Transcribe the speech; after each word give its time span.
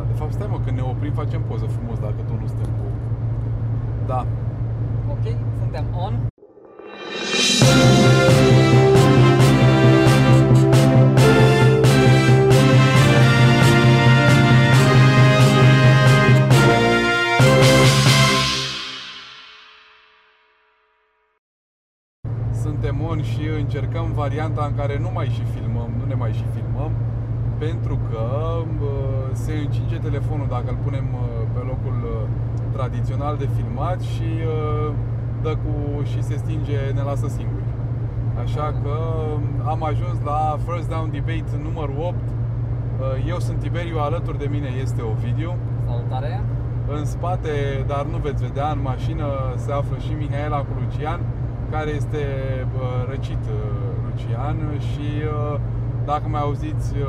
Da, 0.00 0.06
de 0.06 0.12
fapt, 0.12 0.32
stai 0.32 0.46
mă, 0.50 0.60
când 0.64 0.76
ne 0.76 0.82
oprim 0.82 1.12
facem 1.12 1.42
poză 1.42 1.66
frumos 1.66 1.98
dacă 1.98 2.14
tot 2.28 2.40
nu 2.40 2.46
suntem 2.46 2.70
cu... 2.78 2.86
Da. 4.06 4.26
Ok, 5.10 5.24
suntem 5.58 5.84
on. 5.94 6.26
Suntem 22.62 23.02
on 23.02 23.22
și 23.22 23.46
încercăm 23.58 24.12
varianta 24.12 24.64
în 24.64 24.74
care 24.74 24.98
nu 24.98 25.10
mai 25.12 25.26
și 25.26 25.42
filmăm, 25.54 25.90
nu 25.98 26.04
ne 26.04 26.14
mai 26.14 26.32
și 26.32 26.44
filmăm, 26.54 26.92
pentru 27.64 27.98
că 28.10 28.22
uh, 28.82 29.28
se 29.32 29.52
încinge 29.64 29.98
telefonul 30.08 30.46
dacă 30.56 30.68
îl 30.68 30.78
punem 30.86 31.06
uh, 31.14 31.20
pe 31.54 31.60
locul 31.70 31.98
uh, 32.04 32.28
tradițional 32.76 33.36
de 33.36 33.48
filmat 33.56 34.00
și 34.00 34.30
uh, 34.46 34.92
dă 35.42 35.52
cu 35.62 36.02
și 36.02 36.22
se 36.22 36.36
stinge, 36.36 36.78
ne 36.94 37.02
lasă 37.02 37.26
singuri. 37.28 37.68
Așa 38.44 38.74
că 38.82 38.94
um, 39.34 39.42
am 39.72 39.82
ajuns 39.84 40.16
la 40.24 40.56
First 40.66 40.88
Down 40.88 41.10
Debate 41.10 41.52
numărul 41.62 41.96
8. 41.98 42.14
Uh, 42.14 43.28
Eu 43.28 43.38
sunt 43.38 43.58
Tiberiu, 43.58 43.98
alături 43.98 44.38
de 44.38 44.48
mine 44.50 44.68
este 44.82 45.00
Ovidiu. 45.02 45.56
Salutare. 45.86 46.42
În 46.96 47.04
spate, 47.04 47.84
dar 47.86 48.04
nu 48.12 48.16
veți 48.16 48.44
vedea, 48.46 48.68
în 48.70 48.80
mașină 48.82 49.26
se 49.56 49.72
află 49.72 49.96
și 49.98 50.12
Mihaela 50.12 50.58
cu 50.58 50.72
Lucian, 50.80 51.20
care 51.70 51.90
este 51.90 52.22
bă, 52.72 52.86
răcit 53.08 53.42
uh, 53.48 53.60
Lucian 54.06 54.56
și 54.78 55.08
uh, 55.24 55.60
dacă 56.10 56.26
mai 56.34 56.40
auziți 56.48 56.88
uh, 56.96 57.06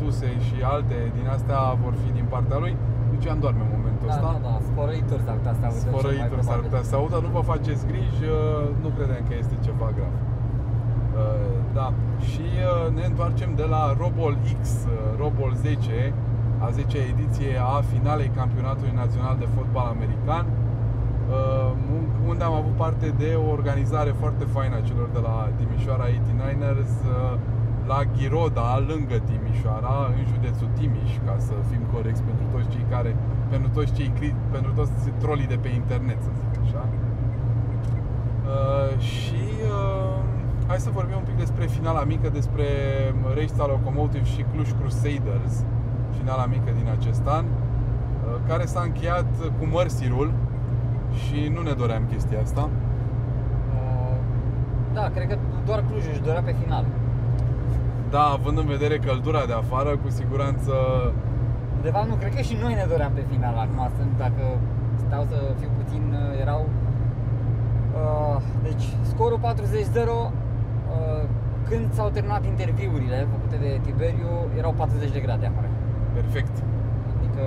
tuse 0.00 0.28
și 0.46 0.56
alte 0.74 0.96
din 1.16 1.26
astea 1.36 1.60
vor 1.84 1.94
fi 2.02 2.08
din 2.18 2.26
partea 2.34 2.58
lui, 2.64 2.74
Lucian 3.12 3.38
doarme 3.44 3.62
în 3.66 3.72
momentul 3.78 4.06
Da, 4.08 4.12
ăsta. 4.14 4.26
da, 4.26 4.34
da, 4.48 4.54
sporăituri 4.68 5.22
s-ar 5.26 5.36
putea 5.40 5.54
să 5.60 5.64
audă 5.66 5.78
cel 5.82 5.90
mai 5.92 5.98
Sfărăituri 6.00 6.42
s-ar 6.48 6.58
probabil. 6.58 6.68
putea 6.68 6.84
să 6.90 6.94
audă, 7.00 7.16
nu 7.26 7.30
vă 7.38 7.42
faceți 7.52 7.82
griji, 7.90 8.24
uh, 8.28 8.64
nu 8.82 8.88
credem 8.96 9.22
că 9.28 9.34
este 9.42 9.54
ceva 9.66 9.88
grav. 9.96 10.14
Uh, 10.18 11.58
Da, 11.78 11.88
și 12.30 12.44
uh, 12.58 12.86
ne 12.98 13.04
întoarcem 13.10 13.50
de 13.60 13.66
la 13.74 13.82
Robol 14.02 14.34
X, 14.60 14.62
uh, 14.84 14.92
Robol 15.22 15.52
10, 15.54 16.12
a 16.66 16.68
10 16.78 16.98
ediție 17.12 17.52
a 17.74 17.76
finalei 17.92 18.30
campionatului 18.40 18.94
național 19.02 19.34
de 19.42 19.48
fotbal 19.56 19.86
american, 19.96 20.44
uh, 20.48 21.70
unde 22.30 22.42
am 22.48 22.54
avut 22.62 22.74
parte 22.84 23.06
de 23.22 23.30
o 23.44 23.50
organizare 23.58 24.12
foarte 24.22 24.44
faină 24.54 24.74
a 24.76 24.86
celor 24.90 25.08
de 25.16 25.20
la 25.28 25.34
Timișoara 25.58 26.06
89ers 26.16 26.92
uh, 27.04 27.34
la 27.86 28.00
Ghiroda, 28.16 28.78
lângă 28.90 29.16
Timișoara, 29.28 29.96
în 30.16 30.24
județul 30.32 30.68
Timiș, 30.78 31.12
ca 31.26 31.34
să 31.38 31.52
fim 31.70 31.82
corecți 31.92 32.22
pentru 32.22 32.44
toți 32.54 32.68
cei 32.74 32.86
care, 32.90 33.16
pentru 33.50 33.68
toți 33.76 33.92
cei 33.92 34.10
cri- 34.18 34.40
pentru 34.50 34.72
toți 34.72 34.92
trolii 35.18 35.46
de 35.46 35.58
pe 35.62 35.68
internet, 35.68 36.18
să 36.22 36.30
zic 36.40 36.52
așa. 36.64 36.82
Uh, 38.50 38.98
și 38.98 39.42
uh, 39.78 40.18
hai 40.66 40.78
să 40.78 40.90
vorbim 40.90 41.16
un 41.16 41.22
pic 41.30 41.36
despre 41.36 41.64
finala 41.66 42.02
mică, 42.04 42.28
despre 42.28 42.64
Reista 43.34 43.66
Locomotive 43.66 44.24
și 44.24 44.44
Cluj 44.52 44.68
Crusaders, 44.80 45.54
finala 46.18 46.46
mică 46.46 46.70
din 46.78 46.88
acest 46.98 47.26
an, 47.26 47.44
uh, 47.44 48.36
care 48.48 48.64
s-a 48.64 48.80
încheiat 48.80 49.26
cu 49.58 49.64
mărsirul 49.76 50.32
și 51.22 51.50
nu 51.54 51.60
ne 51.62 51.72
doream 51.72 52.02
chestia 52.12 52.40
asta. 52.40 52.68
Uh, 53.74 54.16
Da, 54.92 55.10
cred 55.14 55.28
că 55.28 55.36
doar 55.66 55.84
Clujul 55.88 56.10
își 56.12 56.22
dorea 56.22 56.42
pe 56.42 56.54
final. 56.62 56.84
Da, 58.10 58.24
având 58.38 58.58
în 58.58 58.66
vedere 58.66 58.96
căldura 58.98 59.42
de 59.50 59.52
afară, 59.52 59.90
cu 60.02 60.08
siguranță 60.20 60.72
De 61.82 61.90
fapt, 61.90 62.08
nu, 62.08 62.14
cred 62.14 62.34
că 62.34 62.42
și 62.48 62.56
noi 62.62 62.74
ne 62.74 62.86
doream 62.88 63.12
pe 63.14 63.24
final 63.32 63.56
acum, 63.64 63.80
sunt, 63.96 64.12
dacă 64.24 64.44
stau 65.04 65.22
să 65.30 65.38
fiu 65.60 65.70
puțin, 65.82 66.02
uh, 66.12 66.40
erau... 66.40 66.62
Uh, 68.00 68.36
deci, 68.62 68.84
scorul 69.02 69.38
40-0, 69.38 69.42
uh, 70.08 71.22
când 71.68 71.92
s-au 71.92 72.08
terminat 72.08 72.44
interviurile 72.46 73.26
făcute 73.34 73.56
de 73.56 73.80
Tiberiu, 73.84 74.30
erau 74.58 74.72
40 74.72 75.10
de 75.10 75.20
grade 75.20 75.46
afară. 75.46 75.68
perfect. 76.12 76.54
Adică 77.16 77.42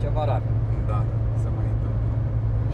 ceva 0.00 0.24
rar. 0.24 0.42
Da, 0.86 1.04
se 1.42 1.48
mai 1.56 1.66
întâmplă. 1.74 2.08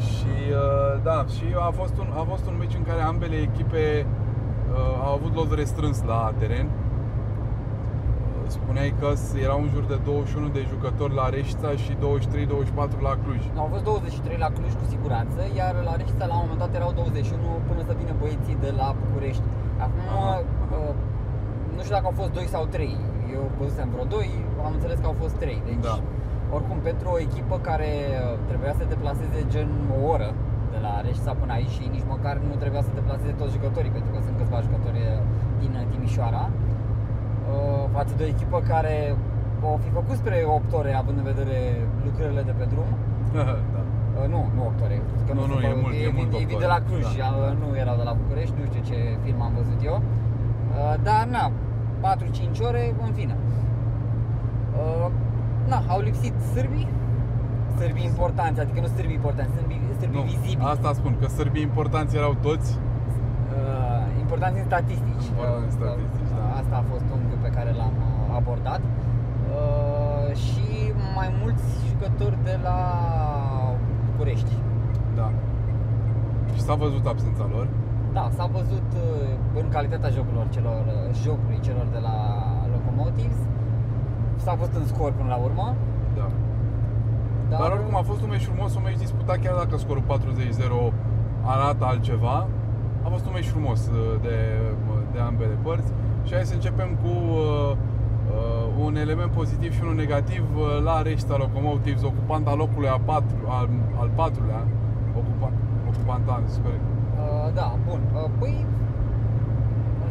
Și 0.09 0.35
uh, 0.63 1.03
da, 1.03 1.25
și 1.35 1.45
a 1.69 1.71
fost 1.81 1.99
un 1.99 2.09
a 2.21 2.25
fost 2.33 2.47
un 2.47 2.57
meci 2.59 2.75
în 2.75 2.85
care 2.91 3.01
ambele 3.01 3.37
echipe 3.37 4.07
uh, 4.07 5.05
au 5.07 5.13
avut 5.19 5.35
lot 5.35 5.55
restrâns 5.55 6.03
la 6.03 6.33
teren. 6.39 6.67
Uh, 6.67 6.82
Spuneai 8.57 8.91
că 9.01 9.09
s- 9.25 9.35
era 9.47 9.55
un 9.65 9.69
jur 9.75 9.85
de 9.93 9.99
21 10.05 10.49
de 10.57 10.63
jucători 10.73 11.15
la 11.21 11.27
Reșița 11.37 11.71
și 11.85 11.93
23-24 12.05 12.99
la 13.09 13.15
Cluj. 13.23 13.43
Au 13.63 13.69
fost 13.75 13.85
23 13.91 14.37
la 14.45 14.51
Cluj 14.57 14.73
cu 14.81 14.87
siguranță, 14.95 15.41
iar 15.61 15.73
la 15.89 15.95
Reșița 16.01 16.25
la 16.33 16.35
un 16.39 16.43
moment 16.45 16.61
dat 16.65 16.73
erau 16.81 16.91
21 16.93 17.49
până 17.69 17.81
să 17.89 17.93
vină 18.01 18.13
băieții 18.23 18.57
de 18.65 18.71
la 18.81 18.89
București. 19.03 19.47
Acum, 19.87 20.05
Aha, 20.17 20.35
uh, 20.77 20.95
nu 21.77 21.81
știu 21.85 21.95
dacă 21.97 22.07
au 22.11 22.17
fost 22.23 22.33
2 22.39 22.47
sau 22.55 22.63
3. 22.77 22.93
Eu 23.37 23.43
văzusem 23.59 23.89
vreo 23.95 24.07
2, 24.17 24.29
am 24.67 24.73
înțeles 24.79 24.99
că 25.03 25.07
au 25.13 25.17
fost 25.23 25.35
3. 25.43 25.57
Deci, 25.69 25.85
Da. 25.91 25.97
oricum, 26.57 26.79
pentru 26.91 27.07
o 27.15 27.19
echipă 27.27 27.57
care 27.69 27.91
uh, 28.11 28.21
trebuia 28.51 28.73
să 28.79 28.85
deplaseze 28.95 29.39
gen 29.55 29.69
o 29.97 29.99
oră 30.15 30.29
de 30.75 30.79
la 30.87 30.93
Reșița 31.07 31.33
până 31.41 31.53
aici 31.59 31.75
și 31.77 31.85
nici 31.95 32.07
măcar 32.15 32.35
nu 32.49 32.55
trebuia 32.63 32.83
să 32.89 32.93
deplaseze 33.01 33.33
toți 33.41 33.55
jucătorii, 33.57 33.93
pentru 33.97 34.11
că 34.15 34.19
sunt 34.27 34.37
câțiva 34.41 34.59
jucători 34.67 35.01
uh, 35.09 35.21
din 35.63 35.73
uh, 35.81 35.85
Timișoara, 35.93 36.45
uh, 36.51 36.72
față 37.97 38.13
de 38.19 38.23
o 38.27 38.27
echipă 38.35 38.59
care 38.73 38.95
o 39.73 39.77
fi 39.85 39.91
făcut 39.99 40.17
spre 40.23 40.37
8 40.47 40.73
ore, 40.81 40.93
având 41.03 41.17
în 41.23 41.27
vedere 41.33 41.59
lucrările 42.07 42.43
de 42.49 42.55
pe 42.59 42.65
drum, 42.73 42.89
da. 43.37 43.45
Uh, 44.19 44.27
nu, 44.35 44.41
nu 44.57 44.61
8 44.71 44.81
ore. 44.87 44.97
Că 45.27 45.33
Nu, 45.39 45.41
nu, 45.51 45.57
sunt- 45.57 45.65
e 45.71 45.73
mult, 45.83 45.95
e 46.07 46.11
mult 46.19 46.31
e, 46.33 46.37
opt 46.39 46.51
e 46.51 46.55
ore. 46.55 46.63
de 46.65 46.69
la 46.75 46.79
Cluj, 46.87 47.07
Da. 47.23 47.29
uh, 47.41 47.53
nu 47.63 47.69
erau 47.83 47.97
de 48.03 48.07
la 48.11 48.15
București, 48.21 48.55
nu 48.61 48.65
știu 48.71 48.83
ce 48.91 48.99
film 49.25 49.41
am 49.49 49.53
văzut 49.61 49.81
eu. 49.91 49.97
Uh, 50.03 50.95
Dar 51.09 51.23
na, 51.37 51.45
4-5 52.05 52.59
ore, 52.69 52.83
în 53.07 53.13
fine. 53.19 53.35
Uh, 54.81 55.09
Na, 55.71 55.79
au 55.95 56.01
lipsit 56.09 56.35
sârbii, 56.55 56.89
sârbii 57.79 58.05
importanți, 58.13 58.61
adică 58.65 58.79
nu 58.85 58.89
sârbii 58.97 59.15
importanți, 59.21 59.51
sârbii, 59.57 59.81
sârbii 60.01 60.19
Nu, 60.19 60.25
vizibili. 60.33 60.69
asta 60.75 60.89
spun, 60.99 61.13
că 61.21 61.27
sârbii 61.37 61.63
importanți 61.71 62.13
erau 62.21 62.35
toți. 62.49 62.69
Uh, 63.57 64.03
importanți 64.25 64.57
în 64.63 64.67
statistici. 64.73 65.25
Importanți 65.33 65.65
în 65.65 65.71
Uh, 65.73 65.79
statistici, 65.81 66.31
uh, 66.33 66.37
da. 66.41 66.45
Asta 66.61 66.75
a 66.83 66.85
fost 66.93 67.05
unghiul 67.15 67.31
pe 67.32 67.32
care 67.63 67.75
l-am 67.83 67.97
uh, 68.09 68.37
abordat. 68.39 68.83
Uh, 68.85 70.37
și 70.45 70.69
mai 71.19 71.29
mulți 71.43 71.65
jucători 71.89 72.37
de 72.49 72.55
la 72.67 72.79
București. 74.07 74.53
Da. 75.15 75.29
Și 76.55 76.61
s-a 76.67 76.75
văzut 76.75 77.05
absența 77.07 77.45
lor. 77.55 77.67
Da, 78.13 78.25
s-a 78.37 78.47
văzut 78.59 78.89
uh, 78.97 79.61
în 79.61 79.67
calitatea 79.69 80.11
jocurilor 80.17 80.47
celor, 80.57 80.83
uh, 80.87 81.15
jocului 81.23 81.61
celor 81.67 81.87
de 81.97 82.01
la 82.09 82.17
Locomotives. 82.75 83.41
S-a 84.45 84.55
văzut 84.55 84.75
în 84.75 84.87
scor 84.87 85.13
până 85.13 85.29
la 85.29 85.39
urmă. 85.47 85.67
Da. 86.19 86.29
Dar, 87.51 87.61
Dar 87.61 87.71
oricum 87.71 87.97
a 87.97 88.03
fost 88.11 88.21
un 88.23 88.29
meci 88.29 88.49
frumos, 88.51 88.75
un 88.75 88.83
meci 88.85 89.05
disputat 89.07 89.39
chiar 89.43 89.55
dacă 89.63 89.77
scorul 89.77 90.05
40-0 90.11 90.93
arată 91.55 91.85
altceva. 91.85 92.47
A 93.07 93.09
fost 93.09 93.25
un 93.27 93.33
meci 93.35 93.49
frumos 93.55 93.81
uh, 93.87 94.21
de, 94.27 94.37
de 95.13 95.19
ambele 95.21 95.57
părți 95.63 95.93
și 96.25 96.33
hai 96.35 96.45
să 96.45 96.55
începem 96.55 96.91
cu 97.03 97.13
uh, 97.31 97.71
uh, 97.71 98.85
un 98.85 98.97
element 98.97 99.31
pozitiv 99.31 99.73
și 99.75 99.81
unul 99.83 99.95
negativ 99.95 100.45
uh, 100.57 100.83
la 100.85 101.03
Reșta 101.03 101.37
Locomotives, 101.37 102.03
ocupanta 102.03 102.55
locului 102.55 102.89
a 102.89 103.01
patru, 103.05 103.37
al, 103.49 103.69
al 104.01 104.11
patrulea, 104.15 104.67
ocupa, 105.21 105.51
ocupanta, 105.89 106.33
am 106.33 106.43
zis 106.47 106.59
corect. 106.65 106.81
uh, 106.87 107.55
da, 107.55 107.77
bun. 107.89 108.01
Uh, 108.15 108.31
păi, 108.39 108.67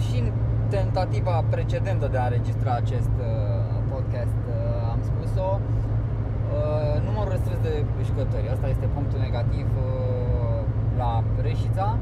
și 0.05 0.19
în 0.19 0.31
tentativa 0.69 1.43
precedentă 1.49 2.07
de 2.11 2.17
a 2.17 2.25
înregistra 2.25 2.71
acest 2.83 3.13
uh, 3.19 3.71
podcast 3.93 4.39
uh, 4.47 4.91
am 4.93 4.99
spus-o, 5.09 5.49
uh, 5.59 6.95
numărul 7.07 7.31
restrâns 7.35 7.61
de 7.67 7.73
jucători. 8.09 8.49
Asta 8.53 8.67
este 8.67 8.87
punctul 8.95 9.19
negativ 9.27 9.67
uh, 9.77 9.91
la 11.01 11.23
Reșița 11.41 11.97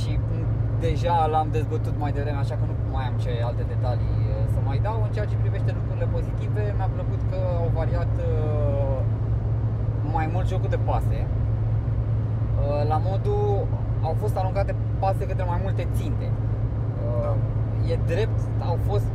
și 0.00 0.10
m, 0.30 0.57
deja 0.86 1.16
l-am 1.32 1.48
dezbătut 1.56 1.94
mai 2.02 2.12
devreme, 2.16 2.38
așa 2.44 2.54
că 2.60 2.64
nu 2.70 2.74
mai 2.96 3.04
am 3.10 3.16
ce 3.24 3.30
alte 3.48 3.64
detalii 3.74 4.16
uh, 4.28 4.34
să 4.52 4.58
mai 4.68 4.78
dau. 4.86 4.98
În 5.06 5.10
ceea 5.14 5.28
ce 5.30 5.36
privește 5.44 5.70
lucrurile 5.78 6.06
pozitive, 6.16 6.62
mi-a 6.76 6.90
plăcut 6.96 7.20
că 7.30 7.38
au 7.62 7.68
variat 7.80 8.12
uh, 8.30 8.98
mai 10.16 10.26
mult 10.32 10.46
jocul 10.52 10.70
de 10.76 10.80
pase. 10.90 11.18
Uh, 11.26 12.88
La 12.92 12.98
modul 13.08 13.66
au 14.08 14.14
fost 14.22 14.36
aruncate 14.36 14.72
pase 14.98 15.22
către 15.30 15.44
mai 15.52 15.60
multe 15.62 15.82
ținte. 15.98 16.26
Uh, 17.06 17.22
Da. 17.22 17.32
E 17.92 17.98
drept, 18.12 18.40
au 18.68 18.76
fost 18.88 19.08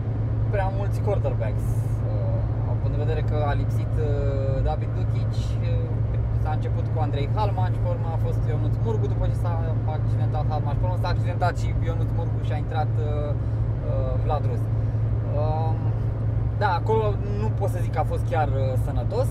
prea 0.53 0.69
mulți 0.77 0.97
quarterbacks. 1.05 1.65
Uh, 2.11 2.71
Având 2.71 2.93
în 2.95 2.99
vedere 3.05 3.21
că 3.29 3.37
a 3.49 3.53
lipsit 3.53 3.91
uh, 3.99 4.63
David 4.67 4.89
Lukic, 4.97 5.33
uh, 5.33 5.82
s-a 6.43 6.51
început 6.57 6.85
cu 6.93 6.97
Andrei 7.05 7.27
Halman 7.35 7.71
și 7.75 7.79
pe 7.83 7.89
urmă 7.95 8.07
a 8.15 8.19
fost 8.25 8.39
Ionuț 8.51 8.75
Murgu 8.85 9.05
după 9.13 9.23
ce 9.31 9.37
s-a 9.43 9.53
accidentat 9.97 10.43
Halman 10.51 10.73
și 10.75 10.79
pe 10.81 10.85
urmă 10.87 10.99
s-a 11.03 11.11
accidentat 11.15 11.53
și 11.61 11.67
Ionuț 11.87 12.09
Murgu 12.17 12.37
și 12.47 12.53
a 12.55 12.57
intrat 12.65 12.91
uh, 12.99 13.07
uh, 13.89 14.13
Vlad 14.23 14.43
Rus. 14.49 14.61
Um, 15.37 15.75
da, 16.61 16.69
acolo 16.81 17.03
nu 17.41 17.47
pot 17.59 17.69
să 17.73 17.77
zic 17.85 17.91
că 17.95 17.99
a 18.03 18.07
fost 18.13 18.23
chiar 18.31 18.47
uh, 18.47 18.63
sănătos. 18.85 19.27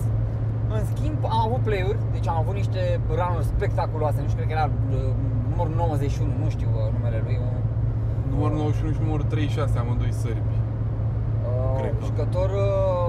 În 0.75 0.81
schimb, 0.91 1.17
am 1.35 1.41
avut 1.47 1.61
play-uri, 1.67 1.99
deci 2.15 2.27
am 2.31 2.37
avut 2.43 2.55
niște 2.61 2.81
run 3.19 3.41
spectaculoase, 3.53 4.17
nu 4.21 4.27
știu, 4.31 4.39
cred 4.39 4.49
că 4.51 4.55
era 4.59 4.67
uh, 4.69 5.11
numărul 5.49 5.73
91, 5.75 6.31
nu 6.43 6.49
știu 6.55 6.69
uh, 6.75 6.91
numele 6.95 7.19
lui, 7.25 7.37
un 7.45 7.51
Numărul 8.33 8.57
91 8.57 8.93
și 8.95 9.01
numărul 9.05 9.25
36, 9.25 9.77
amândoi 9.83 10.11
sărbi. 10.21 10.55
uh, 10.57 11.79
Cred 11.79 11.93
că. 11.99 12.03
jucător 12.09 12.49
uh, 12.49 13.02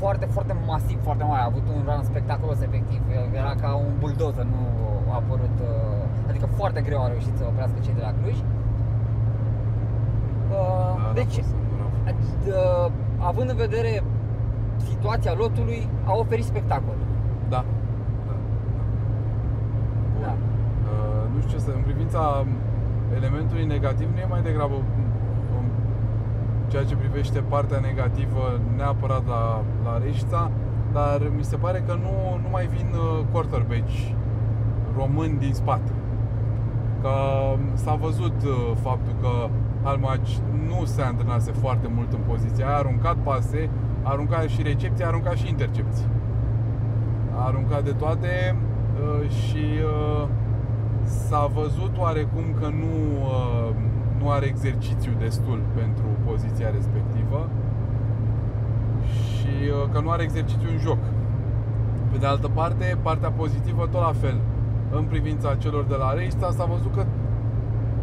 foarte, 0.00 0.26
foarte 0.36 0.54
masiv, 0.66 0.98
foarte 1.02 1.24
mare, 1.24 1.42
a 1.42 1.50
avut 1.52 1.66
un 1.74 1.80
run 1.88 2.02
spectaculos 2.12 2.60
efectiv, 2.68 3.00
era 3.40 3.52
ca 3.62 3.70
un 3.74 3.92
bulldozer, 4.00 4.44
nu 4.54 4.62
a 5.12 5.14
apărut, 5.14 5.56
uh, 5.62 6.28
adică 6.30 6.46
foarte 6.58 6.80
greu 6.80 7.00
a 7.02 7.08
reușit 7.08 7.34
să 7.38 7.44
oprească 7.50 7.76
cei 7.84 7.94
de 7.98 8.04
la 8.08 8.12
Cluj. 8.20 8.36
Uh, 8.36 8.44
Da, 10.50 11.10
deci, 11.20 11.36
n-a 11.38 11.42
fost- 11.42 11.56
n-a 12.04 12.12
fost. 12.20 12.42
uh, 12.46 12.86
având 13.30 13.48
în 13.50 13.56
vedere 13.66 14.02
situația 14.90 15.32
lotului, 15.42 15.88
a 16.04 16.12
oferit 16.22 16.44
spectacol. 16.44 16.96
Da. 17.54 17.64
da. 18.28 18.34
Bun. 20.14 20.22
Da. 20.24 20.32
Uh, 20.90 21.22
nu 21.34 21.38
știu 21.40 21.52
ce 21.52 21.64
să... 21.64 21.70
În 21.80 21.82
privința 21.90 22.22
elementului 23.18 23.64
negativ, 23.74 24.08
nu 24.14 24.18
e 24.20 24.26
mai 24.34 24.42
degrabă 24.42 24.74
în 24.98 24.99
ceea 26.70 26.84
ce 26.84 26.96
privește 26.96 27.38
partea 27.40 27.78
negativă 27.78 28.60
neapărat 28.76 29.26
la, 29.26 29.64
la 29.84 29.98
Reșița, 30.04 30.50
dar 30.92 31.30
mi 31.36 31.44
se 31.44 31.56
pare 31.56 31.82
că 31.86 31.94
nu, 31.94 32.38
nu 32.42 32.48
mai 32.50 32.66
vin 32.66 32.88
uh, 32.94 33.24
quarterbacks 33.32 33.92
români 34.96 35.38
din 35.38 35.52
spate. 35.52 35.92
Că 37.02 37.14
s-a 37.74 37.94
văzut 37.94 38.42
uh, 38.44 38.76
faptul 38.82 39.14
că 39.20 39.48
Almaci 39.82 40.38
nu 40.68 40.84
se 40.84 41.02
antrenase 41.02 41.52
foarte 41.52 41.90
mult 41.94 42.12
în 42.12 42.18
poziția 42.28 42.66
aia, 42.66 42.74
a 42.74 42.78
aruncat 42.78 43.16
pase, 43.16 43.70
a 44.02 44.10
aruncat 44.10 44.48
și 44.48 44.62
recepții, 44.62 45.04
a 45.04 45.06
aruncat 45.06 45.36
și 45.36 45.48
intercepții. 45.48 46.06
A 47.36 47.46
aruncat 47.46 47.84
de 47.84 47.92
toate 47.92 48.56
uh, 48.56 49.30
și 49.30 49.64
uh, 49.84 50.28
s-a 51.02 51.50
văzut 51.54 51.92
oarecum 51.98 52.44
că 52.60 52.66
nu, 52.66 52.92
uh, 53.20 53.74
nu 54.20 54.30
are 54.30 54.46
exercițiu 54.46 55.12
destul 55.18 55.60
pentru 55.74 56.08
poziția 56.24 56.70
respectivă 56.70 57.48
și 59.12 59.54
uh, 59.68 59.88
că 59.92 60.00
nu 60.00 60.10
are 60.10 60.22
exercițiu 60.22 60.68
în 60.70 60.78
joc. 60.78 60.98
Pe 62.10 62.18
de 62.18 62.26
altă 62.26 62.48
parte, 62.48 62.98
partea 63.02 63.30
pozitivă 63.30 63.86
tot 63.86 64.00
la 64.00 64.12
fel. 64.12 64.40
În 64.90 65.04
privința 65.04 65.54
celor 65.54 65.84
de 65.84 65.94
la 65.94 66.12
Reista 66.12 66.50
s-a 66.50 66.64
văzut 66.64 66.94
că 66.94 67.06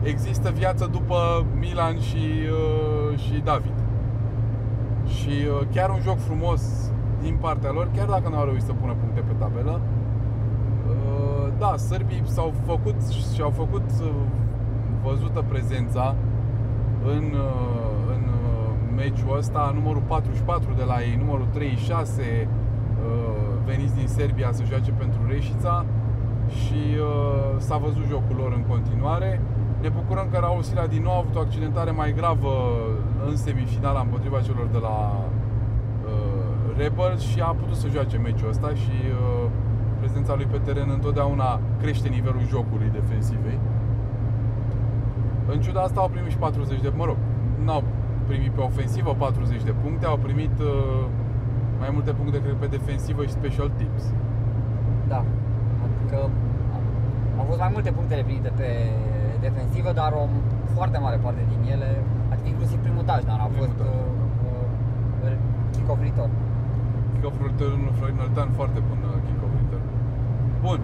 există 0.01 0.51
viață 0.51 0.89
după 0.91 1.45
Milan 1.59 1.99
și, 1.99 2.25
uh, 2.51 3.19
și 3.19 3.41
David. 3.43 3.77
Și 5.05 5.29
uh, 5.29 5.67
chiar 5.73 5.89
un 5.89 5.99
joc 6.01 6.19
frumos 6.19 6.91
din 7.21 7.37
partea 7.41 7.71
lor, 7.71 7.89
chiar 7.95 8.07
dacă 8.07 8.29
nu 8.29 8.37
au 8.37 8.45
reușit 8.45 8.65
să 8.65 8.73
pună 8.73 8.93
puncte 8.99 9.19
pe 9.19 9.33
tabelă. 9.37 9.81
Uh, 10.87 11.47
Da, 11.57 11.75
sârbii 11.77 12.23
s-au 12.25 12.53
făcut 12.65 12.95
și 13.33 13.41
au 13.41 13.49
făcut 13.49 13.89
uh, 14.01 14.11
văzută 15.03 15.43
prezența 15.47 16.15
în, 17.15 17.23
uh, 17.33 18.15
în 18.15 18.23
uh, 18.41 18.69
meciul 18.95 19.37
ăsta, 19.37 19.71
numărul 19.73 20.01
44 20.07 20.73
de 20.77 20.83
la 20.83 20.97
ei, 21.01 21.15
numărul 21.23 21.47
36 21.53 22.47
uh, 22.47 23.47
veniți 23.65 23.95
din 23.95 24.07
Serbia 24.07 24.49
să 24.51 24.63
joace 24.63 24.91
pentru 24.91 25.19
Reșița 25.27 25.85
și 26.59 26.81
uh, 26.99 27.55
s-a 27.57 27.77
văzut 27.77 28.05
jocul 28.07 28.35
lor 28.35 28.51
în 28.53 28.63
continuare. 28.73 29.41
Ne 29.81 29.89
bucurăm 29.89 30.27
că 30.31 30.37
Raul 30.37 30.61
Sila 30.61 30.85
din 30.87 31.01
nou 31.01 31.13
a 31.13 31.17
avut 31.17 31.35
o 31.35 31.39
accidentare 31.39 31.91
mai 31.91 32.13
gravă 32.13 32.53
în 33.27 33.35
semifinala 33.35 33.99
împotriva 33.99 34.41
celor 34.41 34.67
de 34.71 34.77
la 34.77 34.97
uh, 35.23 36.77
Rebels 36.77 37.21
și 37.21 37.39
a 37.39 37.51
putut 37.61 37.75
să 37.75 37.87
joace 37.87 38.17
meciul 38.17 38.49
ăsta 38.49 38.69
și 38.73 38.95
uh, 39.09 39.49
prezența 39.99 40.35
lui 40.35 40.45
pe 40.45 40.57
teren 40.57 40.89
întotdeauna 40.89 41.59
crește 41.81 42.07
nivelul 42.07 42.41
jocului 42.47 42.89
defensivei. 42.99 43.59
În 45.53 45.59
ciuda 45.61 45.81
asta 45.81 45.99
au 45.99 46.09
primit 46.09 46.31
și 46.31 46.37
40 46.37 46.81
de, 46.81 46.91
mă 46.95 47.05
rog, 47.05 47.17
n-au 47.65 47.83
primit 48.27 48.51
pe 48.51 48.61
ofensivă 48.61 49.11
40 49.17 49.63
de 49.63 49.73
puncte, 49.83 50.05
au 50.05 50.17
primit 50.27 50.55
uh, 50.59 51.03
mai 51.79 51.89
multe 51.95 52.11
puncte 52.19 52.41
cred 52.41 52.55
pe 52.63 52.67
defensivă 52.77 53.21
și 53.23 53.37
special 53.39 53.69
teams. 53.77 54.03
Da. 55.13 55.21
Adică 55.85 56.17
au 57.39 57.45
fost 57.49 57.59
mai 57.59 57.71
multe 57.73 57.91
punctele 57.97 58.23
primite 58.27 58.51
pe 58.59 58.69
defensivă, 59.45 59.91
dar 60.01 60.11
o 60.21 60.23
foarte 60.75 60.97
mare 61.05 61.17
parte 61.25 61.43
din 61.51 61.61
ele, 61.73 61.89
adică 62.31 62.47
inclusiv 62.53 62.77
primul 62.85 63.03
touchdown 63.09 63.39
a 63.39 63.47
Primul 63.47 63.59
fost 63.61 63.77
touchdown, 63.79 64.05
uh, 64.45 64.57
uh, 65.25 65.37
kick-off 65.73 65.99
return. 66.07 66.31
Kick-off 67.13 67.37
return 67.47 67.81
Florin 67.97 68.19
Oltean, 68.25 68.49
foarte 68.59 68.79
bun 68.87 68.99
uh, 69.09 69.17
kick-off 69.25 69.53
return. 69.61 69.85
Bun, 70.65 70.79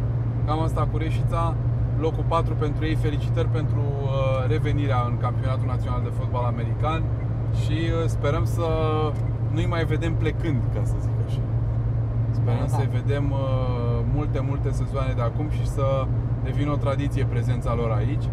cam 0.45 0.59
asta 0.67 0.81
cu 0.91 0.95
Reșița. 1.03 1.41
Locul 1.99 2.23
4 2.27 2.53
pentru 2.55 2.85
ei, 2.85 2.95
felicitări 2.95 3.47
pentru 3.47 3.81
uh, 4.03 4.09
revenirea 4.47 5.01
în 5.09 5.17
campionatul 5.17 5.65
național 5.65 6.01
de 6.03 6.11
fotbal 6.19 6.43
american 6.43 7.03
și 7.61 7.71
uh, 7.71 8.05
sperăm 8.05 8.45
să 8.45 8.65
nu-i 9.51 9.65
mai 9.65 9.85
vedem 9.85 10.13
plecând, 10.13 10.61
ca 10.73 10.81
să 10.83 10.93
zic 11.01 11.11
așa. 11.27 11.39
Sperăm 12.31 12.59
Da, 12.59 12.65
da. 12.71 12.75
să-i 12.77 12.89
vedem 12.99 13.31
uh, 13.31 13.39
multe, 14.15 14.39
multe 14.39 14.71
sezoane 14.71 15.13
de 15.13 15.21
acum 15.21 15.49
și 15.49 15.67
să 15.67 16.05
devină 16.43 16.71
o 16.71 16.75
tradiție 16.75 17.25
prezența 17.25 17.73
lor 17.73 17.91
aici. 17.91 18.27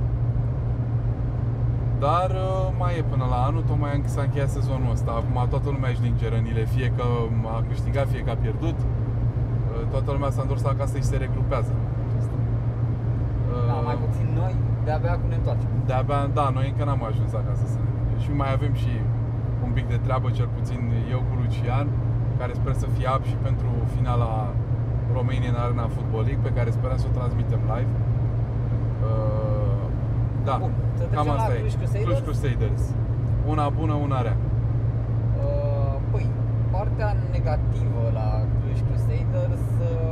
Dar 1.98 2.30
uh, 2.30 2.74
mai 2.78 2.98
e 2.98 3.02
până 3.02 3.26
la 3.30 3.44
anul, 3.48 3.62
tocmai 3.62 4.02
s-a 4.04 4.22
încheiat 4.22 4.50
sezonul 4.50 4.90
ăsta. 4.90 5.10
Acum 5.10 5.48
toată 5.48 5.68
lumea 5.70 5.90
își 5.90 6.02
linge 6.02 6.28
rănile, 6.28 6.64
fie 6.64 6.92
că 6.96 7.04
a 7.56 7.64
câștigat, 7.68 8.08
fie 8.08 8.20
că 8.20 8.30
a 8.30 8.34
pierdut. 8.34 8.78
Uh, 8.78 9.86
Toată 9.90 10.12
lumea 10.12 10.30
s-a 10.30 10.42
întors 10.42 10.64
acasă 10.64 10.96
și 10.96 11.02
se 11.02 11.16
regrupează. 11.16 11.72
Da, 13.80 13.86
mai 13.90 13.98
puțin 14.06 14.28
noi, 14.40 14.54
de-abia 14.86 15.14
când 15.20 15.30
ne 15.34 15.38
întoarcem. 15.40 15.68
De-abia, 15.90 16.20
da, 16.38 16.46
noi 16.56 16.66
încă 16.70 16.82
n-am 16.88 17.02
ajuns 17.10 17.30
acasă 17.42 17.64
să 17.74 17.78
ne 17.84 17.88
vedem. 17.96 18.18
Și 18.24 18.30
mai 18.40 18.50
avem 18.56 18.72
și 18.82 18.92
un 19.66 19.70
pic 19.76 19.86
de 19.94 19.98
treabă, 20.06 20.26
cel 20.38 20.48
puțin 20.56 20.80
eu 21.14 21.20
cu 21.28 21.32
Lucian, 21.40 21.86
care 22.40 22.52
sper 22.60 22.74
să 22.82 22.86
fie 22.96 23.08
up 23.16 23.22
și 23.30 23.36
pentru 23.48 23.70
finala 23.94 24.30
Romanian 25.16 25.56
Arena 25.64 25.86
Football 25.94 26.24
League, 26.28 26.44
pe 26.48 26.52
care 26.58 26.70
sperăm 26.78 26.98
să 27.02 27.06
o 27.10 27.16
transmitem 27.18 27.60
live. 27.72 27.92
Uh, 29.08 29.84
Da, 30.48 30.56
Bun, 30.64 30.72
să 30.98 31.02
trecem 31.04 31.16
cam 31.16 31.26
la 31.26 31.34
asta 31.40 31.52
e. 31.54 31.58
Cluj 31.64 31.74
Crusaders? 31.80 32.04
Cluj 32.06 32.20
Crusaders. 32.26 32.82
Una 33.52 33.66
bună, 33.78 33.94
una 34.06 34.18
rea. 34.26 34.36
Uh, 35.44 35.94
Păi, 36.12 36.26
partea 36.74 37.10
negativă 37.36 38.02
la 38.18 38.28
Cluj 38.60 38.78
Crusaders 38.88 39.66
uh, 39.90 40.09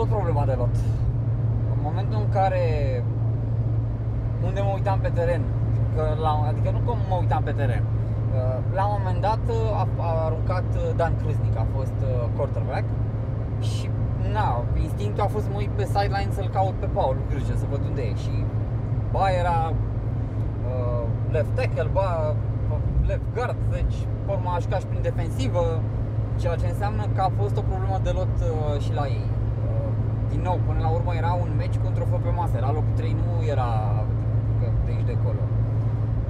tot 0.00 0.08
problema 0.18 0.44
de 0.50 0.56
lot. 0.62 0.74
În 1.74 1.78
momentul 1.88 2.18
în 2.24 2.28
care 2.38 2.64
unde 4.48 4.60
mă 4.66 4.72
uitam 4.78 4.98
pe 5.06 5.10
teren, 5.18 5.42
că 5.94 6.04
la, 6.24 6.32
adică 6.50 6.68
nu 6.76 6.80
că 6.86 6.92
mă 7.10 7.16
uitam 7.22 7.42
pe 7.48 7.54
teren, 7.60 7.84
uh, 7.86 8.58
la 8.78 8.84
un 8.86 8.94
moment 8.98 9.20
dat 9.28 9.42
uh, 9.56 9.82
a, 9.82 9.84
a 10.08 10.10
aruncat 10.26 10.68
uh, 10.76 10.82
Dan 10.98 11.12
Kruznic, 11.20 11.54
a 11.64 11.66
fost 11.76 11.98
uh, 12.02 12.10
quarterback 12.36 12.86
și 13.68 13.84
na, 14.36 14.46
instinctul 14.86 15.22
a 15.24 15.32
fost 15.34 15.44
să 15.44 15.50
mă 15.52 15.58
uit 15.62 15.72
pe 15.80 15.84
sideline 15.94 16.32
să-l 16.36 16.50
caut 16.56 16.76
pe 16.82 16.88
Paul 16.96 17.16
Grâge, 17.28 17.54
să 17.62 17.66
văd 17.72 17.82
unde 17.88 18.02
e 18.02 18.14
și 18.24 18.34
ba 19.14 19.26
era 19.42 19.58
uh, 20.70 21.04
left 21.34 21.52
tackle, 21.58 21.90
ba 21.98 22.08
uh, 22.72 22.78
left 23.08 23.28
guard, 23.34 23.58
deci 23.76 23.96
pe 24.24 24.30
urmă 24.34 24.50
a 24.54 24.58
jucat 24.64 24.80
și 24.80 24.86
prin 24.86 25.02
defensivă, 25.02 25.64
ceea 26.40 26.56
ce 26.60 26.66
înseamnă 26.66 27.04
că 27.14 27.20
a 27.20 27.30
fost 27.40 27.56
o 27.60 27.68
problemă 27.70 27.96
de 28.06 28.10
lot 28.18 28.34
uh, 28.40 28.80
și 28.84 28.92
la 29.00 29.06
ei. 29.18 29.28
Uh, 30.30 30.36
din 30.36 30.40
nou, 30.48 30.58
până 30.66 30.78
la 30.86 30.88
urmă 30.88 31.12
era 31.14 31.32
un 31.44 31.50
meci 31.56 31.76
cu 31.80 31.86
un 31.86 31.92
trofeu 31.92 32.18
pe 32.22 32.30
masă, 32.40 32.52
era 32.56 32.70
locul 32.78 32.94
3, 32.96 33.16
nu 33.20 33.44
era 33.54 33.70
că 34.60 34.66
de 34.84 34.90
aici 34.92 35.06
de 35.06 35.16
acolo. 35.20 35.42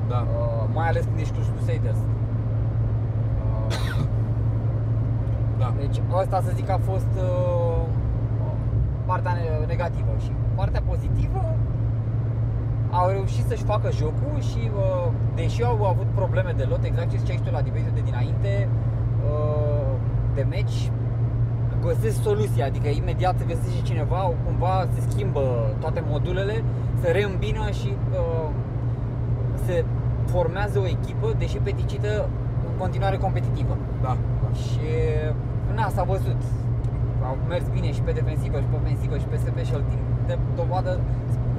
Da. 0.09 0.21
Uh, 0.39 0.65
mai 0.75 0.89
ales 0.89 1.05
când 1.05 1.19
ești 1.19 1.33
Cluj 1.35 1.47
Crusaders. 1.55 1.99
Uh, 1.99 2.05
Da. 5.59 5.73
deci 5.79 6.01
asta 6.23 6.41
să 6.47 6.51
zic 6.55 6.69
a 6.71 6.79
fost 6.91 7.13
uh, 7.17 7.83
partea 9.05 9.33
ne- 9.33 9.67
negativă 9.67 10.13
și 10.25 10.31
partea 10.55 10.83
pozitivă 10.87 11.43
au 12.91 13.09
reușit 13.09 13.45
să-și 13.47 13.63
facă 13.73 13.91
jocul 13.91 14.37
și 14.51 14.71
uh, 14.77 15.11
deși 15.35 15.63
au 15.65 15.85
avut 15.87 16.07
probleme 16.15 16.53
de 16.57 16.65
lot, 16.71 16.83
exact 16.85 17.11
ce 17.11 17.17
ziceai 17.17 17.37
și 17.37 17.43
tu 17.43 17.51
la 17.53 17.61
debate 17.61 17.91
de 17.95 18.01
dinainte, 18.05 18.69
uh, 19.31 19.93
de 20.35 20.47
meci, 20.49 20.91
găsesc 21.87 22.23
soluția, 22.23 22.65
adică 22.67 22.89
imediat 22.89 23.35
se 23.39 23.45
găsește 23.45 23.83
cineva, 23.83 24.33
cumva 24.45 24.87
se 24.95 25.01
schimbă 25.09 25.75
toate 25.81 26.03
modulele, 26.07 26.65
se 27.01 27.11
reîmbină 27.11 27.71
și 27.71 27.89
uh, 28.13 28.49
se 29.65 29.85
formează 30.27 30.79
o 30.79 30.87
echipă, 30.87 31.35
deși 31.39 31.57
peticită, 31.57 32.29
în 32.71 32.79
continuare 32.79 33.17
competitivă. 33.17 33.77
Da. 34.03 34.17
da. 34.43 34.49
Și 34.63 34.87
na, 35.75 35.89
s-a 35.89 36.03
văzut. 36.03 36.41
Au 37.29 37.37
mers 37.49 37.65
bine 37.73 37.93
și 37.93 38.01
pe 38.01 38.13
defensivă 38.13 38.57
și 38.59 38.69
pe 38.71 38.77
ofensivă 38.83 39.19
și 39.19 39.25
pe 39.25 39.37
special 39.37 39.83
team. 39.89 40.05
De 40.27 40.39
dovadă 40.57 41.01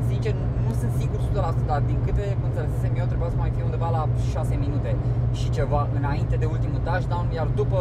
sincer, 0.10 0.34
nu 0.66 0.74
sunt 0.80 0.94
sigur 1.00 1.20
100%, 1.20 1.66
dar 1.66 1.82
din 1.92 2.00
câte 2.06 2.26
înțelesem 2.48 2.94
eu, 3.02 3.06
trebuia 3.12 3.30
să 3.30 3.38
mai 3.44 3.52
fie 3.56 3.64
undeva 3.70 3.90
la 3.98 4.04
6 4.32 4.56
minute 4.66 4.96
și 5.40 5.50
ceva 5.58 5.82
înainte 6.00 6.36
de 6.42 6.46
ultimul 6.56 6.80
touchdown, 6.88 7.26
iar 7.38 7.48
după 7.62 7.80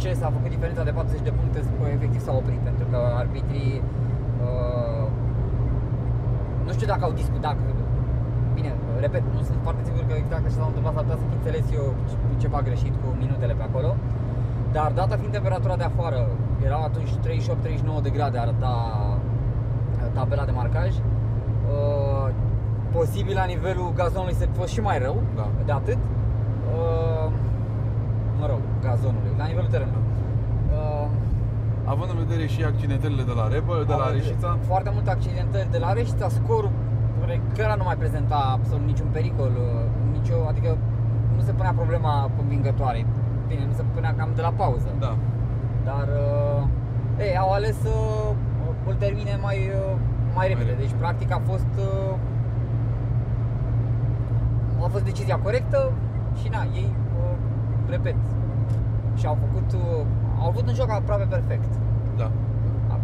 ce 0.00 0.10
s-a 0.20 0.30
făcut 0.36 0.50
diferența 0.56 0.82
de 0.88 0.90
40 0.90 1.20
de 1.28 1.32
puncte, 1.58 1.94
efectiv 1.96 2.20
s-a 2.26 2.34
oprit, 2.40 2.60
pentru 2.68 2.86
că 2.90 2.98
arbitrii 3.22 3.82
uh, 4.46 5.06
nu 6.66 6.72
știu 6.72 6.86
dacă 6.92 7.02
au 7.04 7.12
discutat, 7.22 7.56
bine, 8.54 8.70
repet, 9.04 9.22
nu 9.36 9.42
sunt 9.48 9.58
foarte 9.66 9.82
sigur 9.88 10.02
că 10.08 10.14
exact 10.16 10.44
așa 10.46 10.58
s-a 10.60 10.70
întâmplat, 10.70 10.94
s-ar 10.94 11.04
putea 11.04 11.20
să 11.22 11.26
fi 11.30 11.36
înțeles 11.40 11.64
eu 11.78 11.86
ceva 12.44 12.58
greșit 12.68 12.94
cu 13.02 13.08
minutele 13.22 13.54
pe 13.60 13.64
acolo. 13.68 13.90
Dar 14.76 14.88
data 15.00 15.14
fiind 15.16 15.32
temperatura 15.32 15.76
de 15.76 15.86
afară, 15.92 16.20
era 16.66 16.78
atunci 16.88 17.12
38-39 17.98 18.02
de 18.02 18.10
grade, 18.10 18.38
arăta 18.38 18.74
tabela 20.12 20.44
de 20.44 20.50
marcaj. 20.50 20.90
Uh, 20.96 22.28
posibil 22.92 23.34
la 23.34 23.44
nivelul 23.44 23.92
gazonului 23.94 24.34
să 24.34 24.44
fi 24.44 24.58
fost 24.58 24.72
și 24.72 24.80
mai 24.80 24.98
rău 24.98 25.22
Da. 25.36 25.48
de 25.64 25.72
atât. 25.72 25.98
Uh, 26.74 27.32
mă 28.40 28.46
rog, 28.46 28.60
gazonului, 28.82 29.32
la 29.38 29.46
nivelul 29.46 29.70
terenului. 29.70 30.02
Uh, 31.90 31.96
Având 31.96 32.10
în 32.10 32.26
vedere 32.26 32.46
și 32.46 32.64
accidentările 32.64 33.22
de 33.22 33.32
la 33.40 33.48
Rebel, 33.48 33.84
de 33.86 33.92
la 33.92 34.04
avem 34.04 34.16
Reșița, 34.16 34.58
Foarte 34.70 34.90
multe 34.92 35.10
accidentări 35.10 35.70
de 35.70 35.78
la 35.78 35.92
Reșița, 35.92 36.28
scorul 36.28 36.70
chiar 37.56 37.76
nu 37.76 37.84
mai 37.84 37.96
prezenta 37.96 38.38
absolut 38.56 38.86
niciun 38.86 39.08
pericol, 39.12 39.52
uh, 39.56 39.84
nicio, 40.12 40.34
adică 40.48 40.76
nu 41.36 41.40
se 41.42 41.52
punea 41.52 41.72
problema 41.72 42.30
învingătoare. 42.42 43.06
Bine, 43.48 43.64
nu 43.66 43.72
se 43.72 43.84
punea 43.94 44.14
cam 44.18 44.30
de 44.34 44.40
la 44.40 44.52
pauză. 44.56 44.88
da, 44.98 45.16
Dar 45.84 46.08
uh, 46.08 46.62
ei, 47.18 47.36
au 47.36 47.50
ales 47.52 47.76
să 47.80 47.88
uh, 47.88 48.34
îl 48.88 48.94
termine 48.94 49.38
mai, 49.42 49.58
uh, 49.58 49.96
mai 50.34 50.48
repede. 50.48 50.64
repede. 50.70 50.82
Deci 50.82 50.94
practic 50.98 51.32
a 51.32 51.40
fost 51.50 51.72
uh, 51.78 52.14
a 54.84 54.88
fost 54.88 55.04
decizia 55.04 55.38
corectă 55.38 55.92
și 56.40 56.48
na, 56.48 56.62
ei 56.74 56.94
uh, 57.18 57.36
repet 57.88 58.16
și 59.14 59.26
au 59.26 59.36
făcut 59.44 59.72
uh, 59.72 60.04
au 60.40 60.48
avut 60.48 60.68
un 60.68 60.74
joc 60.74 60.90
aproape 60.90 61.24
perfect 61.24 61.72
da. 61.72 61.79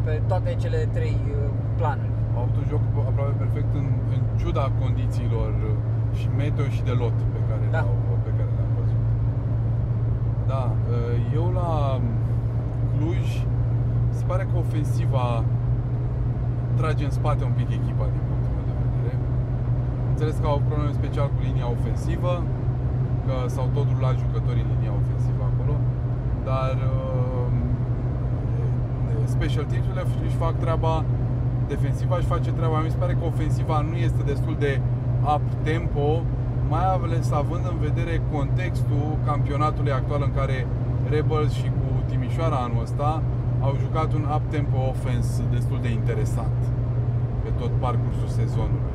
Pe 0.06 0.14
toate 0.30 0.50
cele 0.62 0.80
trei 0.96 1.18
uh, 1.30 1.36
planuri. 1.78 2.14
Au 2.36 2.40
avut 2.42 2.56
un 2.62 2.66
joc 2.72 2.82
aproape 3.10 3.34
perfect 3.44 3.70
în, 3.80 3.86
în 4.14 4.20
ciuda 4.40 4.64
condițiilor 4.82 5.50
uh, 5.70 5.74
și 6.18 6.26
meteo 6.40 6.66
și 6.76 6.82
de 6.88 6.94
lot 7.02 7.16
pe 7.34 7.40
care, 7.48 7.64
Da. 7.76 7.80
le-au, 7.82 7.96
pe 8.26 8.30
care 8.36 8.50
le-am 8.58 8.72
văzut. 8.80 9.02
Da, 10.50 10.62
uh, 10.72 11.14
eu 11.38 11.46
la 11.60 11.70
Cluj 12.94 13.26
se 14.18 14.24
pare 14.30 14.42
că 14.50 14.54
ofensiva 14.64 15.26
trage 16.78 17.04
în 17.04 17.14
spate 17.20 17.42
un 17.50 17.54
pic 17.60 17.68
echipa 17.80 18.06
din 18.14 18.22
punctul 18.28 18.50
meu 18.56 18.64
de 18.70 18.74
vedere. 18.82 19.14
Înțeles 20.10 20.36
că 20.42 20.46
au 20.52 20.60
probleme 20.68 20.92
special 21.00 21.28
cu 21.34 21.40
linia 21.48 21.68
ofensivă, 21.78 22.32
că 23.26 23.34
s-au 23.54 23.66
tot 23.76 23.86
rulat 23.94 24.14
jucătorii 24.24 24.64
în 24.66 24.70
linia 24.74 24.94
ofensivă 25.02 25.42
acolo, 25.50 25.74
dar 26.48 26.74
uh, 26.90 27.05
special 29.26 29.64
teams-urile 29.64 30.04
își 30.26 30.36
fac 30.44 30.54
treaba, 30.64 31.04
defensiva 31.68 32.16
își 32.16 32.26
face 32.26 32.50
treaba. 32.52 32.78
Mi 32.78 32.90
se 32.90 32.96
pare 32.96 33.12
că 33.12 33.24
ofensiva 33.24 33.76
nu 33.90 33.96
este 34.06 34.22
destul 34.32 34.56
de 34.58 34.80
up-tempo, 35.34 36.22
mai 36.68 36.84
ales 36.94 37.30
având 37.30 37.64
în 37.72 37.78
vedere 37.88 38.22
contextul 38.32 39.06
campionatului 39.24 39.92
actual 39.92 40.20
în 40.24 40.32
care 40.38 40.66
Rebels 41.10 41.52
și 41.52 41.68
cu 41.78 41.88
Timișoara 42.08 42.56
anul 42.56 42.82
ăsta 42.82 43.22
au 43.60 43.74
jucat 43.84 44.12
un 44.18 44.24
up-tempo 44.36 44.78
offense 44.92 45.42
destul 45.56 45.78
de 45.82 45.90
interesant 46.00 46.58
pe 47.42 47.50
tot 47.60 47.72
parcursul 47.84 48.28
sezonului. 48.40 48.94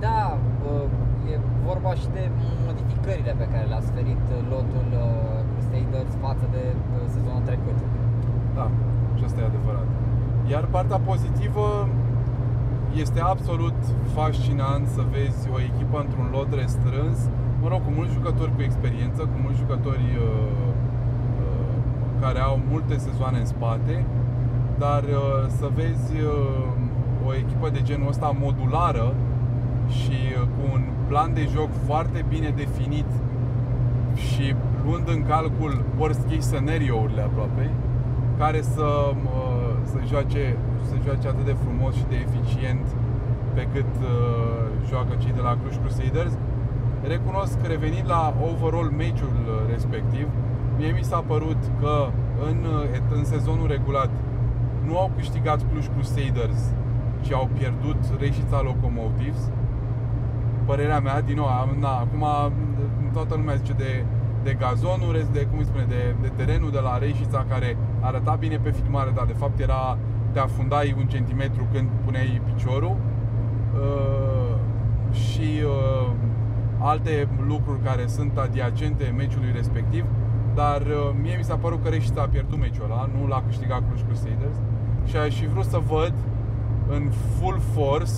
Da, 0.00 0.38
uh, 0.70 1.32
e 1.32 1.34
vorba 1.68 1.92
și 2.00 2.06
de 2.16 2.22
modificările 2.66 3.32
pe 3.40 3.46
care 3.52 3.64
le-a 3.72 3.84
sferit 3.90 4.24
uh, 4.30 4.38
lotul 4.52 4.88
uh, 4.92 5.06
Crusaders 5.50 6.12
față 6.26 6.44
de 6.54 6.62
uh, 6.74 7.04
sezonul 7.14 7.44
trecut. 7.50 7.78
Da, 8.54 8.70
și 9.16 9.24
asta 9.24 9.40
e 9.40 9.44
adevărat. 9.44 9.88
Iar 10.50 10.64
partea 10.64 10.98
pozitivă 10.98 11.88
este 13.02 13.20
absolut 13.20 13.78
fascinant 14.14 14.86
să 14.86 15.02
vezi 15.10 15.48
o 15.54 15.60
echipă 15.60 15.98
într-un 16.04 16.28
lot 16.32 16.50
restrâns, 16.54 17.18
mă 17.62 17.68
rog, 17.68 17.80
cu 17.84 17.90
mulți 17.96 18.12
jucători 18.12 18.54
cu 18.54 18.62
experiență, 18.62 19.20
cu 19.22 19.36
mulți 19.42 19.58
jucători 19.58 20.06
uh, 20.16 20.28
uh, 21.42 21.66
care 22.20 22.38
au 22.38 22.60
multe 22.70 22.96
sezoane 22.96 23.38
în 23.38 23.46
spate, 23.46 24.04
dar 24.78 25.02
uh, 25.02 25.48
să 25.58 25.66
vezi 25.74 26.12
uh, 26.20 27.26
o 27.26 27.34
echipă 27.34 27.68
de 27.68 27.82
genul 27.82 28.08
ăsta 28.08 28.36
modulară 28.40 29.14
și 29.88 30.18
uh, 30.36 30.42
cu 30.42 30.62
un 30.72 30.82
plan 31.08 31.34
de 31.34 31.48
joc 31.54 31.70
foarte 31.86 32.24
bine 32.28 32.52
definit 32.56 33.10
și 34.14 34.54
luând 34.84 35.08
în 35.08 35.22
calcul 35.26 35.84
worst 35.98 36.22
case 36.22 36.40
scenario-urile 36.40 37.22
aproape, 37.22 37.70
care 38.38 38.60
să, 38.62 38.88
uh, 39.12 39.72
să, 39.84 39.98
joace, 40.10 40.56
să 40.88 40.94
joace 41.04 41.28
atât 41.28 41.44
de 41.44 41.56
frumos 41.62 41.94
și 41.94 42.04
de 42.08 42.16
eficient 42.26 42.86
pe 43.54 43.68
cât 43.72 43.92
uh, 44.02 44.62
joacă 44.88 45.12
cei 45.22 45.32
de 45.32 45.40
la 45.40 45.56
Cluj 45.60 45.76
Crusaders. 45.82 46.34
Recunosc 47.02 47.60
că 47.60 47.66
revenind 47.66 48.06
la 48.06 48.34
overall 48.50 48.90
meciul 48.96 49.36
uh, 49.44 49.52
respectiv, 49.74 50.26
mie 50.78 50.92
mi 50.98 51.04
s-a 51.10 51.24
părut 51.32 51.60
că 51.80 51.94
în, 52.48 52.58
uh, 52.94 53.16
în 53.16 53.24
sezonul 53.24 53.66
regulat 53.66 54.10
nu 54.86 54.98
au 54.98 55.10
câștigat 55.16 55.60
Cluj 55.70 55.86
Crusaders, 55.94 56.60
ci 57.20 57.32
au 57.32 57.48
pierdut 57.58 58.00
Reșița 58.18 58.60
Locomotives. 58.62 59.42
Părerea 60.64 61.00
mea, 61.00 61.20
din 61.20 61.36
nou, 61.36 61.46
am, 61.46 61.76
na, 61.80 61.88
acum 61.88 62.24
toată 63.12 63.34
lumea 63.34 63.54
zice 63.54 63.72
de, 63.72 64.04
de 64.42 64.56
gazonul, 64.60 65.12
rest 65.12 65.30
de, 65.36 65.46
cum 65.50 65.58
îi 65.58 65.64
spune, 65.64 65.86
de, 65.88 66.14
de 66.20 66.30
terenul 66.36 66.70
de 66.70 66.78
la 66.78 66.98
Reșița 66.98 67.44
care 67.48 67.76
arăta 68.02 68.34
bine 68.34 68.56
pe 68.56 68.70
filmare, 68.70 69.10
dar 69.14 69.24
de 69.24 69.32
fapt 69.32 69.60
era, 69.60 69.98
te 70.32 70.38
afundai 70.38 70.94
un 70.98 71.06
centimetru 71.06 71.66
când 71.72 71.88
puneai 72.04 72.40
piciorul. 72.44 72.96
Uh, 73.74 74.32
și 75.12 75.48
uh, 75.64 76.10
alte 76.78 77.28
lucruri 77.46 77.80
care 77.80 78.06
sunt 78.06 78.38
adiacente 78.38 79.14
meciului 79.16 79.52
respectiv, 79.54 80.04
dar 80.54 80.80
uh, 80.80 81.14
mie 81.22 81.36
mi 81.36 81.44
s-a 81.44 81.56
părut 81.56 81.82
că 81.82 81.88
Reșița 81.88 82.22
a 82.22 82.28
pierdut 82.28 82.58
meciul 82.58 82.84
ăla, 82.84 83.08
nu 83.18 83.26
l-a 83.26 83.42
câștigat 83.46 83.82
Cluj 83.88 84.00
Crusaders 84.06 84.56
și 85.04 85.16
aș 85.16 85.34
fi 85.40 85.46
vrut 85.46 85.64
să 85.64 85.80
văd 85.86 86.14
în 86.88 87.10
full 87.10 87.60
force 87.74 88.12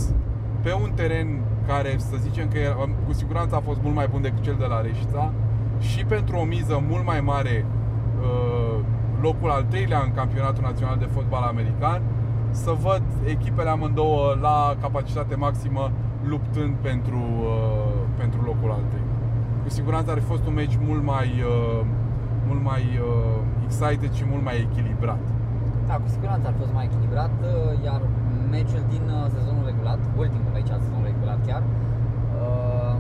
pe 0.63 0.73
un 0.83 0.91
teren 0.95 1.41
care 1.67 1.95
să 1.99 2.17
zicem 2.17 2.49
că 2.49 2.59
era, 2.59 2.75
cu 3.07 3.13
siguranță 3.13 3.55
a 3.55 3.61
fost 3.61 3.83
mult 3.83 3.95
mai 3.95 4.09
bun 4.11 4.23
decât 4.23 4.43
cel 4.43 4.57
de 4.59 4.67
la 4.67 4.81
Reșița 4.81 5.33
și 5.79 6.05
pentru 6.05 6.37
o 6.37 6.45
miză 6.45 6.83
mult 6.89 7.05
mai 7.05 7.21
mare 7.21 7.67
uh, 8.21 8.85
locul 9.21 9.51
al 9.51 9.63
treilea 9.63 10.01
în 10.07 10.13
campionatul 10.13 10.63
național 10.63 10.97
de 10.99 11.05
fotbal 11.05 11.43
american 11.43 12.03
să 12.51 12.71
văd 12.87 13.03
echipele 13.25 13.69
amândouă 13.69 14.39
la 14.41 14.77
capacitate 14.81 15.35
maximă 15.35 15.91
luptând 16.25 16.75
pentru, 16.89 17.23
uh, 17.41 18.03
pentru 18.17 18.41
locul 18.43 18.71
al 18.71 18.85
treilea. 18.91 19.17
Cu 19.63 19.69
siguranță 19.69 20.11
ar 20.11 20.19
fi 20.19 20.25
fost 20.25 20.47
un 20.47 20.55
meci 20.55 20.79
mult 20.87 21.03
mai, 21.03 21.29
uh, 21.53 21.81
mult 22.49 22.63
mai 22.63 22.83
uh, 22.83 23.41
excited 23.65 24.13
și 24.13 24.25
mult 24.31 24.45
mai 24.45 24.57
echilibrat. 24.67 25.25
Da, 25.89 25.95
cu 26.03 26.09
siguranță 26.17 26.45
ar 26.47 26.55
fost 26.63 26.73
mai 26.79 26.85
echilibrat, 26.91 27.35
uh, 27.41 27.85
iar 27.87 28.01
meciul 28.51 28.85
din 28.95 29.05
uh, 29.17 29.27
sezonul 29.37 29.65
regulat, 29.71 30.01
ultimul 30.23 30.51
meci 30.57 30.71
al 30.75 30.81
sezonului 30.85 31.13
regulat 31.15 31.41
chiar, 31.49 31.63
uh, 32.43 32.97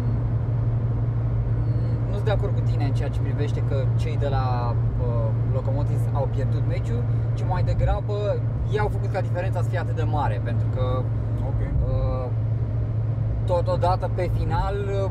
nu 2.08 2.12
sunt 2.13 2.13
de 2.24 2.30
acord 2.30 2.54
cu 2.54 2.60
tine 2.70 2.84
în 2.84 2.92
ceea 2.92 3.08
ce 3.08 3.20
privește 3.20 3.60
că 3.68 3.76
cei 3.96 4.16
de 4.16 4.28
la 4.28 4.74
uh, 4.74 5.28
Locomotives 5.52 6.06
au 6.12 6.28
pierdut 6.34 6.66
meciul, 6.68 7.02
ci 7.34 7.42
mai 7.48 7.62
degrabă 7.62 8.16
ei 8.72 8.78
au 8.78 8.88
făcut 8.88 9.10
ca 9.12 9.20
diferența 9.20 9.62
să 9.62 9.68
fie 9.68 9.78
atât 9.78 9.96
de 9.96 10.02
mare, 10.02 10.40
pentru 10.44 10.66
că 10.74 11.02
Ok. 11.50 11.60
uh, 11.60 12.26
totodată 13.44 14.10
pe 14.14 14.30
final 14.38 14.74
uh, 15.04 15.10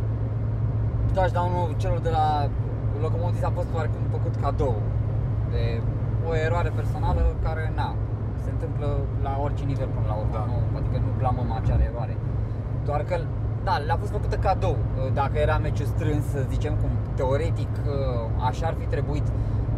touchdown-ul 1.13 1.73
celor 1.77 1.99
de 1.99 2.09
la 2.09 2.49
Locomotives 3.01 3.43
a 3.43 3.51
fost 3.59 3.67
oarecum 3.75 4.01
făcut 4.11 4.35
cadou 4.43 4.75
de 5.51 5.81
o 6.29 6.35
eroare 6.35 6.71
personală 6.79 7.21
care, 7.43 7.71
na, 7.75 7.95
se 8.43 8.49
întâmplă 8.55 8.87
la 9.21 9.39
orice 9.43 9.63
nivel 9.63 9.87
până 9.95 10.05
la 10.11 10.15
urmă, 10.21 10.31
Da. 10.37 10.43
nu, 10.49 10.77
adică 10.77 10.97
nu 11.05 11.11
blamăm 11.17 11.49
acea 11.59 11.77
eroare. 11.89 12.15
Doar 12.85 13.01
că, 13.09 13.15
da, 13.63 13.75
le-a 13.85 13.97
fost 14.03 14.11
făcută 14.11 14.35
cadou. 14.35 14.77
Dacă 15.13 15.35
era 15.45 15.57
meciul 15.57 15.85
strâns, 15.85 16.23
să 16.33 16.39
zicem 16.53 16.73
cum 16.81 16.89
teoretic 17.15 17.69
așa 18.49 18.67
ar 18.67 18.75
fi 18.79 18.85
trebuit 18.85 19.23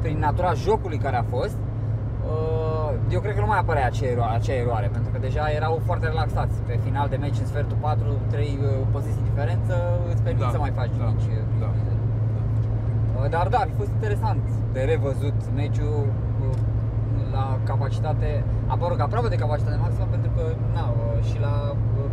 prin 0.01 0.17
natura 0.19 0.53
jocului 0.53 0.97
care 0.97 1.15
a 1.15 1.23
fost, 1.35 1.57
eu 3.09 3.19
cred 3.19 3.33
că 3.35 3.39
nu 3.39 3.45
mai 3.53 3.59
apărea 3.59 3.85
acea 3.85 4.05
eroare, 4.05 4.35
acea 4.35 4.53
eroare 4.53 4.87
pentru 4.95 5.11
că 5.11 5.17
deja 5.27 5.43
erau 5.59 5.81
foarte 5.85 6.05
relaxați. 6.07 6.55
Pe 6.67 6.79
final 6.83 7.07
de 7.09 7.15
meci, 7.15 7.39
în 7.39 7.45
sfertul 7.45 7.77
4, 7.81 8.05
3 8.29 8.59
poziții 8.91 9.23
diferență, 9.29 9.73
îți 10.11 10.21
permit 10.21 10.41
Da, 10.41 10.49
să 10.49 10.57
mai 10.57 10.71
faci 10.79 10.91
da, 10.97 11.05
mici 11.05 11.27
da. 11.59 11.69
Uh, 13.19 13.29
Dar 13.29 13.47
da, 13.47 13.57
a 13.57 13.67
fost 13.77 13.91
interesant 13.97 14.43
de 14.73 14.81
revăzut 14.93 15.37
meciul 15.55 15.95
uh, 16.05 16.57
la 17.35 17.45
capacitate, 17.71 18.43
a 18.67 18.71
apărut 18.75 18.99
aproape 18.99 19.27
de 19.27 19.35
capacitate 19.35 19.77
maximă 19.85 20.07
pentru 20.15 20.31
că 20.35 20.43
na, 20.75 20.85
uh, 20.89 21.23
și 21.29 21.37
la 21.45 21.53
uh, 21.71 22.09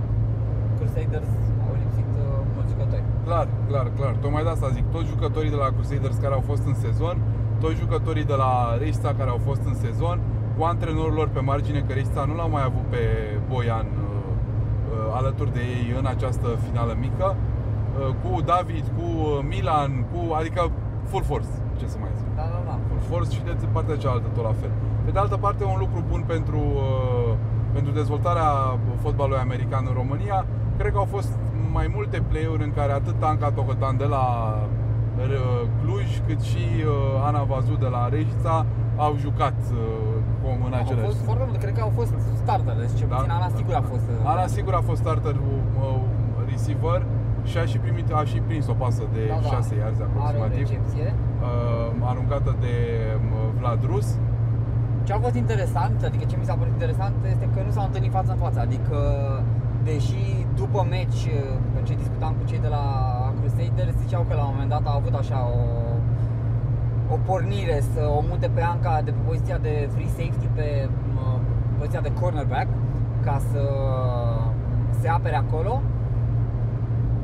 Crusaders 0.77 1.33
au 1.67 1.75
lipsit 1.83 2.11
uh, 2.23 2.25
mulți 2.55 2.71
jucători. 2.73 3.05
Clar, 3.25 3.49
clar, 3.69 3.87
clar. 3.97 4.15
Tocmai 4.21 4.43
de 4.43 4.49
asta 4.49 4.69
zic, 4.69 4.85
toți 4.91 5.09
jucătorii 5.09 5.51
de 5.51 5.57
la 5.57 5.69
Crusaders 5.77 6.17
care 6.17 6.35
au 6.35 6.45
fost 6.51 6.65
în 6.67 6.75
sezon, 6.75 7.17
toți 7.61 7.79
jucătorii 7.83 8.25
de 8.25 8.35
la 8.35 8.77
Reista 8.79 9.15
care 9.19 9.31
au 9.31 9.41
fost 9.49 9.63
în 9.65 9.75
sezon, 9.75 10.21
cu 10.57 10.63
antrenorul 10.65 11.15
lor 11.15 11.29
pe 11.29 11.41
margine, 11.41 11.81
că 11.87 11.93
Reista 11.93 12.25
nu 12.25 12.35
l-au 12.35 12.51
mai 12.51 12.63
avut 12.63 12.87
pe 12.95 13.03
Boian 13.49 13.87
uh, 13.87 14.03
uh, 14.05 15.19
alături 15.19 15.53
de 15.53 15.61
ei 15.61 15.95
în 15.99 16.07
această 16.07 16.49
finală 16.67 16.97
mică, 17.01 17.37
uh, 17.37 18.15
cu 18.23 18.41
David, 18.41 18.85
cu 18.97 19.07
uh, 19.19 19.39
Milan, 19.49 20.07
cu, 20.13 20.21
adică 20.41 20.71
full 21.11 21.25
force, 21.25 21.49
ce 21.79 21.87
să 21.87 21.97
mai 22.01 22.11
zic. 22.19 22.29
Da, 22.37 22.47
da, 22.55 22.61
da. 22.69 22.75
Full 22.89 23.03
force 23.11 23.31
și 23.37 23.43
de 23.43 23.67
partea 23.73 23.97
cealaltă 23.97 24.29
tot 24.35 24.45
la 24.45 24.55
fel. 24.61 24.73
Pe 25.05 25.11
de 25.11 25.19
altă 25.19 25.37
parte, 25.37 25.65
un 25.65 25.79
lucru 25.79 26.05
bun 26.11 26.23
pentru, 26.27 26.61
uh, 26.85 27.33
pentru 27.73 27.93
dezvoltarea 27.93 28.49
fotbalului 29.03 29.41
american 29.47 29.85
în 29.89 29.95
România, 30.01 30.39
cred 30.79 30.93
că 30.93 30.99
au 30.99 31.09
fost 31.17 31.33
mai 31.79 31.87
multe 31.97 32.23
play-uri 32.31 32.63
în 32.69 32.73
care 32.79 32.93
atât 32.93 33.23
Anca 33.23 33.51
Tocotan 33.51 33.97
de 33.97 34.05
la 34.05 34.25
uh, 35.19 35.69
Cluj, 35.81 36.09
cât 36.27 36.41
și 36.51 36.65
uh, 36.85 37.27
Ana 37.29 37.43
Vazu 37.51 37.75
de 37.85 37.87
la 37.97 38.09
Reșița 38.09 38.67
au 38.97 39.13
jucat 39.25 39.59
uh, 39.73 39.79
cum 40.43 40.57
în 40.67 40.73
Au 40.73 40.81
același 40.85 41.07
fost 41.11 41.21
foarte 41.29 41.45
multe, 41.47 41.59
cred 41.65 41.75
că 41.79 41.83
au 41.89 41.93
fost 41.99 42.13
starter, 42.43 42.75
deci 42.83 42.95
ce 42.99 43.05
Da. 43.07 43.17
puțin 43.17 43.31
Ana 43.31 43.49
sigur 43.59 43.75
a 43.75 43.85
fost. 43.93 44.07
uh, 44.13 44.31
Ana 44.33 44.47
sigur 44.57 44.73
a 44.81 44.83
fost 44.89 45.01
starter 45.05 45.35
uh, 45.35 46.01
receiver 46.51 47.01
și 47.51 47.57
a 47.63 47.65
și 47.71 47.79
primit 47.85 48.07
a 48.13 48.25
și 48.25 48.39
prins 48.49 48.67
o 48.75 48.77
pasă 48.83 49.03
de 49.15 49.23
da, 49.29 49.39
da. 49.43 49.49
6 49.49 49.75
yards 49.81 49.99
Are 50.01 50.09
o 50.09 50.13
aproximativ, 50.19 50.65
recepție. 50.69 51.07
uh, 51.15 52.09
aruncată 52.11 52.51
de 52.65 52.75
um, 53.17 53.31
Vlad 53.59 53.81
Rus. 53.93 54.09
Ce 55.07 55.13
a 55.13 55.19
fost 55.19 55.35
interesant, 55.35 56.03
adică 56.09 56.25
ce 56.31 56.37
mi 56.41 56.45
s-a 56.45 56.55
părut 56.55 56.73
interesant 56.73 57.15
este 57.35 57.49
că 57.55 57.61
nu 57.67 57.71
s-au 57.71 57.85
întâlnit 57.85 58.13
față 58.13 58.31
în 58.33 58.39
față, 58.47 58.59
adică 58.61 58.99
deși 59.85 60.42
după 60.55 60.87
meci, 60.91 61.23
în 61.79 61.85
ce 61.85 61.95
discutam 61.95 62.33
cu 62.39 62.45
cei 62.49 62.59
de 62.59 62.69
la 62.69 62.85
Crusaders, 63.39 63.97
ziceau 64.05 64.25
că 64.29 64.35
la 64.35 64.45
un 64.45 64.51
moment 64.53 64.71
dat 64.71 64.87
au 64.87 64.97
avut 64.97 65.15
așa 65.15 65.49
o, 65.59 65.63
o 67.15 67.17
pornire 67.27 67.81
să 67.93 68.01
o 68.19 68.21
mute 68.29 68.49
pe 68.55 68.61
Anca 68.61 69.01
de 69.05 69.11
pe 69.11 69.21
poziția 69.27 69.59
de 69.59 69.89
free 69.95 70.09
safety 70.09 70.47
pe 70.55 70.89
mă, 71.15 71.39
poziția 71.79 72.01
de 72.01 72.13
cornerback 72.21 72.69
ca 73.25 73.41
să 73.51 73.63
se 75.01 75.09
apere 75.09 75.37
acolo. 75.37 75.83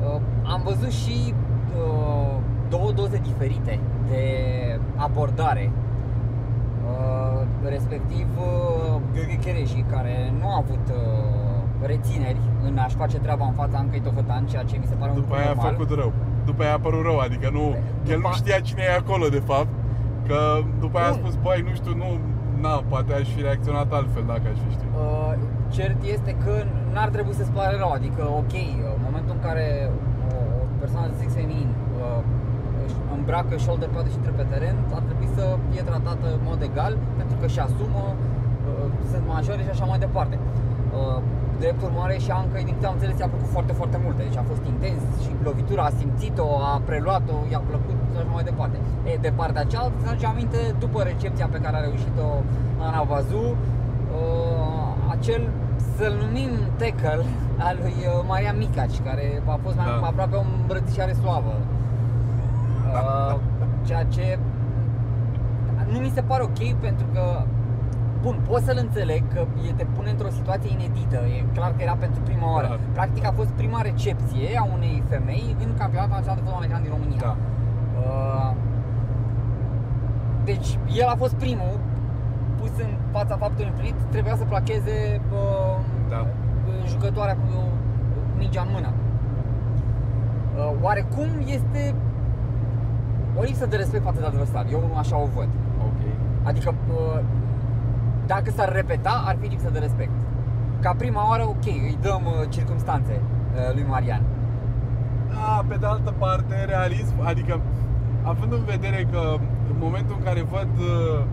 Uh, 0.02 0.20
Am 0.52 0.60
văzut 0.64 0.90
și 0.90 1.34
uh, 1.34 2.36
două 2.68 2.92
doze 2.92 3.20
diferite 3.24 3.80
de 4.08 4.22
abordare 4.96 5.70
Uh, 6.88 7.46
respectiv 7.68 8.26
uh, 8.38 9.00
Gheorghe 9.12 9.38
Chereși, 9.44 9.84
care 9.90 10.32
nu 10.40 10.46
a 10.48 10.56
avut 10.56 10.86
uh, 10.88 11.86
rețineri 11.86 12.40
în 12.66 12.78
a-și 12.84 12.96
face 13.02 13.18
treaba 13.18 13.44
în 13.50 13.52
fața 13.60 13.76
Ancăi 13.78 14.00
Tohotan, 14.06 14.42
ceea 14.46 14.62
ce 14.70 14.76
mi 14.82 14.86
se 14.90 14.94
pare 15.00 15.10
un 15.10 15.16
După 15.20 15.28
lucru 15.28 15.40
aia 15.42 15.50
a 15.50 15.54
normal. 15.54 15.72
făcut 15.74 15.90
rău. 16.00 16.12
După 16.50 16.60
aia 16.64 16.74
a 16.78 16.82
părut 16.86 17.02
rău, 17.08 17.18
adică 17.26 17.48
nu, 17.58 17.64
După- 17.64 18.10
el 18.12 18.18
nu 18.26 18.30
știa 18.40 18.58
cine 18.68 18.82
e 18.90 19.00
acolo 19.02 19.26
de 19.36 19.42
fapt. 19.50 19.72
Că 20.28 20.38
după 20.84 20.96
aia 20.98 21.08
a 21.10 21.14
Bun. 21.14 21.20
spus, 21.20 21.34
băi, 21.44 21.60
nu 21.68 21.72
știu, 21.80 21.94
nu, 22.02 22.08
na, 22.64 22.72
poate 22.92 23.10
aș 23.20 23.28
fi 23.34 23.40
reacționat 23.48 23.88
altfel 23.98 24.24
dacă 24.32 24.44
aș 24.52 24.58
fi 24.64 24.70
știut. 24.76 24.92
Uh, 24.94 25.32
cert 25.76 26.00
este 26.16 26.32
că 26.44 26.54
n-ar 26.94 27.08
trebui 27.16 27.34
să-ți 27.40 27.52
pare 27.58 27.74
rău, 27.82 27.90
adică 27.98 28.22
ok, 28.42 28.54
în 28.96 29.02
momentul 29.08 29.32
în 29.36 29.42
care 29.48 29.66
o, 30.28 30.36
o 30.72 30.74
persoană 30.82 31.06
de 31.12 31.16
sex 31.22 31.30
feminin 31.40 31.70
uh, 31.74 32.20
își 32.84 32.96
îmbracă 33.16 33.54
shoulder 33.64 33.88
pad 33.94 34.06
și 34.12 34.16
intră 34.20 34.32
pe 34.40 34.46
teren, 34.52 34.76
ar 34.98 35.02
trebui 35.08 35.28
să 35.36 35.44
fie 35.70 35.82
tratată 35.90 36.26
în 36.36 36.42
mod 36.50 36.60
egal, 36.70 36.92
pentru 37.20 37.36
că 37.40 37.46
și 37.54 37.58
asumă, 37.66 38.04
uh, 38.14 38.86
sunt 39.10 39.24
majore 39.34 39.62
și 39.66 39.72
așa 39.74 39.86
mai 39.92 39.98
departe. 40.06 40.36
Uh, 40.98 41.20
drept 41.62 41.80
urmare 41.88 42.16
și 42.24 42.30
Anca, 42.30 42.58
din 42.68 42.74
câte 42.76 42.86
am 42.86 42.96
înțeles, 42.96 43.18
i-a 43.18 43.30
plăcut 43.34 43.50
foarte, 43.56 43.72
foarte 43.80 43.98
mult. 44.04 44.16
Deci 44.16 44.36
a 44.42 44.44
fost 44.50 44.62
intens 44.72 45.00
și 45.22 45.30
lovitura 45.48 45.82
a 45.88 45.92
simțit-o, 46.00 46.48
a 46.70 46.80
preluat-o, 46.88 47.36
i-a 47.52 47.62
plăcut 47.70 47.96
și 48.12 48.18
așa 48.20 48.32
mai 48.38 48.44
departe. 48.50 48.76
E, 49.10 49.12
de 49.26 49.32
partea 49.40 49.64
cealaltă, 49.72 49.96
să 50.02 50.08
aduce 50.08 50.26
aminte, 50.26 50.60
după 50.78 50.98
recepția 51.10 51.46
pe 51.54 51.58
care 51.64 51.76
a 51.76 51.80
reușit-o 51.88 52.26
Ana 52.86 53.02
Vazu, 53.10 53.44
uh, 53.46 54.88
acel, 55.14 55.42
să-l 55.96 56.14
numim 56.24 56.50
tackle 56.80 57.24
al 57.68 57.76
lui 57.82 57.96
uh, 57.98 58.24
Maria 58.30 58.52
Micaci, 58.52 58.98
care 59.08 59.42
a 59.54 59.58
fost 59.64 59.76
mai 59.76 59.86
Da. 60.00 60.06
aproape 60.06 60.36
o 60.36 60.42
îmbrățișare 60.60 61.14
suavă. 61.22 61.54
Uh, 62.92 63.36
ceea 63.86 64.04
ce 64.04 64.38
nu 65.92 65.98
mi 65.98 66.10
se 66.14 66.20
pare 66.20 66.42
ok 66.42 66.60
pentru 66.80 67.06
că 67.14 67.42
Bun, 68.22 68.36
pot 68.48 68.62
să-l 68.62 68.78
înțeleg 68.80 69.22
că 69.34 69.40
e- 69.68 69.72
te 69.76 69.84
pune 69.96 70.10
într-o 70.10 70.28
situație 70.28 70.70
inedită, 70.70 71.16
e 71.16 71.44
clar 71.54 71.70
că 71.76 71.82
era 71.82 71.96
pentru 72.04 72.20
prima 72.20 72.52
oară. 72.54 72.66
Clar. 72.66 72.78
Practic 72.92 73.24
a 73.26 73.32
fost 73.40 73.48
prima 73.48 73.80
recepție 73.80 74.58
a 74.58 74.64
unei 74.76 75.02
femei 75.08 75.56
în 75.64 75.70
campionatul 75.78 76.14
național 76.14 76.36
de 76.36 76.42
fotbal 76.42 76.56
american 76.60 76.82
din 76.82 76.90
România. 76.96 77.20
Da. 77.20 77.36
Uh, 78.04 78.50
deci 80.44 80.78
el 81.00 81.06
a 81.08 81.16
fost 81.16 81.34
primul 81.34 81.74
pus 82.60 82.70
în 82.86 82.90
fața 83.16 83.36
faptului 83.36 83.66
împlinit, 83.70 83.94
trebuia 84.10 84.36
să 84.36 84.44
placheze 84.44 85.20
uh, 85.32 85.76
Da. 86.08 86.26
jucătoarea 86.86 87.34
cu 87.36 87.48
mingea 88.38 88.62
în 88.62 88.68
mână. 88.72 88.90
Uh, 90.56 90.72
oarecum 90.82 91.28
este 91.46 91.94
o 93.38 93.42
lipsă 93.42 93.66
de 93.66 93.76
respect 93.76 94.04
față 94.04 94.20
de 94.20 94.26
adversar, 94.26 94.66
eu 94.70 94.82
așa 94.96 95.16
o 95.16 95.26
văd. 95.36 95.48
Ok. 95.88 96.00
Adică 96.42 96.74
uh, 96.90 97.20
dacă 98.32 98.50
s-ar 98.56 98.70
repeta, 98.72 99.14
ar 99.26 99.36
fi 99.40 99.46
lipsă 99.48 99.70
de 99.72 99.78
respect. 99.78 100.16
Ca 100.80 100.92
prima 100.98 101.28
oară, 101.28 101.44
ok, 101.54 101.66
îi 101.66 101.98
dăm 102.00 102.22
uh, 102.26 102.48
circumstanțe 102.48 103.14
uh, 103.20 103.74
lui 103.74 103.84
Marian. 103.88 104.22
Da, 105.32 105.64
pe 105.68 105.76
de 105.80 105.86
altă 105.86 106.14
parte, 106.18 106.64
realism, 106.64 107.14
adică 107.24 107.60
având 108.22 108.52
în 108.52 108.64
vedere 108.64 109.06
că 109.12 109.22
în 109.70 109.76
momentul 109.78 110.14
în 110.18 110.24
care 110.24 110.42
văd 110.42 110.68
uh, 110.78 111.24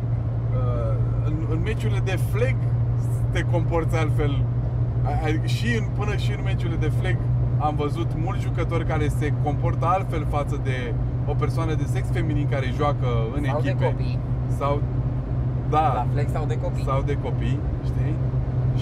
uh, 0.60 0.95
în, 1.27 1.34
în 1.49 1.60
meciurile 1.63 2.01
de 2.03 2.17
flag 2.31 2.55
te 3.31 3.41
comporți 3.41 3.95
altfel 3.97 4.43
A- 5.03 5.19
adică 5.25 5.45
și 5.45 5.67
în, 5.79 5.86
până 5.99 6.15
și 6.15 6.31
în 6.31 6.41
meciurile 6.43 6.77
de 6.88 6.91
flag 6.99 7.17
am 7.60 7.75
văzut 7.75 8.10
mulți 8.25 8.43
jucători 8.43 8.86
care 8.86 9.08
se 9.08 9.34
comportă 9.43 9.86
altfel 9.86 10.25
față 10.29 10.60
de 10.63 10.93
o 11.27 11.34
persoană 11.34 11.73
de 11.73 11.84
sex 11.86 12.08
feminin 12.12 12.47
care 12.49 12.67
joacă 12.75 13.08
în 13.36 13.43
sau 13.43 13.58
echipe 13.58 13.75
de 13.79 13.86
copii, 13.86 14.19
sau 14.58 14.81
da, 15.69 15.93
la 15.93 16.06
flex 16.13 16.32
sau 16.32 16.45
de 16.45 16.58
copii. 16.58 16.84
sau 16.84 17.01
de 17.01 17.17
copii, 17.23 17.60
știi? 17.89 18.15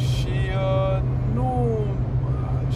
Și 0.10 0.36
uh, 0.65 1.02
nu 1.34 1.48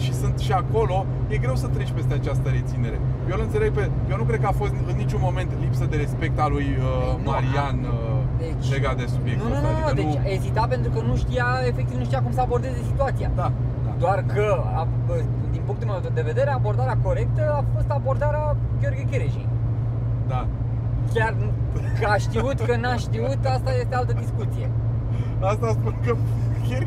și 0.02 0.12
sunt 0.14 0.38
și 0.38 0.52
acolo, 0.52 1.06
e 1.28 1.36
greu 1.36 1.54
să 1.56 1.66
treci 1.66 1.90
peste 1.98 2.14
această 2.14 2.48
reținere. 2.58 2.98
Eu 3.30 3.34
îl 3.38 3.42
înțeleg 3.48 3.70
pe 3.72 3.90
eu 4.10 4.16
nu 4.16 4.22
cred 4.28 4.40
că 4.40 4.46
a 4.46 4.56
fost 4.62 4.74
în 4.90 4.96
niciun 4.96 5.20
moment 5.22 5.50
lipsă 5.60 5.84
de 5.92 5.96
respect 5.96 6.36
al 6.44 6.50
lui 6.56 6.68
uh, 6.78 6.84
Ei, 7.08 7.18
nu, 7.24 7.30
Marian 7.30 7.78
a- 7.84 7.92
uh, 7.92 8.22
deci- 8.38 8.70
legat 8.76 8.96
de 9.02 9.04
Nu, 9.08 9.14
subiectul 9.16 9.48
nu, 9.48 9.54
ăsta, 9.54 9.68
nu, 9.70 9.78
nu, 9.78 9.86
adică 9.92 10.20
deci 10.22 10.32
ezita 10.36 10.64
pentru 10.74 10.90
că 10.94 11.00
nu 11.08 11.14
știa, 11.24 11.46
efectiv 11.70 11.96
nu 11.98 12.04
știa 12.04 12.20
cum 12.24 12.32
să 12.38 12.40
abordeze 12.40 12.80
situația. 12.90 13.30
da, 13.40 13.48
da. 13.86 13.92
Doar 14.04 14.18
că, 14.34 14.46
a, 14.80 14.86
bă, 15.06 15.14
din 15.54 15.62
punctul 15.66 15.86
meu 15.88 15.98
de 16.18 16.22
vedere, 16.30 16.50
abordarea 16.50 16.96
corectă 17.06 17.42
a 17.60 17.62
fost 17.74 17.88
abordarea 17.98 18.56
Gheorghe 18.80 19.04
Chereji. 19.10 19.46
Da. 20.32 20.46
Chiar 21.14 21.34
că 22.00 22.06
a 22.14 22.16
știut, 22.16 22.58
că 22.68 22.76
n-a 22.76 22.96
știut, 23.06 23.40
asta 23.56 23.70
este 23.82 23.94
altă 23.94 24.12
discuție. 24.22 24.66
Asta 25.52 25.66
spun 25.78 25.94
că 26.04 26.12
chiar 26.68 26.82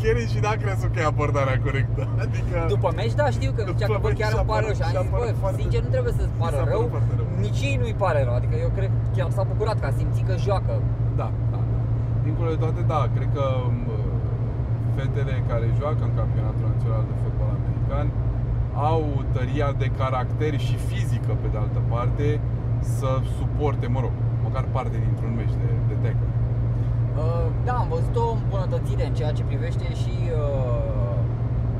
chiar 0.00 0.16
și 0.32 0.38
n-a 0.44 0.54
crezut 0.62 0.90
că 0.94 0.98
e 1.00 1.04
abordarea 1.14 1.56
corectă. 1.66 2.02
Adică 2.24 2.56
După 2.74 2.88
meci, 2.98 3.14
da, 3.20 3.26
știu 3.36 3.50
că 3.56 3.62
După 3.62 3.76
zicea 3.76 3.86
că 3.94 3.98
bă, 4.04 4.08
meci 4.08 4.18
chiar 4.20 4.30
și-a 4.32 4.42
îmi 4.44 4.50
pare 4.52 4.64
părut- 4.64 4.78
rău 4.78 4.78
și 4.78 4.82
am 4.86 4.90
și-a 4.92 5.02
zis, 5.04 5.10
bă, 5.12 5.16
părut 5.20 5.36
foarte- 5.44 5.60
sincer, 5.62 5.80
nu 5.86 5.90
trebuie 5.94 6.14
să-ți 6.18 6.34
pară 6.42 6.56
s-a 6.60 6.66
rău, 6.72 6.82
părut 6.82 6.92
foarte 6.96 7.14
rău. 7.20 7.26
nici 7.46 7.60
ei 7.68 7.76
nu-i 7.82 7.96
pare 8.04 8.20
rău, 8.26 8.34
adică 8.40 8.54
eu 8.64 8.70
cred 8.76 8.90
că 8.94 8.98
chiar 9.16 9.28
s-a 9.36 9.44
bucurat 9.52 9.76
că 9.82 9.86
a 9.90 9.92
simțit 10.00 10.24
că 10.30 10.34
joacă. 10.46 10.72
Da, 11.20 11.28
da, 11.52 11.60
da. 11.72 11.78
Dincolo 12.26 12.48
de 12.54 12.58
toate, 12.64 12.80
da, 12.94 13.00
cred 13.16 13.28
că 13.36 13.44
m, 13.76 13.80
fetele 14.96 15.34
care 15.50 15.66
joacă 15.80 16.02
în 16.08 16.14
campionatul 16.20 16.64
național 16.72 17.02
de 17.10 17.14
fotbal 17.22 17.50
american 17.58 18.06
au 18.90 19.02
tăria 19.34 19.68
de 19.82 19.88
caracter 20.00 20.52
și 20.66 20.74
fizică, 20.90 21.32
pe 21.42 21.48
de 21.52 21.58
altă 21.64 21.80
parte, 21.92 22.26
să 22.98 23.08
suporte, 23.38 23.86
mă 23.86 24.00
rog, 24.00 24.14
măcar 24.42 24.64
parte 24.72 24.96
dintr-un 25.06 25.32
meci 25.40 25.54
de, 25.62 25.68
de 25.88 25.94
tackle. 26.02 26.28
Uh, 27.18 27.46
Da, 27.64 27.72
am 27.82 27.88
văzut 27.88 28.16
o 28.16 28.26
îmbunătățire 28.38 29.06
în 29.06 29.14
ceea 29.14 29.32
ce 29.32 29.42
privește 29.50 29.86
și 30.02 30.14
uh, 30.42 31.18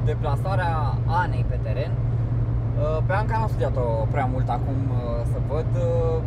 deplasarea 0.04 0.72
Anei 1.06 1.44
pe 1.48 1.58
teren. 1.62 1.92
Uh, 2.82 2.98
Pe 3.06 3.12
Anca 3.12 3.36
n-am 3.38 3.48
studiat-o 3.48 3.86
prea 4.14 4.26
mult 4.32 4.48
acum 4.48 4.78
uh, 4.90 5.20
să 5.32 5.38
văd. 5.50 5.66
uh, 5.76 6.22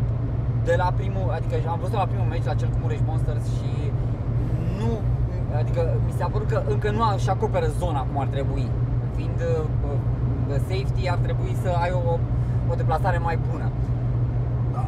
De 0.64 0.74
la 0.82 0.92
primul, 0.96 1.26
adică 1.36 1.54
am 1.68 1.78
văzut 1.84 1.98
la 2.02 2.10
primul 2.12 2.28
meci, 2.32 2.44
la 2.50 2.54
cel 2.54 2.68
cu 2.68 2.78
Mureș 2.82 3.00
Monsters 3.06 3.44
și 3.56 3.70
nu, 4.80 4.90
adică 5.60 5.80
mi 6.06 6.12
s-a 6.18 6.28
părut 6.32 6.48
că 6.48 6.62
încă 6.74 6.90
nu 6.90 7.02
și 7.24 7.30
acoperă 7.30 7.66
zona 7.82 8.00
cum 8.08 8.20
ar 8.20 8.26
trebui. 8.36 8.66
Fiind 9.16 9.40
uh, 9.40 9.64
uh, 9.88 10.54
safety, 10.68 11.08
ar 11.14 11.18
trebui 11.26 11.52
să 11.62 11.68
ai 11.84 11.90
o, 12.10 12.12
o 12.70 12.74
deplasare 12.74 13.18
mai 13.18 13.38
bună. 13.50 13.66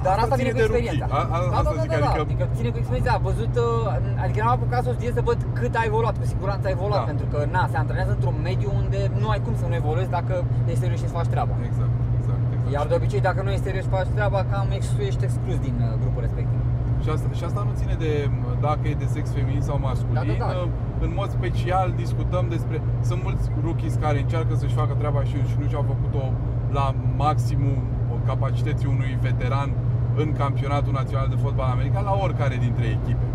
Da, 0.03 0.09
Dar 0.09 0.17
Asta 0.19 0.25
asta 0.27 0.37
vine 0.43 0.51
ține 0.53 0.61
cu 0.61 0.63
de 0.65 0.69
rookie. 0.73 0.91
experiența. 0.91 1.17
A- 1.19 1.29
a- 1.37 1.43
da, 1.53 1.57
asta 1.61 1.71
da, 1.71 1.79
da, 1.79 1.83
zic, 1.85 1.91
da, 1.95 1.99
da, 2.05 2.11
adică- 2.11 2.27
adică 2.29 2.45
ține 2.59 2.71
cu 2.75 2.79
experiența. 2.83 3.13
A 3.19 3.21
văzut, 3.31 3.53
uh, 3.67 4.23
adică 4.25 4.39
n-am 4.43 4.55
apucat 4.59 4.81
să 4.85 4.89
o 4.91 4.95
studiez 4.97 5.15
să 5.19 5.23
văd 5.31 5.39
cât 5.61 5.73
a 5.81 5.83
evoluat. 5.91 6.15
Cu 6.21 6.27
siguranță 6.35 6.65
a 6.69 6.73
evoluat, 6.79 7.03
Da. 7.05 7.11
pentru 7.13 7.27
că 7.33 7.39
na, 7.57 7.63
se 7.73 7.77
antrenează 7.83 8.13
într-un 8.17 8.37
mediu 8.49 8.71
unde 8.83 9.01
nu 9.23 9.27
ai 9.35 9.41
cum 9.47 9.55
să 9.61 9.65
nu 9.71 9.75
evoluezi 9.83 10.11
dacă 10.19 10.35
ești 10.71 10.81
serios 10.85 10.99
și 11.01 11.07
îți 11.09 11.17
faci 11.19 11.31
treaba. 11.35 11.55
Exact, 11.71 11.95
exact, 12.19 12.43
exact. 12.55 12.73
Iar 12.77 12.85
de 12.91 12.95
obicei, 13.01 13.23
dacă 13.29 13.41
nu 13.45 13.51
ești 13.55 13.67
serios 13.69 13.85
și 13.87 13.91
faci 13.97 14.11
treaba, 14.17 14.39
cam 14.53 14.69
ex- 14.79 14.97
ești 15.11 15.23
exclus 15.29 15.59
din 15.67 15.77
uh, 15.87 15.89
grupul 16.03 16.23
respectiv. 16.29 16.61
Și 17.03 17.09
asta, 17.15 17.29
și 17.39 17.45
asta 17.49 17.61
nu 17.69 17.73
ține 17.81 17.95
de 18.05 18.11
m, 18.35 18.41
dacă 18.69 18.83
e 18.93 18.95
de 19.05 19.09
sex 19.17 19.25
feminin 19.37 19.65
sau 19.69 19.77
masculin. 19.89 20.15
Da, 20.15 20.23
da, 20.45 20.47
da. 20.59 20.69
În 21.07 21.11
mod 21.21 21.29
special 21.39 21.87
discutăm 22.05 22.45
despre... 22.55 22.77
Sunt 23.09 23.21
mulți 23.27 23.45
rookies 23.65 23.95
care 24.05 24.17
încearcă 24.25 24.53
să-și 24.61 24.75
facă 24.83 24.93
treaba 25.01 25.21
și, 25.31 25.37
și 25.51 25.57
nu 25.61 25.67
și-au 25.71 25.85
făcut-o 25.93 26.23
la 26.79 26.95
maximum 27.17 27.77
capacității 28.27 28.89
unui 28.97 29.19
veteran 29.21 29.69
în 30.27 30.33
campionatul 30.43 30.93
național 30.93 31.29
de 31.29 31.43
fotbal 31.45 31.71
american, 31.71 32.05
la 32.05 32.19
oricare 32.23 32.57
dintre 32.67 32.85
echipe. 32.97 33.27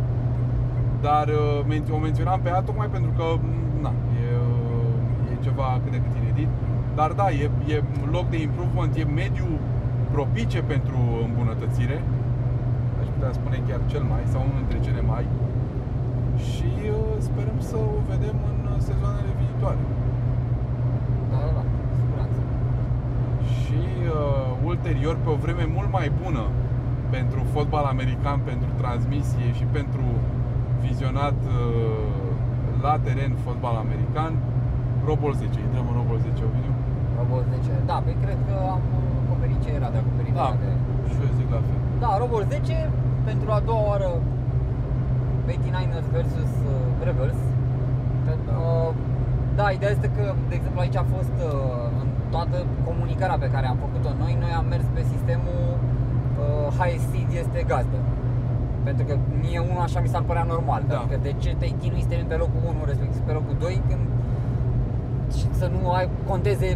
Dar 1.02 1.28
uh, 1.28 1.66
menț- 1.72 1.92
o 1.92 1.98
menționam 1.98 2.40
pe 2.42 2.50
ea 2.50 2.62
tocmai 2.62 2.88
pentru 2.96 3.12
că 3.18 3.26
m, 3.42 3.82
na, 3.82 3.92
e, 4.22 4.28
uh, 4.48 5.32
e 5.32 5.44
ceva 5.44 5.80
cât 5.84 5.92
de 5.92 6.02
cât 6.04 6.14
inedit. 6.22 6.48
Dar 6.96 7.12
da, 7.12 7.28
e, 7.32 7.50
e 7.74 7.84
loc 8.12 8.30
de 8.30 8.42
improvement, 8.42 8.96
e 8.96 9.04
mediu 9.04 9.48
propice 10.12 10.60
pentru 10.62 10.98
îmbunătățire 11.28 11.98
aș 13.02 13.08
putea 13.14 13.32
spune 13.40 13.58
chiar 13.68 13.82
cel 13.92 14.04
mai 14.12 14.24
sau 14.32 14.42
unul 14.50 14.62
dintre 14.64 14.80
cele 14.88 15.02
mai 15.14 15.26
și 16.50 16.72
uh, 16.90 17.16
sperăm 17.28 17.60
să 17.70 17.76
o 17.76 17.92
vedem 18.12 18.38
în 18.52 18.60
uh, 18.72 18.78
sezoanele 18.88 19.32
viitoare. 19.42 19.84
Da, 21.32 21.40
da, 21.46 21.52
da, 21.58 21.64
cu 21.88 21.94
siguranță. 22.00 22.40
Și 23.58 23.80
uh, 24.18 24.70
ulterior, 24.72 25.16
pe 25.24 25.30
o 25.36 25.38
vreme 25.44 25.66
mult 25.78 25.92
mai 25.98 26.08
bună 26.24 26.44
pentru 27.18 27.40
fotbal 27.56 27.86
american, 27.96 28.38
pentru 28.52 28.70
transmisie 28.82 29.48
și 29.58 29.66
pentru 29.78 30.06
vizionat 30.86 31.38
uh, 31.48 31.58
la 32.86 32.94
teren 33.06 33.32
fotbal 33.46 33.76
american, 33.86 34.32
Robol 35.10 35.34
10. 35.34 35.60
Intrăm 35.68 35.86
în 35.92 35.96
Robol 36.02 36.18
10, 36.28 36.48
Ovidiu? 36.48 36.74
Robol 37.20 37.44
10. 37.54 37.72
Da, 37.92 37.98
păi 38.06 38.16
cred 38.24 38.40
că 38.48 38.56
am 38.76 38.84
acoperit 39.24 39.60
ce 39.64 39.70
era 39.80 39.90
de 39.96 40.00
acoperit. 40.04 40.34
Da, 40.42 40.50
de... 40.62 40.70
și 41.12 41.18
eu 41.26 41.32
zic 41.40 41.48
la 41.56 41.62
fel. 41.68 41.80
Da, 42.04 42.12
Robol 42.24 42.44
10 42.50 42.90
pentru 43.30 43.48
a 43.58 43.60
doua 43.70 43.84
oară 43.92 44.10
89ers 45.48 46.08
versus 46.18 46.52
uh, 46.72 47.06
Rebels. 47.08 47.40
Pentru, 48.28 48.52
Da. 48.52 48.58
uh, 48.62 48.94
da, 49.60 49.66
ideea 49.78 49.92
este 49.98 50.10
că, 50.18 50.24
de 50.50 50.56
exemplu, 50.60 50.80
aici 50.84 50.98
a 51.04 51.06
fost 51.16 51.36
uh, 51.50 51.52
în 52.02 52.08
toată 52.34 52.58
comunicarea 52.88 53.38
pe 53.44 53.50
care 53.54 53.66
am 53.68 53.78
făcut-o 53.86 54.12
noi, 54.24 54.34
noi 54.44 54.54
am 54.60 54.66
mers 54.74 54.86
pe 54.96 55.02
sistemul 55.14 55.62
uh, 56.40 56.68
high 56.80 57.00
seed 57.10 57.30
este 57.44 57.60
gazdă. 57.72 58.00
Pentru 58.88 59.04
că 59.08 59.14
mie 59.42 59.60
unul 59.70 59.82
așa 59.88 60.00
mi 60.06 60.08
s-ar 60.14 60.24
părea 60.30 60.46
normal. 60.54 60.82
Da. 60.88 60.96
Pentru 60.98 61.12
că 61.12 61.18
de 61.28 61.34
ce 61.44 61.56
te 61.62 61.68
chinui 61.82 62.02
să 62.02 62.08
termini 62.08 62.30
pe 62.34 62.36
locul 62.44 62.62
1, 62.70 62.86
respectiv 62.92 63.22
pe 63.30 63.32
locul 63.32 63.56
2, 63.60 63.82
când 63.90 64.04
și 65.38 65.46
să 65.60 65.66
nu 65.76 65.92
ai 65.98 66.10
conteze 66.32 66.70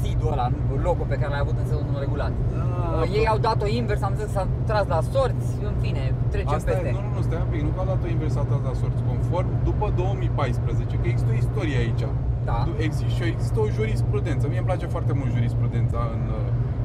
seed-ul 0.00 0.32
ăla, 0.32 0.46
nu, 0.48 0.76
locul 0.88 1.06
pe 1.12 1.16
care 1.20 1.30
l-ai 1.32 1.42
avut 1.46 1.56
în 1.62 1.66
sezonul 1.72 1.98
regulat. 2.04 2.32
Da, 2.54 2.64
Uh, 2.86 3.18
Ei 3.20 3.26
au 3.32 3.38
dat-o 3.48 3.66
invers, 3.80 4.00
am 4.08 4.14
zis 4.18 4.24
că 4.24 4.30
s-a 4.36 4.46
tras 4.68 4.86
la 4.94 5.00
sorți, 5.12 5.48
în 5.68 5.74
fine, 5.84 6.02
trecem 6.34 6.54
Asta 6.58 6.70
peste. 6.70 6.88
e, 6.88 6.92
nu, 6.96 7.00
nu, 7.06 7.10
nu, 7.16 7.22
stai 7.28 7.40
un 7.46 7.50
pic, 7.54 7.62
nu 7.66 7.70
că 7.74 7.80
a 7.84 7.86
dat-o 7.92 8.08
inversată 8.16 8.52
la 8.68 8.72
sorți, 8.80 9.00
conform 9.10 9.48
după 9.68 9.86
2014, 9.96 10.96
că 11.00 11.06
există 11.12 11.30
o 11.34 11.36
istorie 11.44 11.76
aici. 11.84 12.04
Da. 12.50 12.58
Există, 12.86 13.08
și 13.16 13.22
există 13.34 13.58
o 13.64 13.68
jurisprudență. 13.76 14.44
Mie 14.50 14.60
îmi 14.62 14.70
place 14.70 14.86
foarte 14.94 15.12
mult 15.18 15.30
jurisprudența 15.36 16.00
în 16.16 16.22
uh, 16.38 16.40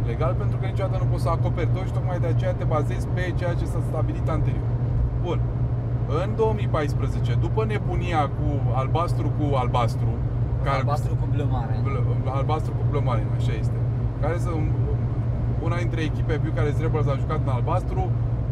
legal 0.05 0.33
pentru 0.41 0.57
că 0.57 0.65
niciodată 0.65 0.97
nu 1.03 1.09
poți 1.11 1.23
să 1.23 1.29
acoperi 1.29 1.69
tot 1.75 1.85
și 1.85 1.91
tocmai 1.97 2.19
de 2.19 2.27
aceea 2.27 2.53
te 2.53 2.63
bazezi 2.63 3.07
pe 3.13 3.33
ceea 3.39 3.53
ce 3.53 3.65
s-a 3.65 3.81
stabilit 3.89 4.27
anterior. 4.29 4.69
Bun. 5.21 5.39
În 6.23 6.29
2014, 6.35 7.33
după 7.45 7.65
nebunia 7.65 8.21
cu 8.37 8.47
albastru 8.81 9.27
cu 9.37 9.55
albastru, 9.55 10.11
Albastru 10.65 11.15
cu 11.15 11.27
bleu 11.33 11.47
mare. 11.51 11.79
Bl- 11.83 12.29
albastru 12.29 12.71
cu 12.77 12.83
bleu 12.89 13.03
marine, 13.03 13.31
așa 13.37 13.53
este. 13.59 13.77
Care 14.21 14.37
să 14.37 14.49
una 15.63 15.77
dintre 15.77 16.01
echipe 16.01 16.33
pe 16.33 16.49
care 16.55 16.73
Rebels 16.79 17.07
a 17.07 17.15
jucat 17.23 17.39
în 17.45 17.51
albastru, 17.57 18.01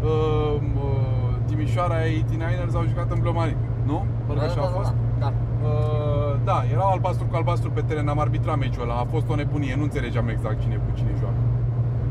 uh, 0.03 0.55
uh, 0.83 1.35
Timișoara 1.45 1.95
89ers 1.95 2.73
au 2.75 2.85
jucat 2.87 3.11
în 3.11 3.19
bleu 3.19 3.33
marine, 3.33 3.57
nu? 3.85 4.05
Parcă 4.27 4.43
așa 4.43 4.61
a 4.61 4.69
fost. 4.77 4.93
Da, 5.19 5.25
da. 5.25 5.29
Uh, 5.67 5.98
da, 6.43 6.63
erau 6.71 6.91
albastru 6.91 7.25
cu 7.25 7.35
albastru 7.35 7.71
pe 7.71 7.81
teren, 7.81 8.07
am 8.07 8.19
arbitrat 8.19 8.57
meciul 8.57 8.83
ăla, 8.83 8.99
a 8.99 9.05
fost 9.05 9.29
o 9.29 9.35
nebunie, 9.35 9.75
nu 9.75 9.83
înțelegeam 9.83 10.27
exact 10.27 10.61
cine 10.61 10.75
cu 10.75 10.97
cine 10.97 11.13
joacă. 11.19 11.41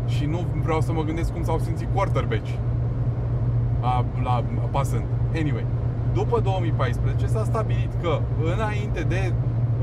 Și 0.06 0.24
nu 0.24 0.46
vreau 0.62 0.80
să 0.80 0.92
mă 0.92 1.02
gândesc 1.02 1.32
cum 1.32 1.42
s-au 1.42 1.58
simțit 1.58 1.88
quarterback 1.94 2.46
a, 3.80 4.04
la 4.22 4.44
pasând. 4.70 5.04
Anyway, 5.34 5.66
după 6.12 6.40
2014 6.40 7.26
s-a 7.26 7.44
stabilit 7.44 7.92
că 8.02 8.20
înainte 8.54 9.00
de 9.00 9.32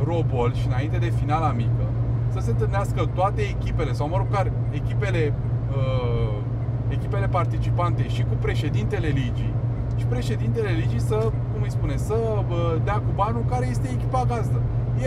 Robol 0.04 0.54
și 0.54 0.68
înainte 0.68 0.98
de 0.98 1.10
finala 1.20 1.52
mică 1.52 1.86
să 2.28 2.40
se 2.40 2.50
întâlnească 2.50 3.10
toate 3.14 3.42
echipele 3.42 3.92
sau 3.94 4.08
mă 4.08 4.18
rog 4.18 4.28
care 4.32 4.52
echipele 4.72 5.34
uh, 5.70 6.38
echipele 6.88 7.28
participante 7.28 8.08
și 8.08 8.22
cu 8.24 8.36
președintele 8.40 9.08
ligii 9.08 9.54
și 9.96 10.06
președintele 10.06 10.70
ligii 10.70 11.00
să, 11.00 11.32
cum 11.56 11.64
îi 11.68 11.76
spune, 11.78 11.96
să 12.10 12.18
uh, 12.38 12.76
dea 12.88 12.98
cu 13.06 13.12
banul 13.22 13.44
care 13.54 13.66
este 13.74 13.88
echipa 13.96 14.22
gazdă. 14.32 14.60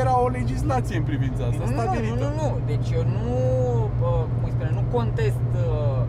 Era 0.03 0.15
o 0.25 0.29
legislație 0.29 0.97
în 0.97 1.03
privința 1.11 1.43
asta, 1.51 1.65
Nu, 1.65 1.71
nu, 1.75 1.81
stabilită. 1.81 2.15
nu, 2.15 2.21
nu, 2.21 2.31
nu, 2.41 2.49
deci 2.71 2.89
eu 2.99 3.03
nu, 3.17 3.35
uh, 4.09 4.23
cum 4.33 4.43
îi 4.45 4.53
spune, 4.57 4.71
nu 4.79 4.83
contest 4.97 5.47
uh, 5.69 6.03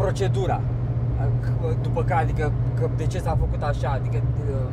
procedura. 0.00 0.60
Uh, 0.60 1.74
După 1.82 2.02
care, 2.04 2.22
adică, 2.22 2.52
că 2.78 2.88
de 2.96 3.06
ce 3.06 3.18
s-a 3.18 3.36
făcut 3.42 3.62
așa, 3.62 3.88
adică 3.90 4.18
uh, 4.50 4.66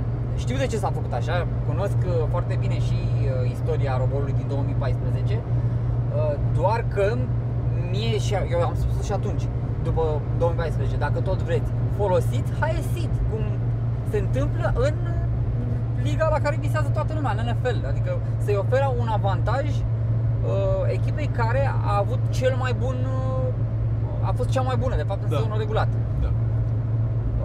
știu 0.43 0.57
de 0.57 0.67
ce 0.67 0.77
s-a 0.77 0.91
făcut 0.97 1.13
așa, 1.13 1.47
cunosc 1.67 1.97
uh, 2.05 2.13
foarte 2.29 2.55
bine 2.59 2.77
și 2.87 2.97
uh, 3.21 3.51
istoria 3.51 3.97
robolului 3.97 4.33
din 4.37 4.47
2014, 4.47 5.39
uh, 5.39 6.35
doar 6.59 6.85
că 6.93 7.15
mie 7.91 8.17
și 8.17 8.33
eu 8.51 8.61
am 8.61 8.75
spus 8.75 9.05
și 9.05 9.11
atunci, 9.11 9.43
după 9.83 10.03
2014, 10.37 10.97
dacă 10.97 11.19
tot 11.19 11.41
vreți, 11.41 11.69
folosiți 11.97 12.51
Hyacinth, 12.59 13.17
cum 13.29 13.43
se 14.13 14.19
întâmplă 14.25 14.67
în 14.87 14.95
liga 16.07 16.27
la 16.35 16.39
care 16.45 16.55
visează 16.59 16.89
toată 16.93 17.11
lumea, 17.13 17.31
în 17.37 17.45
NFL. 17.49 17.77
Adică 17.91 18.11
să-i 18.43 18.55
oferă 18.65 18.87
un 19.01 19.07
avantaj 19.17 19.65
uh, 19.69 20.83
echipei 20.97 21.29
care 21.41 21.61
a 21.91 21.97
avut 22.03 22.19
cel 22.29 22.53
mai 22.63 22.73
bun, 22.83 22.95
uh, 23.05 24.27
a 24.29 24.31
fost 24.37 24.49
cea 24.49 24.61
mai 24.61 24.75
bună, 24.83 24.95
de 24.95 25.03
fapt, 25.09 25.21
în 25.23 25.29
Da. 25.29 25.35
sezonul 25.35 25.57
regulat. 25.57 25.87
Da. 26.21 26.29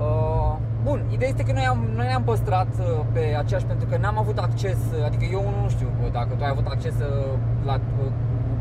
Uh, 0.04 0.56
bun, 0.84 0.98
ideea 1.10 1.28
este 1.30 1.42
că 1.42 1.52
noi, 1.52 1.66
am, 1.72 1.78
noi 1.94 2.06
ne-am 2.06 2.22
păstrat 2.22 2.66
uh, 2.78 2.86
pe 3.12 3.22
aceeași 3.38 3.64
pentru 3.66 3.86
că 3.90 3.96
n-am 3.96 4.18
avut 4.18 4.38
acces, 4.38 4.78
uh, 4.98 5.04
adică 5.04 5.24
eu 5.32 5.40
unul 5.46 5.60
nu 5.62 5.68
știu 5.68 5.88
uh, 6.04 6.12
dacă 6.12 6.28
tu 6.36 6.44
ai 6.44 6.50
avut 6.50 6.66
acces 6.66 6.94
uh, 6.94 7.32
la 7.64 7.74
uh, 7.74 8.10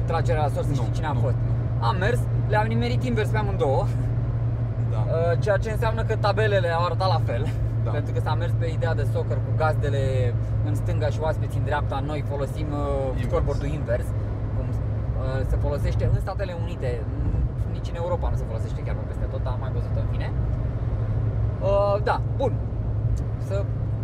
tragerea 0.05 0.41
la 0.41 0.47
sorți 0.53 0.69
să 0.69 0.75
Nu, 0.75 0.81
știi 0.81 0.93
cine 0.93 1.07
a 1.07 1.11
nu, 1.11 1.19
fost. 1.19 1.35
nu. 1.79 1.85
Am 1.87 1.95
mers, 1.99 2.19
le-am 2.47 2.67
nimerit 2.67 3.03
invers 3.03 3.29
pe 3.29 3.37
amândouă, 3.37 3.85
Da. 4.91 4.97
uh, 4.97 5.39
ceea 5.39 5.57
ce 5.57 5.71
înseamnă 5.71 6.03
că 6.03 6.15
tabelele 6.15 6.69
au 6.69 6.83
arătat 6.85 7.07
la 7.07 7.21
fel. 7.25 7.43
Da. 7.87 7.93
Pentru 7.97 8.11
că 8.15 8.19
s-a 8.25 8.33
mers 8.41 8.53
pe 8.61 8.67
ideea 8.77 8.93
de 9.01 9.05
soccer 9.13 9.37
cu 9.45 9.51
gazdele 9.61 10.03
în 10.67 10.73
stânga 10.81 11.07
și 11.15 11.19
oaspeți 11.25 11.57
în 11.59 11.63
dreapta, 11.69 11.97
noi 12.11 12.19
folosim 12.31 12.67
uh, 12.71 12.81
Invers. 13.09 13.25
scoreboard-ul 13.27 13.69
invers, 13.79 14.07
cum 14.55 14.65
uh, 14.69 14.75
se 15.51 15.55
folosește 15.65 16.03
în 16.13 16.19
Statele 16.25 16.53
Unite, 16.63 16.89
n- 17.01 17.71
nici 17.75 17.89
în 17.91 17.95
Europa 18.03 18.25
nu 18.33 18.37
se 18.41 18.45
folosește 18.51 18.79
chiar 18.85 18.95
pe 18.99 19.03
peste 19.11 19.25
tot, 19.33 19.43
am 19.53 19.57
mai 19.63 19.71
văzut 19.77 19.93
în 20.01 20.07
fine. 20.13 20.27
Uh, 21.61 21.95
da, 22.09 22.21
bun. 22.41 22.53
Să 23.47 23.55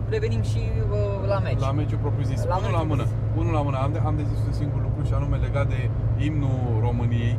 revenim 0.09 0.41
și 0.51 0.61
uh, 0.91 1.27
la 1.31 1.39
meci. 1.39 1.59
La 1.59 1.71
meciul 1.71 1.99
propriu-zis. 2.05 2.39
La 2.45 2.55
unul 2.57 2.71
la 2.71 2.81
meciul 2.81 2.87
mână. 2.91 3.03
propriu-zis. 3.03 3.39
Unul 3.41 3.53
la 3.59 3.61
mână. 3.67 3.77
Am 3.85 3.91
de, 3.95 3.99
am 4.09 4.15
de 4.15 4.23
zis 4.31 4.39
un 4.49 4.53
singur 4.61 4.81
lucru 4.87 5.01
și 5.07 5.13
anume 5.13 5.37
legat 5.47 5.67
de 5.75 5.79
imnul 6.27 6.59
României 6.87 7.37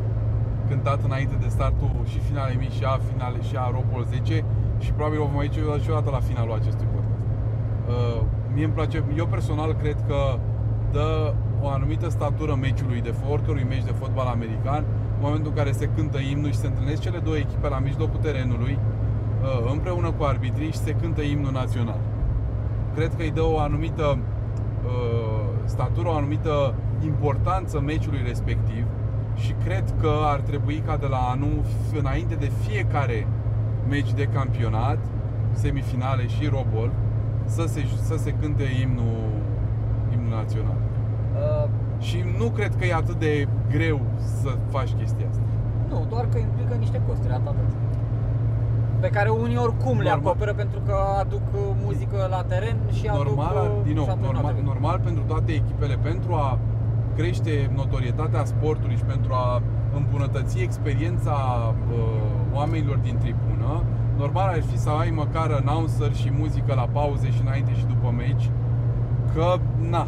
cântat 0.69 1.01
înainte 1.09 1.37
de 1.45 1.49
startul 1.57 1.91
și 2.13 2.19
finalei 2.29 2.57
mici 2.57 2.73
și 2.79 2.85
a 2.85 2.99
finale 3.11 3.39
și 3.49 3.55
a 3.57 3.67
Robol 3.77 4.05
10 4.15 4.45
și 4.85 4.93
probabil 4.93 5.21
o 5.21 5.27
vom 5.31 5.39
aici 5.39 5.59
și 5.85 5.91
o 5.91 5.95
dată 5.99 6.11
la 6.11 6.21
finalul 6.29 6.55
acestui 6.61 6.87
podcast. 6.95 7.23
Uh, 7.89 8.21
mie 8.55 8.65
îmi 8.65 8.73
place, 8.79 8.97
eu 9.17 9.27
personal 9.27 9.73
cred 9.83 9.97
că 10.09 10.21
dă 10.93 11.35
o 11.63 11.69
anumită 11.69 12.09
statură 12.09 12.55
meciului 12.61 13.01
de 13.01 13.13
fo- 13.19 13.31
oricărui 13.31 13.67
meci 13.69 13.85
de 13.85 13.95
fotbal 14.01 14.27
american 14.27 14.85
în 15.17 15.21
momentul 15.27 15.51
în 15.51 15.57
care 15.57 15.73
se 15.73 15.91
cântă 15.97 16.19
imnul 16.19 16.51
și 16.51 16.59
se 16.59 16.67
întâlnesc 16.67 17.01
cele 17.01 17.19
două 17.19 17.37
echipe 17.37 17.69
la 17.69 17.79
mijlocul 17.79 18.21
terenului 18.21 18.79
uh, 18.79 19.71
împreună 19.73 20.11
cu 20.11 20.23
arbitrii 20.25 20.71
și 20.71 20.79
se 20.87 20.93
cântă 21.01 21.21
imnul 21.23 21.53
național 21.53 22.01
cred 22.95 23.15
că 23.17 23.23
îi 23.23 23.31
dă 23.31 23.43
o 23.43 23.59
anumită 23.59 24.19
uh, 24.85 25.41
statură, 25.65 26.09
o 26.09 26.17
anumită 26.17 26.75
importanță 27.05 27.81
meciului 27.81 28.23
respectiv 28.27 28.85
și 29.35 29.55
cred 29.65 29.85
că 30.01 30.13
ar 30.23 30.41
trebui 30.41 30.83
ca 30.87 30.97
de 30.97 31.07
la 31.07 31.17
anul, 31.17 31.61
f- 31.63 31.99
înainte 31.99 32.35
de 32.35 32.51
fiecare 32.67 33.27
meci 33.89 34.13
de 34.13 34.25
campionat, 34.25 34.99
semifinale 35.53 36.27
și 36.27 36.47
robol, 36.47 36.91
să 37.45 37.65
se, 37.67 37.81
să 38.03 38.17
se 38.17 38.31
cânte 38.41 38.63
imnul, 38.83 39.17
imnul 40.13 40.33
național. 40.37 40.77
Uh, 41.35 41.69
Și 41.99 42.25
nu 42.39 42.47
cred 42.51 42.73
că 42.79 42.85
e 42.85 42.95
atât 42.95 43.19
de 43.19 43.49
greu 43.71 44.01
să 44.43 44.51
faci 44.71 44.93
chestia 44.99 45.27
asta. 45.31 45.43
nu, 45.89 46.07
doar 46.09 46.27
că 46.33 46.39
implică 46.39 46.75
niște 46.75 47.01
costuri, 47.09 47.33
atât. 47.33 47.55
Pe 49.01 49.09
care 49.09 49.29
unii 49.29 49.57
oricum 49.57 49.97
le 49.99 50.09
Normal. 50.09 50.27
acoperă 50.27 50.53
pentru 50.55 50.81
că 50.87 50.95
aduc 51.21 51.43
uh, 51.55 51.61
muzică 51.85 52.27
la 52.31 52.43
teren 52.43 52.77
și 52.93 53.07
normal, 53.07 53.57
aduc... 53.57 53.77
uh, 53.79 53.85
din 53.85 53.95
nou, 53.95 54.05
și 54.05 54.11
atunci 54.11 54.27
nu 54.27 54.33
normal, 54.33 54.53
trebuie. 54.53 54.73
normal 54.73 55.01
pentru 55.05 55.23
toate 55.27 55.53
echipele, 55.53 55.97
pentru 56.03 56.33
a 56.35 56.59
crește 57.17 57.71
notorietatea 57.75 58.45
sportului 58.45 58.97
și 58.97 59.03
pentru 59.15 59.33
a 59.33 59.63
îmbunătăți 59.97 60.61
experiența 60.63 61.37
uh, 61.91 62.43
oamenilor 62.55 62.97
din 62.97 63.17
tribună, 63.19 63.83
normal 64.17 64.49
ar 64.49 64.63
fi 64.63 64.79
să 64.79 64.91
ai 64.91 65.11
măcar 65.11 65.51
announcer 65.61 66.13
și 66.15 66.31
muzică 66.39 66.75
la 66.75 66.89
pauze 66.93 67.31
și 67.31 67.41
înainte 67.47 67.73
și 67.75 67.85
după 67.85 68.13
meci, 68.17 68.51
că, 69.35 69.57
na, 69.91 70.07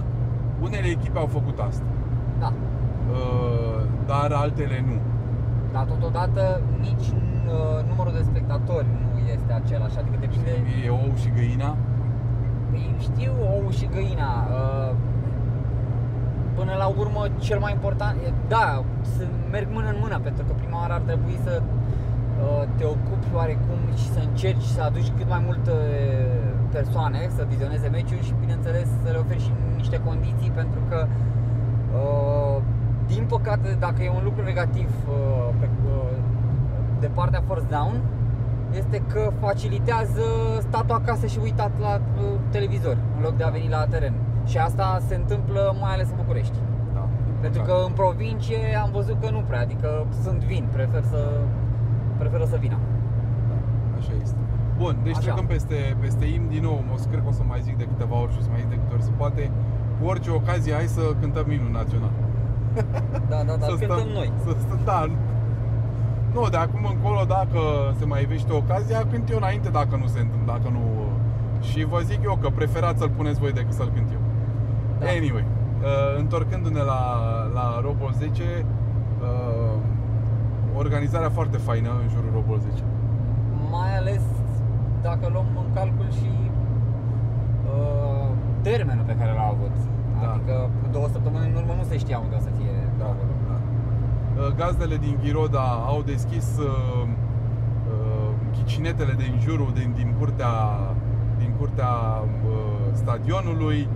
unele 0.62 0.87
echipe 0.87 1.18
au 1.18 1.26
făcut 1.26 1.59
asta, 1.68 1.85
Da. 2.38 2.52
uh, 3.12 3.80
dar 4.06 4.32
altele 4.32 4.85
nu. 4.87 4.96
Dar 5.72 5.85
totodată 5.85 6.61
nici 6.80 7.06
uh, 7.09 7.88
numărul 7.88 8.12
de 8.12 8.22
spectatori 8.22 8.87
nu 9.12 9.18
este 9.35 9.52
același, 9.52 9.98
adică 9.98 10.16
depinde... 10.20 10.50
E 10.87 10.90
ou 10.90 11.12
și 11.22 11.30
găina, 11.37 11.76
Păi 12.70 12.94
știu 12.98 13.32
ou 13.54 13.70
și 13.70 13.87
găina. 13.94 14.30
uh, 14.50 14.94
Până 16.54 16.74
la 16.78 16.87
urmă, 16.87 17.22
cel 17.38 17.59
mai 17.59 17.72
important, 17.72 18.14
e- 18.26 18.32
da, 18.48 18.82
să 19.16 19.22
merg 19.50 19.68
mână 19.72 19.88
în 19.88 19.98
mână, 20.00 20.18
pentru 20.22 20.44
că 20.44 20.52
prima 20.61 20.78
oară 20.80 20.92
ar 20.92 21.00
trebui 21.00 21.38
să 21.44 21.62
uh, 21.62 21.68
te 22.77 22.85
ocupi 22.85 23.29
oarecum 23.35 23.81
și 23.94 24.07
să 24.12 24.18
încerci 24.29 24.62
să 24.77 24.83
aduci 24.83 25.11
cât 25.16 25.29
mai 25.29 25.42
multe 25.46 25.72
persoane 26.72 27.29
să 27.37 27.46
vizioneze 27.49 27.88
meciul 27.88 28.20
și, 28.20 28.35
bineînțeles, 28.40 28.88
să 29.05 29.11
le 29.11 29.18
oferi 29.18 29.40
și 29.40 29.53
niște 29.77 30.01
condiții, 30.09 30.51
pentru 30.51 30.81
că, 30.88 31.07
uh, 32.01 32.62
din 33.07 33.25
păcate, 33.29 33.77
dacă 33.79 34.03
e 34.03 34.11
un 34.11 34.25
lucru 34.25 34.42
negativ 34.42 34.90
uh, 35.09 35.49
pe, 35.61 35.68
uh, 35.87 36.16
de 37.01 37.07
partea 37.07 37.42
Force 37.46 37.66
Down, 37.70 38.01
este 38.77 39.03
că 39.12 39.31
facilitează 39.40 40.25
statul 40.59 40.94
acasă 40.94 41.27
și 41.27 41.38
uitat 41.42 41.70
la 41.81 42.01
uh, 42.01 42.38
televizor 42.51 42.96
în 43.16 43.22
loc 43.22 43.37
de 43.37 43.44
a 43.44 43.49
veni 43.49 43.68
la 43.68 43.87
teren. 43.87 44.14
Și 44.44 44.59
asta 44.59 45.03
se 45.07 45.14
întâmplă 45.14 45.77
mai 45.81 45.92
ales 45.92 46.09
în 46.09 46.16
București. 46.16 46.59
da, 46.94 47.09
Pentru 47.40 47.61
da. 47.61 47.66
că 47.66 47.83
în 47.87 47.92
provincie 47.92 48.81
am 48.83 48.90
văzut 48.92 49.16
că 49.20 49.31
nu 49.31 49.42
prea, 49.46 49.61
adică 49.61 50.07
sunt 50.22 50.38
vin, 50.44 50.68
prefer 50.72 51.03
să 51.03 51.40
preferă 52.22 52.44
să 52.44 52.57
vină. 52.64 52.79
Da, 53.48 53.57
așa 53.98 54.12
este. 54.22 54.37
Bun, 54.79 54.96
deci 55.02 55.16
Așa. 55.16 55.26
trecăm 55.26 55.46
peste, 55.46 55.96
peste 56.00 56.24
im 56.24 56.44
din 56.48 56.62
nou, 56.62 56.85
o 56.94 56.96
să 56.96 57.07
cred 57.11 57.22
că 57.22 57.29
o 57.29 57.33
să 57.40 57.42
mai 57.52 57.61
zic 57.66 57.76
de 57.76 57.87
câteva 57.92 58.16
ori 58.22 58.33
și 58.33 58.38
o 58.40 58.42
să 58.46 58.50
mai 58.50 58.61
zic 58.61 58.70
de 58.74 58.79
câte 58.83 58.94
ori 58.94 59.02
se 59.02 59.14
poate. 59.16 59.50
Cu 59.98 60.07
orice 60.07 60.31
ocazie, 60.31 60.72
hai 60.72 60.88
să 60.98 61.02
cântăm 61.20 61.50
imnul 61.50 61.72
național. 61.81 62.14
Da, 63.33 63.38
da, 63.48 63.55
da, 63.61 63.66
să 63.66 63.74
cântăm 63.74 64.09
noi. 64.18 64.33
Să 64.44 64.50
stăm, 64.59 64.81
da. 64.85 65.00
Nu, 66.37 66.48
de 66.48 66.57
acum 66.57 66.85
încolo, 66.94 67.24
dacă 67.37 67.61
se 67.98 68.05
mai 68.05 68.22
ivește 68.22 68.52
ocazia, 68.52 69.07
cânt 69.11 69.31
eu 69.31 69.37
înainte 69.37 69.68
dacă 69.68 69.96
nu 69.96 70.07
se 70.07 70.20
întâmplă, 70.20 70.52
dacă 70.52 70.68
nu... 70.76 70.83
Și 71.61 71.85
vă 71.85 72.00
zic 72.05 72.20
eu 72.24 72.38
că 72.42 72.48
preferați 72.48 72.98
să-l 72.98 73.11
puneți 73.16 73.40
voi 73.40 73.52
decât 73.52 73.72
să-l 73.72 73.90
cânt 73.94 74.09
eu. 74.12 74.22
Da. 74.98 75.07
Anyway, 75.07 75.44
uh, 75.44 76.18
întorcându-ne 76.18 76.83
la, 76.92 77.02
la 77.55 77.81
Robol 77.85 78.12
10, 78.12 78.42
uh, 78.42 79.65
organizarea 80.84 81.30
foarte 81.30 81.56
faină 81.56 81.90
în 82.02 82.08
jurul 82.14 82.30
Robol 82.34 82.58
10. 82.58 82.82
Mai 83.70 83.96
ales 83.96 84.22
dacă 85.02 85.28
luăm 85.32 85.46
în 85.64 85.68
calcul 85.74 86.08
și 86.18 86.30
uh, 87.74 88.28
termenul 88.62 89.04
pe 89.06 89.16
care 89.20 89.32
l-au 89.38 89.50
avut. 89.56 89.74
Da. 90.20 90.28
Adică 90.32 90.70
cu 90.80 90.86
două 90.92 91.08
săptămâni 91.12 91.48
în 91.50 91.56
urmă 91.60 91.72
nu 91.76 91.84
se 91.90 91.96
știa 91.98 92.18
unde 92.18 92.34
o 92.40 92.42
să 92.48 92.50
fie 92.58 92.74
Da, 92.98 93.04
acolo. 93.04 93.32
da. 93.48 93.56
Uh, 94.42 94.54
Gazdele 94.58 94.96
din 94.96 95.14
Ghiroda 95.22 95.66
au 95.92 96.02
deschis 96.12 96.46
uh, 96.58 97.08
uh, 97.92 98.30
chicinetele 98.56 99.14
din 99.24 99.32
jurul, 99.44 99.70
din, 99.74 99.92
din 99.96 100.14
curtea, 100.18 100.54
din 101.38 101.50
curtea 101.58 101.92
uh, 102.50 102.84
stadionului. 102.92 103.88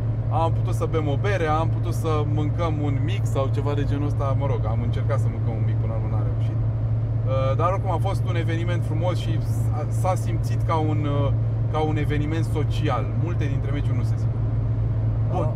Am 0.42 0.52
putut 0.52 0.74
să 0.74 0.84
bem 0.94 1.06
o 1.08 1.16
bere, 1.26 1.46
am 1.46 1.68
putut 1.68 1.94
să 1.94 2.24
mâncăm 2.34 2.74
un 2.82 2.94
mic 3.04 3.22
sau 3.34 3.44
ceva 3.56 3.72
de 3.74 3.84
genul 3.90 4.06
ăsta, 4.06 4.36
mă 4.38 4.46
rog, 4.46 4.60
am 4.66 4.80
încercat 4.82 5.18
să 5.18 5.26
mâncăm 5.34 5.54
un 5.60 5.62
mic 5.66 5.76
până 5.82 5.92
la 5.92 5.98
urmă 5.98 6.08
n-am 6.16 6.26
reușit. 6.30 6.58
Uh, 6.60 7.19
Dar 7.56 7.72
oricum 7.72 7.90
a 7.90 7.98
fost 8.00 8.22
un 8.28 8.36
eveniment 8.36 8.84
frumos 8.84 9.16
și 9.18 9.38
s- 9.42 10.00
s-a 10.00 10.14
simțit 10.14 10.62
ca 10.62 10.74
un, 10.74 11.06
uh, 11.24 11.32
ca 11.72 11.78
un 11.78 11.96
eveniment 11.96 12.44
social. 12.44 13.06
Multe 13.22 13.44
dintre 13.44 13.70
meciuri 13.70 13.96
nu 13.96 14.02
se 14.02 14.14
simt. 14.16 14.30
Bun, 15.32 15.48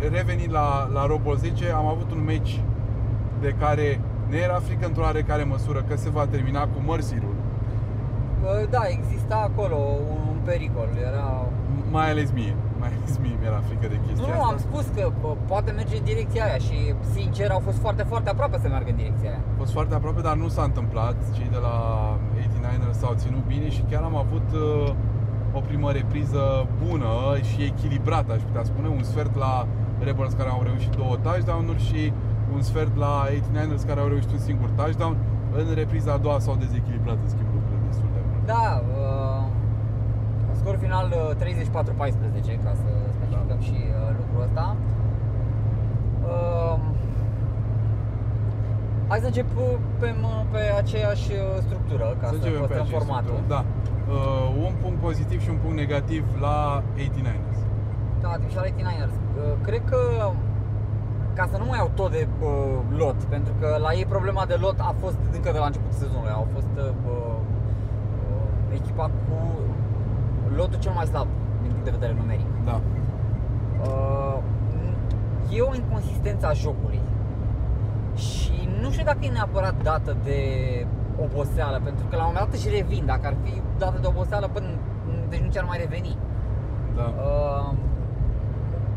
re- 0.00 0.08
revenind 0.08 0.52
la, 0.52 0.88
la 0.92 1.06
Robol 1.06 1.36
10, 1.36 1.70
am 1.72 1.86
avut 1.86 2.10
un 2.12 2.24
meci 2.24 2.60
de 3.40 3.54
care 3.58 4.00
ne 4.30 4.36
era 4.36 4.54
frică 4.66 4.86
într-o 4.86 5.02
oarecare 5.02 5.42
măsură 5.44 5.84
că 5.88 5.96
se 5.96 6.10
va 6.10 6.26
termina 6.26 6.60
cu 6.60 6.78
mărsirul. 6.84 7.34
Uh, 8.42 8.68
Da, 8.70 8.80
exista 8.88 9.36
acolo 9.50 9.76
un, 9.76 10.18
un 10.30 10.38
pericol, 10.44 10.88
era 11.10 11.46
Mai 11.90 12.10
ales 12.10 12.30
mie. 12.32 12.54
Mai 12.84 12.92
ales 12.98 13.14
mie 13.24 13.36
mi-era 13.40 13.60
frică 13.68 13.86
de 13.94 13.98
chestia 14.06 14.26
Nu, 14.26 14.32
asta. 14.40 14.52
am 14.52 14.58
spus 14.68 14.84
că 14.96 15.02
bă, 15.22 15.30
poate 15.52 15.70
merge 15.80 15.94
în 16.00 16.04
direcția 16.12 16.42
aia 16.48 16.58
și 16.68 16.76
sincer 17.16 17.48
au 17.56 17.62
fost 17.68 17.78
foarte, 17.84 18.02
foarte 18.10 18.28
aproape 18.34 18.56
să 18.62 18.68
meargă 18.68 18.90
în 18.94 18.98
direcția 19.02 19.28
aia. 19.32 19.42
A 19.54 19.56
fost 19.62 19.72
foarte 19.78 19.94
aproape, 19.98 20.20
dar 20.28 20.36
nu 20.44 20.48
s-a 20.56 20.64
întâmplat. 20.70 21.16
Cei 21.36 21.48
de 21.56 21.60
la 21.66 21.76
89ers 22.44 22.96
s-au 23.02 23.14
ținut 23.22 23.44
bine 23.54 23.68
și 23.76 23.82
chiar 23.90 24.02
am 24.10 24.16
avut 24.24 24.48
uh, 24.52 25.58
o 25.58 25.60
primă 25.68 25.88
repriză 26.00 26.42
bună 26.86 27.12
și 27.50 27.58
echilibrată, 27.70 28.30
aș 28.32 28.42
putea 28.48 28.64
spune. 28.70 28.88
Un 28.98 29.02
sfert 29.12 29.34
la 29.44 29.66
Rebels 30.06 30.32
care 30.40 30.50
au 30.56 30.62
reușit 30.68 30.92
două 31.00 31.14
touchdown-uri 31.26 31.82
și 31.88 32.12
un 32.54 32.62
sfert 32.70 32.94
la 33.04 33.12
89ers 33.30 33.82
care 33.86 34.00
au 34.00 34.08
reușit 34.08 34.30
un 34.36 34.42
singur 34.48 34.68
touchdown. 34.80 35.14
În 35.60 35.66
repriza 35.74 36.12
a 36.12 36.16
doua 36.26 36.38
s-au 36.38 36.56
dezechilibrat, 36.64 37.18
în 37.24 37.28
schimb, 37.34 37.48
lucrurile 37.56 37.86
destul 37.90 38.08
de 38.16 38.20
mult. 38.28 38.42
Da, 38.54 38.66
uh, 38.98 39.33
scor 40.64 40.76
final 40.86 41.06
uh, 41.12 41.34
34-14 41.36 42.64
ca 42.66 42.72
să 42.82 42.88
specificăm 43.16 43.46
Da. 43.48 43.56
și 43.68 43.76
uh, 43.88 44.10
lucrul 44.20 44.40
ăsta. 44.48 44.76
Uh, 46.32 46.76
hai 49.10 49.18
să 49.24 49.26
încep 49.32 49.48
uh, 49.56 49.64
pe, 50.00 50.08
m- 50.22 50.44
pe 50.54 50.62
aceeași 50.82 51.30
uh, 51.32 51.38
structură 51.66 52.06
ca 52.20 52.26
să, 52.28 52.34
începem 52.34 52.60
pe 52.60 52.66
păstrăm 52.66 52.82
acest 52.86 52.96
formatul. 52.98 53.30
lucru. 53.34 53.48
Da. 53.54 53.60
Uh, 54.14 54.46
un 54.66 54.72
punct 54.82 54.98
pozitiv 55.08 55.38
și 55.44 55.50
un 55.54 55.58
punct 55.62 55.76
negativ 55.84 56.22
la 56.46 56.56
89ers. 56.96 57.58
Da, 58.24 58.30
și 58.50 58.56
la 58.60 58.62
89ers. 58.70 59.14
Uh, 59.16 59.52
Cred 59.66 59.82
că 59.90 60.00
ca 61.38 61.44
să 61.52 61.56
nu 61.62 61.66
mai 61.72 61.78
au 61.84 61.90
tot 61.94 62.10
de 62.10 62.22
uh, 62.42 62.48
lot, 63.00 63.18
pentru 63.34 63.52
că 63.60 63.68
la 63.86 63.90
ei 63.98 64.06
problema 64.14 64.44
de 64.52 64.56
lot 64.64 64.78
a 64.90 64.94
fost 65.02 65.18
încă 65.36 65.50
de 65.52 65.58
la 65.58 65.66
începutul 65.66 65.98
sezonului. 66.04 66.32
Au 66.40 66.46
fost 66.54 66.72
uh, 66.76 66.84
uh, 67.12 67.36
echipa 68.78 69.04
cu 69.24 69.36
lotul 70.56 70.78
cel 70.78 70.92
mai 70.92 71.06
slab 71.06 71.26
din 71.62 71.70
punct 71.70 71.84
de 71.84 71.90
vedere 71.90 72.12
numeric. 72.12 72.46
Da. 72.64 72.80
Uh, 73.82 74.38
e 75.50 75.60
o 75.60 75.74
inconsistență 75.74 76.46
a 76.46 76.52
jocului 76.52 77.00
și 78.14 78.68
nu 78.80 78.90
știu 78.90 79.04
dacă 79.04 79.18
e 79.20 79.28
neapărat 79.28 79.82
dată 79.82 80.16
de 80.24 80.40
oboseală, 81.22 81.80
pentru 81.84 82.04
că 82.10 82.16
la 82.16 82.22
un 82.26 82.30
moment 82.32 82.50
dat 82.50 82.54
își 82.58 82.68
revin, 82.68 83.06
dacă 83.06 83.26
ar 83.26 83.34
fi 83.42 83.62
dată 83.78 83.98
de 84.00 84.06
oboseală, 84.06 84.48
până, 84.52 84.66
deci 85.28 85.40
nu 85.40 85.50
ți-ar 85.50 85.64
mai 85.64 85.78
reveni. 85.78 86.16
Da. 86.96 87.02
Uh, 87.02 87.72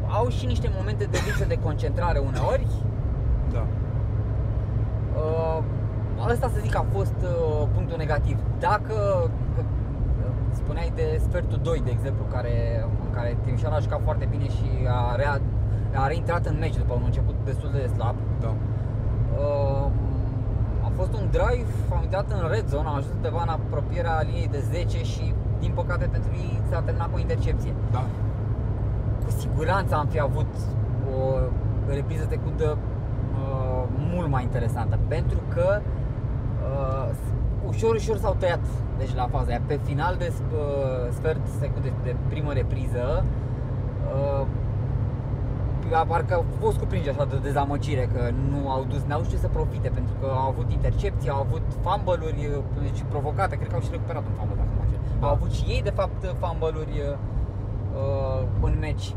au 0.07 0.27
și 0.29 0.45
niște 0.45 0.71
momente 0.77 1.03
de 1.03 1.17
lipsă 1.25 1.45
de 1.45 1.59
concentrare 1.63 2.19
uneori. 2.19 2.67
Da. 3.51 3.65
Uh, 5.15 5.63
asta 6.31 6.49
să 6.53 6.59
zic 6.61 6.75
a 6.75 6.85
fost 6.93 7.15
uh, 7.23 7.67
punctul 7.73 7.97
negativ. 7.97 8.37
Dacă 8.59 8.93
uh, 9.57 9.63
spuneai 10.61 10.91
de 10.95 11.07
sfertul 11.27 11.59
2, 11.63 11.81
de 11.87 11.91
exemplu, 11.97 12.23
care, 12.35 12.55
în 13.05 13.11
care 13.17 13.37
Timișoara 13.43 13.75
a 13.75 13.79
jucat 13.79 14.01
foarte 14.03 14.25
bine 14.33 14.47
și 14.57 14.67
a, 14.87 15.15
rea, 15.15 15.41
a 16.03 16.07
reintrat 16.07 16.45
în 16.45 16.57
meci 16.59 16.77
după 16.77 16.93
un 16.93 17.03
început 17.05 17.35
destul 17.45 17.69
de 17.71 17.89
slab. 17.95 18.15
Da. 18.39 18.53
Uh, 19.43 19.87
a 20.87 20.89
fost 20.95 21.13
un 21.13 21.25
drive, 21.37 21.71
am 21.95 22.03
intrat 22.03 22.31
în 22.31 22.41
red 22.49 22.67
zone, 22.67 22.87
am 22.87 22.95
ajuns 22.95 23.13
undeva 23.13 23.41
în 23.41 23.53
apropierea 23.59 24.21
liniei 24.27 24.47
de 24.47 24.61
10 24.71 25.03
și 25.03 25.33
din 25.59 25.71
păcate 25.79 26.05
pentru 26.11 26.31
ei 26.33 26.61
s-a 26.69 26.81
terminat 26.81 27.09
cu 27.11 27.15
o 27.15 27.19
intercepție. 27.19 27.73
Da. 27.91 28.03
Cu 29.23 29.29
siguranță 29.31 29.95
am 29.95 30.07
fi 30.07 30.19
avut 30.19 30.51
o 31.17 31.39
repriză 31.87 32.25
trecută 32.25 32.77
uh, 32.77 33.83
mult 34.13 34.29
mai 34.29 34.43
interesantă 34.43 34.99
pentru 35.07 35.39
că 35.53 35.81
uh, 35.81 37.09
ușor, 37.67 37.95
ușor 37.95 38.17
s-au 38.17 38.35
tăiat 38.39 38.65
deci 38.97 39.13
la 39.15 39.27
faza 39.31 39.49
aia. 39.49 39.61
Pe 39.65 39.79
final 39.83 40.15
de 40.15 40.33
uh, 40.33 41.11
sfert 41.11 41.47
secunde 41.59 41.93
de 42.03 42.15
primă 42.29 42.53
repriză 42.53 43.25
uh, 44.13 44.45
parcă 46.07 46.33
au 46.33 46.45
fost 46.59 46.77
cuprinși 46.77 47.09
așa 47.09 47.25
de 47.25 47.37
dezamăgire 47.37 48.09
că 48.13 48.31
nu 48.49 48.69
au 48.69 48.83
dus, 48.89 49.01
n-au 49.07 49.23
știut 49.23 49.39
să 49.39 49.47
profite 49.47 49.89
pentru 49.89 50.13
că 50.21 50.25
au 50.25 50.47
avut 50.47 50.71
intercepții, 50.71 51.29
au 51.29 51.39
avut 51.39 51.61
fumble-uri 51.81 52.61
deci 52.81 53.03
provocate, 53.09 53.55
cred 53.55 53.69
că 53.69 53.75
au 53.75 53.81
și 53.81 53.91
recuperat 53.91 54.23
un 54.29 54.33
fumble 54.37 54.55
dacă 54.55 54.69
nu 54.71 54.75
mă 54.77 54.83
înșel. 54.83 54.99
Da. 55.19 55.27
Au 55.27 55.33
avut 55.33 55.51
și 55.51 55.63
ei 55.73 55.81
de 55.83 55.89
fapt 55.89 56.35
fumble-uri 56.41 56.93
uh, 57.01 58.43
în 58.61 58.75
meci. 58.79 59.07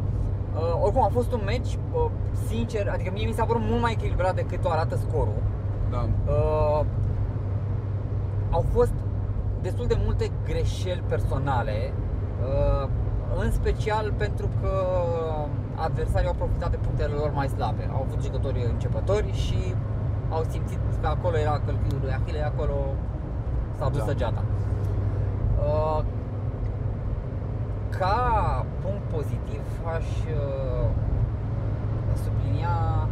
Uh, 0.54 0.82
oricum 0.82 1.02
a 1.02 1.10
fost 1.12 1.32
un 1.32 1.42
meci, 1.44 1.72
uh, 1.74 2.10
sincer, 2.48 2.88
adică 2.88 3.10
mie 3.12 3.26
mi 3.26 3.32
s-a 3.32 3.44
părut 3.44 3.62
mult 3.70 3.80
mai 3.80 3.92
echilibrat 3.92 4.34
decât 4.34 4.64
o 4.64 4.70
arată 4.70 4.96
scorul. 4.96 5.42
Da. 5.90 6.08
Uh, 6.26 6.84
au 8.50 8.64
fost 8.72 8.92
destul 9.62 9.86
de 9.86 9.96
multe 10.04 10.30
greșeli 10.44 11.02
personale, 11.08 11.92
uh, 11.92 12.88
în 13.44 13.50
special 13.50 14.12
pentru 14.16 14.48
că 14.60 14.70
adversarii 15.74 16.28
au 16.28 16.34
profitat 16.34 16.70
de 16.70 16.76
punctele 16.76 17.12
lor 17.12 17.30
mai 17.34 17.48
slabe. 17.48 17.88
Au 17.92 18.06
avut 18.06 18.22
jucători 18.22 18.66
începători 18.72 19.32
și 19.32 19.74
au 20.30 20.44
simțit 20.48 20.78
că 21.00 21.06
acolo 21.06 21.36
era 21.36 21.60
călcâiul 21.64 22.00
lui 22.02 22.12
Achille, 22.12 22.42
acolo 22.44 22.74
s-a 23.78 23.88
dus 23.88 23.98
Da. 23.98 24.04
săgeata. 24.04 24.42
Uh, 25.58 26.04
Ca 27.98 28.66
punct 28.82 29.02
pozitiv 29.16 29.64
aș 29.96 30.06
uh, 30.06 30.88
sublinia 32.24 33.08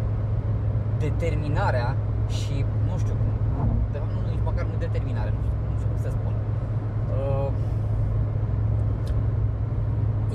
determinarea 0.98 1.96
și 2.28 2.64
nu 2.90 2.98
știu 2.98 3.14
cum, 3.56 3.68
de 3.92 3.98
fapt 3.98 4.12
nu 4.12 4.20
nici 4.30 4.44
măcar 4.58 4.72
nu 4.72 4.86
determinare, 4.86 5.30
nu 5.36 5.40
știu, 5.46 5.58
nu 5.70 5.76
știu 5.78 5.88
cum 5.92 6.00
să 6.06 6.10
spun. 6.16 6.34
Uh, 7.18 7.50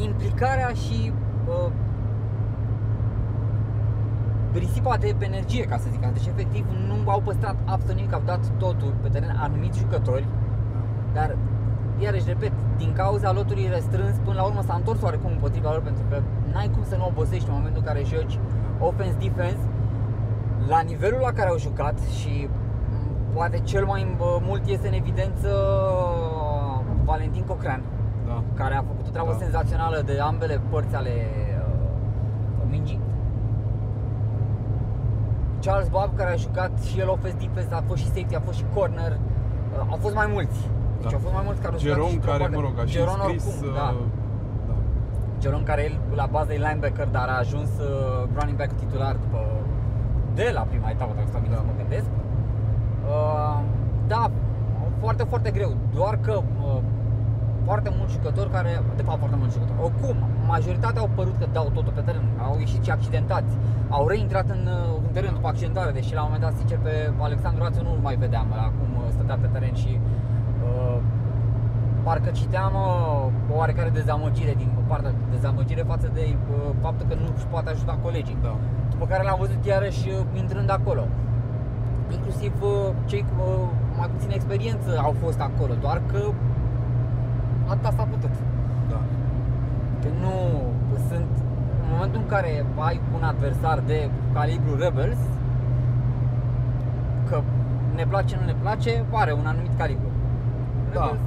implicarea 0.07 0.71
și 0.83 0.97
uh, 1.47 1.71
risipa 4.51 4.97
de 4.97 5.15
energie, 5.19 5.65
ca 5.65 5.77
să 5.77 5.87
zic 5.91 6.03
așa. 6.03 6.13
Deci, 6.13 6.27
efectiv, 6.33 6.65
nu 6.87 7.09
au 7.09 7.21
păstrat 7.21 7.55
absolut 7.65 7.95
nimic, 7.95 8.13
au 8.13 8.21
dat 8.25 8.43
totul 8.57 8.93
pe 9.01 9.07
teren 9.09 9.35
anumiți 9.45 9.79
jucători, 9.79 10.27
dar, 11.13 11.37
iarăși, 11.99 12.27
repet, 12.27 12.51
din 12.77 12.93
cauza 12.93 13.31
lotului 13.31 13.67
restrâns, 13.71 14.15
până 14.23 14.35
la 14.35 14.43
urmă 14.43 14.61
s-a 14.65 14.75
întors 14.75 15.01
oarecum 15.01 15.31
împotriva 15.31 15.71
lor, 15.71 15.81
pentru 15.81 16.03
că 16.09 16.21
n-ai 16.51 16.69
cum 16.73 16.83
să 16.83 16.95
nu 16.95 17.05
obosești 17.07 17.47
în 17.49 17.55
momentul 17.55 17.81
în 17.81 17.87
care 17.87 18.03
joci 18.03 18.39
offense-defense 18.79 19.63
la 20.67 20.79
nivelul 20.79 21.19
la 21.19 21.31
care 21.31 21.49
au 21.49 21.57
jucat 21.57 21.97
și 22.19 22.47
m, 22.47 22.62
poate 23.33 23.59
cel 23.59 23.85
mai 23.85 24.15
bă, 24.17 24.39
mult 24.41 24.65
este 24.65 24.87
în 24.87 24.93
evidență 24.93 25.49
Valentin 27.03 27.43
Cocrean, 27.43 27.81
Da. 28.27 28.43
care 28.53 28.75
a 28.75 28.81
făcut 28.81 29.05
o 29.07 29.09
treabă 29.09 29.31
Da. 29.31 29.37
senzațională 29.37 30.01
de 30.05 30.19
ambele 30.19 30.59
părți 30.69 30.95
ale 30.95 31.11
uh, 31.11 32.63
mingii. 32.69 32.99
Charles 35.61 35.87
Bob, 35.87 36.09
care 36.15 36.31
a 36.31 36.35
jucat 36.35 36.71
și 36.81 36.99
el 36.99 37.09
offense 37.09 37.37
defense, 37.45 37.73
a 37.73 37.81
fost 37.87 38.01
și 38.01 38.07
safety, 38.07 38.35
a 38.35 38.39
fost 38.39 38.57
și 38.57 38.65
corner. 38.73 39.11
Uh, 39.11 39.85
au 39.89 39.97
fost 40.01 40.15
mai 40.15 40.29
mulți. 40.33 40.59
Deci 41.01 41.11
Da. 41.11 41.15
au 41.17 41.21
fost 41.25 41.33
mai 41.33 41.43
mulți 41.45 41.61
care 41.61 41.73
au 41.73 41.79
jucat 41.79 41.95
Geron, 41.95 42.09
și 42.09 42.17
pe 42.17 42.25
care, 42.25 42.37
partea- 42.43 42.59
mă 42.59 42.65
rog, 42.67 42.75
a 42.79 42.85
și 42.85 42.91
Geron 42.97 43.19
scris... 43.23 43.45
oricum, 43.45 43.67
uh, 43.67 43.73
da. 43.79 43.87
da. 44.69 44.75
Geron 45.43 45.63
care 45.69 45.81
el 45.89 45.95
la 46.21 46.25
bază 46.35 46.51
e 46.53 46.59
linebacker, 46.67 47.07
dar 47.17 47.27
a 47.33 47.37
ajuns 47.45 47.69
uh, 47.79 47.87
running 48.37 48.57
back 48.61 48.71
titular 48.81 49.15
după 49.23 49.39
de 50.39 50.47
la 50.57 50.61
prima 50.71 50.89
etapă, 50.95 51.11
dacă 51.15 51.27
stau 51.31 51.41
bine 51.45 51.55
Da. 51.55 51.59
să 51.61 51.65
mă 51.69 51.75
gândesc. 51.81 52.09
Uh, 52.17 52.22
da, 54.07 54.31
foarte, 54.99 55.23
foarte 55.23 55.51
greu. 55.51 55.71
Doar 55.93 56.17
că 56.21 56.31
uh, 56.31 56.81
foarte 57.65 57.89
mulți 57.97 58.13
jucători 58.13 58.49
care, 58.49 58.81
de 58.95 59.01
fapt 59.01 59.17
foarte 59.17 59.37
mulți 59.39 59.53
jucători, 59.53 59.79
oricum, 59.81 60.15
majoritatea 60.47 61.01
au 61.01 61.09
părut 61.15 61.35
că 61.39 61.47
dau 61.51 61.69
totul 61.73 61.93
pe 61.95 62.01
teren, 62.01 62.25
au 62.47 62.55
ieșit 62.59 62.83
și 62.83 62.91
accidentați, 62.91 63.53
au 63.89 64.07
reintrat 64.07 64.49
în, 64.49 64.67
uh, 64.67 65.01
în 65.07 65.11
teren 65.13 65.33
după 65.33 65.47
accidentare, 65.47 65.91
deși 65.91 66.13
la 66.13 66.21
un 66.23 66.29
moment 66.29 66.43
dat, 66.47 66.57
sincer, 66.57 66.77
pe 66.77 67.11
Alexandru 67.19 67.63
Rațu 67.63 67.81
nu 67.83 67.93
mai 68.01 68.15
vedeam, 68.15 68.47
acum 68.69 68.89
uh, 68.97 69.09
stătea 69.15 69.37
pe 69.41 69.47
teren 69.53 69.73
și 69.73 69.99
uh, 69.99 70.97
parcă 72.03 72.29
citeam 72.29 72.73
uh, 72.73 73.53
o 73.53 73.57
oarecare 73.57 73.89
dezamăgire 73.89 74.53
din 74.57 74.69
partea 74.87 75.13
dezamăgire 75.31 75.81
față 75.81 76.09
de 76.13 76.35
uh, 76.51 76.69
faptul 76.81 77.05
că 77.09 77.15
nu 77.15 77.27
își 77.35 77.45
poate 77.45 77.69
ajuta 77.69 77.99
colegii. 78.01 78.37
Da. 78.41 78.55
După 78.89 79.05
care 79.05 79.23
l-am 79.23 79.37
văzut 79.39 79.65
iarăși 79.65 80.09
uh, 80.09 80.15
intrând 80.33 80.69
acolo. 80.69 81.03
Inclusiv 82.09 82.53
uh, 82.61 82.69
cei 83.05 83.25
cu 83.35 83.41
uh, 83.41 83.67
mai 83.97 84.09
puțină 84.13 84.33
experiență 84.33 84.99
au 85.03 85.15
fost 85.23 85.39
acolo, 85.39 85.73
doar 85.81 86.01
că 86.11 86.21
atâta 87.67 87.91
s-a 87.97 88.03
putut. 88.03 88.33
Da. 88.89 89.01
Că 90.01 90.07
nu 90.21 90.33
sunt 91.09 91.31
în 91.83 91.89
momentul 91.91 92.19
în 92.21 92.27
care 92.27 92.65
ai 92.77 93.01
un 93.15 93.23
adversar 93.23 93.79
de 93.79 94.09
calibru 94.33 94.75
Rebels, 94.75 95.17
că 97.29 97.41
ne 97.95 98.05
place, 98.09 98.35
nu 98.39 98.45
ne 98.45 98.55
place, 98.61 99.05
are 99.11 99.31
un 99.31 99.45
anumit 99.45 99.73
calibru. 99.77 100.09
Da. 100.93 101.05
Rebels. 101.05 101.21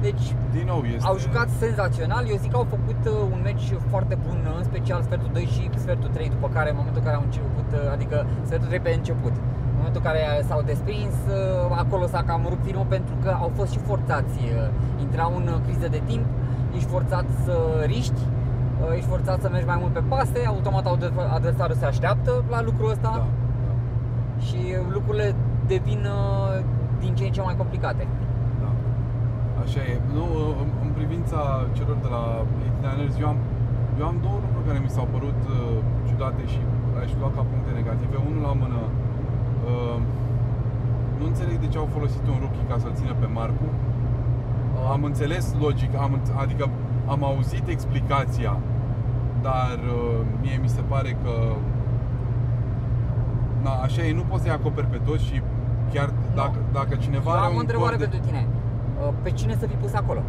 Deci 0.00 0.24
Din 0.56 0.66
nou 0.66 0.82
este... 0.94 1.06
au 1.10 1.16
jucat 1.18 1.48
senzațional, 1.64 2.22
eu 2.28 2.36
zic 2.36 2.50
că 2.50 2.56
au 2.56 2.66
făcut 2.76 3.00
uh, 3.06 3.12
un 3.34 3.40
meci 3.42 3.66
foarte 3.92 4.14
bun, 4.26 4.38
în 4.58 4.64
special 4.64 5.02
sfertul 5.02 5.30
2 5.32 5.44
și 5.54 5.70
sfertul 5.76 6.08
3, 6.08 6.28
după 6.28 6.48
care 6.56 6.68
în 6.70 6.76
momentul 6.76 7.00
în 7.02 7.06
care 7.08 7.16
au 7.20 7.26
început, 7.28 7.68
uh, 7.72 7.92
adică 7.92 8.26
sfertul 8.48 8.68
3 8.68 8.80
pe 8.80 8.90
început. 9.00 9.32
În 9.80 9.86
momentul 9.86 10.02
în 10.04 10.10
care 10.10 10.22
s-au 10.48 10.60
desprins, 10.72 11.16
uh, 11.28 11.82
acolo 11.84 12.04
s-a 12.14 12.22
cam 12.28 12.42
rupt 12.52 12.64
filmul 12.68 12.88
pentru 12.96 13.14
că 13.22 13.30
au 13.44 13.50
fost 13.58 13.70
și 13.74 13.80
forțați. 13.90 14.36
uh, 14.44 15.04
Intrau 15.04 15.30
în 15.40 15.46
uh, 15.54 15.58
criză 15.66 15.88
de 15.96 16.00
timp, 16.10 16.24
ești 16.76 16.88
forțat 16.96 17.26
să 17.44 17.54
riști, 17.94 18.20
uh, 18.82 18.96
ești 18.98 19.08
forțat 19.14 19.38
să 19.44 19.48
mergi 19.54 19.66
mai 19.72 19.78
mult 19.82 19.92
pe 19.98 20.02
pase, 20.12 20.38
automat 20.52 20.84
adver- 20.92 21.28
adversarul 21.38 21.76
se 21.82 21.86
așteaptă 21.92 22.32
la 22.54 22.58
lucrul 22.68 22.90
ăsta 22.94 23.10
Da. 23.16 23.26
da. 23.66 23.74
și 24.46 24.60
lucrurile 24.96 25.28
devin 25.72 26.00
uh, 26.18 26.54
din 27.02 27.12
ce 27.18 27.24
în 27.28 27.32
ce 27.36 27.42
mai 27.48 27.56
complicate. 27.62 28.04
Da. 28.62 28.70
Așa 29.62 29.80
e. 29.90 29.92
Nu, 30.16 30.24
în, 30.62 30.68
în 30.84 30.90
privința 30.98 31.40
celor 31.78 31.96
de 32.04 32.08
la 32.16 32.22
Niners, 32.84 33.14
eu 33.22 33.28
am, 33.32 33.38
eu 34.00 34.06
am 34.12 34.16
două 34.26 34.38
lucruri 34.44 34.66
care 34.68 34.78
mi 34.86 34.90
s-au 34.96 35.06
părut 35.14 35.40
uh, 35.48 35.56
ciudate 36.08 36.42
și 36.52 36.60
aș 37.02 37.10
lua 37.20 37.30
ca 37.36 37.42
puncte 37.52 37.70
negative. 37.80 38.16
Unul 38.28 38.42
la 38.48 38.54
mână, 38.62 38.80
uh, 38.86 38.99
nu 41.18 41.26
înțeleg 41.26 41.56
de 41.58 41.66
ce 41.66 41.78
au 41.78 41.88
folosit 41.96 42.24
un 42.32 42.36
rookie 42.38 42.64
ca 42.68 42.76
să-l 42.78 42.92
țină 42.94 43.12
pe 43.20 43.26
Marcu. 43.26 43.64
Am 44.92 45.04
înțeles 45.04 45.54
logic, 45.60 45.90
am, 45.96 46.12
înț- 46.20 46.36
adică 46.42 46.68
am 47.08 47.24
auzit 47.24 47.68
explicația, 47.68 48.56
dar 49.42 49.78
uh, 49.96 50.20
mie 50.40 50.58
mi 50.62 50.68
se 50.68 50.80
pare 50.80 51.16
că 51.22 51.32
Na, 53.62 53.70
așa 53.70 54.02
e, 54.06 54.12
nu 54.14 54.22
poți 54.28 54.42
să-i 54.42 54.50
acoperi 54.52 54.86
pe 54.86 55.00
toți 55.04 55.24
și 55.24 55.42
chiar 55.92 56.08
Nu. 56.08 56.34
dacă, 56.34 56.58
dacă 56.72 56.94
cineva 56.94 57.30
Eu 57.30 57.36
are 57.36 57.44
am 57.46 57.50
un 57.52 57.56
o 57.56 57.60
întrebare 57.60 57.96
cor 57.96 58.04
de... 58.04 58.06
pentru 58.06 58.28
tine. 58.28 58.46
Uh, 59.06 59.12
Pe 59.22 59.30
cine 59.30 59.54
să 59.60 59.66
fi 59.66 59.74
pus 59.74 59.92
acolo? 59.94 60.20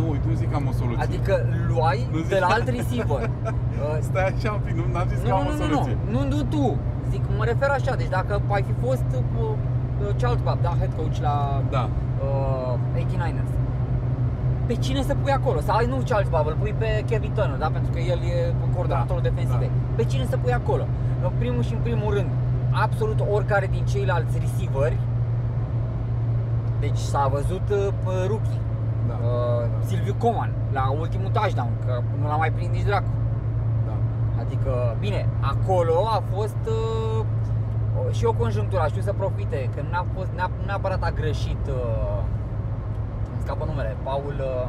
Nu, 0.00 0.10
uite, 0.12 0.26
nu 0.30 0.34
zic 0.40 0.48
că 0.50 0.56
am 0.60 0.66
o 0.72 0.74
soluție. 0.80 1.02
Adică 1.08 1.32
luai 1.72 1.98
Nu 2.12 2.18
de 2.18 2.24
zic- 2.34 2.40
la 2.44 2.46
alt 2.56 2.68
receiver. 2.76 3.22
Uh, 3.80 3.96
Stai 4.08 4.26
așa 4.36 4.50
un 4.58 4.62
pic, 4.66 4.74
nu 4.76 4.98
am 5.02 5.06
zis 5.12 5.18
că 5.22 5.28
nu, 5.28 5.34
am 5.34 5.42
nu, 5.46 5.50
o 5.50 5.52
nu, 5.52 5.58
nu, 5.58 5.64
soluție. 5.66 5.96
nu, 6.14 6.20
nu 6.32 6.38
tu. 6.54 6.64
Zic, 7.12 7.22
mă 7.38 7.44
refer 7.52 7.68
așa, 7.78 7.92
deci 8.00 8.12
dacă 8.18 8.32
ai 8.56 8.62
fi 8.68 8.74
fost 8.86 9.08
uh, 9.14 9.22
uh, 9.40 10.12
Charles 10.20 10.42
Bob, 10.46 10.58
da, 10.66 10.72
head 10.80 10.92
coach 10.98 11.18
la 11.28 11.36
Da. 11.76 11.84
uh, 12.24 12.74
89ers. 12.94 13.52
Pe 14.68 14.74
cine 14.84 15.02
să 15.02 15.14
pui 15.22 15.32
acolo? 15.40 15.58
Sau 15.66 15.74
ai 15.76 15.86
nu 15.86 15.96
Charles 16.08 16.28
Bob, 16.34 16.46
îl 16.46 16.56
pui 16.62 16.74
pe 16.78 16.88
Kevin 17.10 17.32
Turner, 17.36 17.58
da? 17.64 17.68
Pentru 17.76 17.90
că 17.94 17.98
el 18.12 18.18
e 18.32 18.34
coordonatorul 18.74 19.22
Da, 19.22 19.28
defensiv. 19.28 19.58
da. 19.60 19.66
Pe 19.98 20.04
cine 20.04 20.24
să 20.32 20.36
pui 20.42 20.52
acolo? 20.52 20.84
În 21.22 21.32
primul 21.38 21.62
și 21.68 21.72
în 21.78 21.82
primul 21.88 22.10
rând, 22.14 22.30
absolut 22.84 23.18
oricare 23.36 23.66
din 23.70 23.84
ceilalți 23.92 24.34
receiveri. 24.44 24.98
Deci 26.80 26.98
s-a 27.12 27.24
văzut 27.36 27.66
uh, 27.70 27.86
pe 28.04 28.12
rookie. 28.30 28.58
Da. 29.08 29.14
Uh, 29.14 29.68
Silviu 29.84 30.14
Coman 30.18 30.50
la 30.72 30.90
ultimul 30.98 31.30
touchdown, 31.30 31.70
că 31.86 32.00
nu 32.20 32.26
l-a 32.26 32.36
mai 32.36 32.50
prins 32.50 32.70
nici 32.72 32.82
dracu. 32.84 33.08
Da. 33.86 33.92
Adică, 34.40 34.96
bine, 34.98 35.28
acolo 35.40 35.96
a 36.16 36.22
fost 36.34 36.56
uh, 36.66 37.24
o- 37.98 38.10
și 38.10 38.24
o 38.24 38.32
conjunctură, 38.32 38.82
aș 38.82 38.88
știut 38.88 39.04
să 39.04 39.12
profite, 39.12 39.68
că 39.74 39.80
n-a 39.90 40.04
fost, 40.14 40.30
n-a, 40.36 40.50
neapărat 40.66 41.02
a 41.02 41.10
greșit, 41.10 41.62
uh, 41.66 42.22
îmi 43.32 43.40
scapă 43.44 43.64
numele, 43.64 43.96
Paul, 44.02 44.34
uh, 44.38 44.68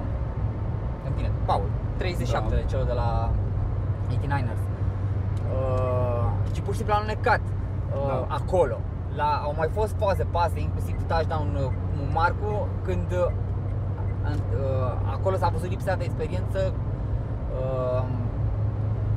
în 1.06 1.12
fine, 1.16 1.32
Paul, 1.46 1.70
37 1.98 2.50
Da. 2.50 2.56
de 2.56 2.64
celor 2.68 2.86
de 2.86 2.94
la 2.94 3.30
89ers. 4.08 4.60
Uh, 5.56 6.26
și 6.54 6.62
pur 6.62 6.72
și 6.72 6.78
simplu 6.78 6.94
a 6.96 6.98
alunecat 6.98 7.40
uh, 7.40 8.08
Da. 8.08 8.26
acolo. 8.36 8.78
La, 9.16 9.42
au 9.44 9.54
mai 9.58 9.70
fost 9.72 9.96
faze, 10.00 10.24
pase, 10.24 10.60
inclusiv 10.60 10.96
touchdown 11.08 11.56
uh, 11.56 11.64
cu 11.66 12.00
Marcu, 12.14 12.68
când 12.84 13.12
uh, 13.12 13.18
în- 13.18 13.28
uh, 13.28 13.32
acolo 15.16 15.36
s-a 15.38 15.50
văzut 15.54 15.70
lipsa 15.70 15.96
de 15.96 16.04
experiență 16.04 16.60
uh, 17.62 18.04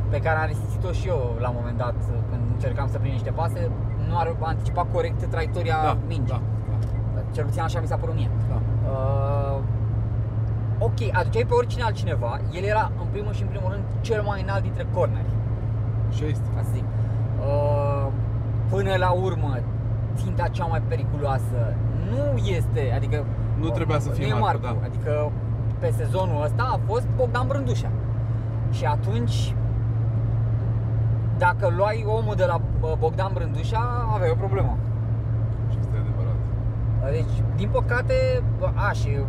pe 0.09 0.18
care 0.20 0.39
am 0.39 0.47
resimțit-o 0.47 0.93
și 0.93 1.09
eu 1.09 1.37
la 1.39 1.49
un 1.49 1.55
moment 1.59 1.76
dat 1.78 1.95
când 2.31 2.43
încercam 2.53 2.89
să 2.91 2.99
prind 2.99 3.12
niște 3.12 3.31
pase, 3.31 3.70
nu 4.09 4.18
ar 4.18 4.37
anticipa 4.41 4.87
corect 4.93 5.24
traiectoria 5.26 5.76
Da, 5.83 5.97
mingii. 6.07 6.41
da, 7.14 7.20
Cel 7.31 7.45
puțin 7.45 7.62
așa 7.62 7.81
mi 7.81 7.87
s-a 7.87 7.97
părut 7.97 8.14
mie. 8.14 8.31
da. 8.49 8.59
Uh, 8.91 9.59
ok, 10.78 10.99
aduceai 11.12 11.45
pe 11.49 11.55
oricine 11.55 11.83
altcineva, 11.83 12.41
el 12.53 12.62
era 12.64 12.91
în 13.01 13.07
primul 13.11 13.33
și 13.33 13.43
în 13.43 13.49
primul 13.49 13.70
rând 13.70 13.83
cel 14.01 14.22
mai 14.22 14.43
înalt 14.43 14.62
dintre 14.62 14.87
corneri, 14.95 15.31
Și 16.11 16.24
este. 16.24 16.49
ca 16.57 16.62
să 16.62 16.68
zic. 16.74 16.85
Uh, 16.85 18.07
până 18.70 18.95
la 18.97 19.11
urmă, 19.11 19.59
ținta 20.16 20.49
cea 20.49 20.64
mai 20.64 20.81
periculoasă 20.89 21.59
nu 22.11 22.37
este, 22.37 22.93
adică 22.97 23.24
Nu 23.59 23.68
trebuia 23.68 23.98
să 23.98 24.11
fie 24.11 24.28
nu 24.28 24.36
e 24.36 24.40
Marcu, 24.40 24.61
Marcu, 24.62 24.80
da. 24.80 24.86
adică 24.86 25.30
pe 25.78 25.90
sezonul 25.90 26.42
ăsta 26.44 26.62
a 26.72 26.78
fost 26.86 27.07
Bogdan 27.16 27.46
Brândușa. 27.46 27.90
Și 28.70 28.84
atunci 28.84 29.55
dacă 31.38 31.72
luai 31.76 32.05
omul 32.07 32.34
de 32.34 32.44
la 32.44 32.61
bă, 32.80 32.96
Bogdan 32.98 33.30
Brândușa, 33.34 34.09
aveai 34.14 34.30
o 34.30 34.34
problemă. 34.34 34.76
Și 35.70 35.76
este 35.80 35.96
adevărat. 35.96 36.38
Deci, 37.11 37.34
din 37.57 37.68
păcate, 37.68 38.42
bă, 38.59 38.70
a, 38.74 38.92
și 38.92 39.09
uh, 39.18 39.24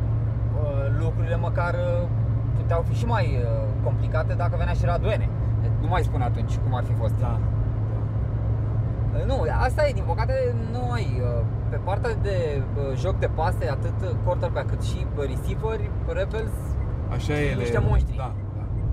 lucrurile 0.99 1.35
măcar 1.35 1.73
uh, 1.73 2.07
puteau 2.55 2.81
fi 2.87 2.93
și 2.95 3.05
mai 3.05 3.25
uh, 3.41 3.47
complicate 3.83 4.33
dacă 4.33 4.55
venea 4.57 4.73
și 4.73 4.85
Radoene. 4.85 5.29
Deci, 5.61 5.71
Nu 5.81 5.87
mai 5.87 6.03
spun 6.03 6.21
atunci 6.21 6.57
cum 6.57 6.75
ar 6.75 6.83
fi 6.83 6.93
fost. 6.93 7.13
Da. 7.19 7.39
Uh, 9.15 9.25
Nu, 9.25 9.45
asta 9.63 9.87
e, 9.87 9.91
din 9.91 10.03
păcate 10.07 10.33
nu 10.71 10.91
ai. 10.91 11.21
Uh, 11.65 11.69
Pe 11.69 11.79
partea 11.83 12.13
de 12.21 12.61
uh, 12.77 12.97
joc 12.97 13.15
de 13.19 13.29
pase, 13.35 13.69
atât 13.69 14.15
quarterback 14.25 14.69
cât 14.69 14.81
și 14.81 15.05
uh, 15.17 15.25
receiver, 15.27 15.79
Rebels, 16.07 16.51
Așa 17.09 17.33
e, 17.33 17.53
le, 17.55 17.61
Niște 17.61 17.83
monștri. 17.87 18.15
Da, 18.17 18.31
da, 18.57 18.63
da. 18.75 18.85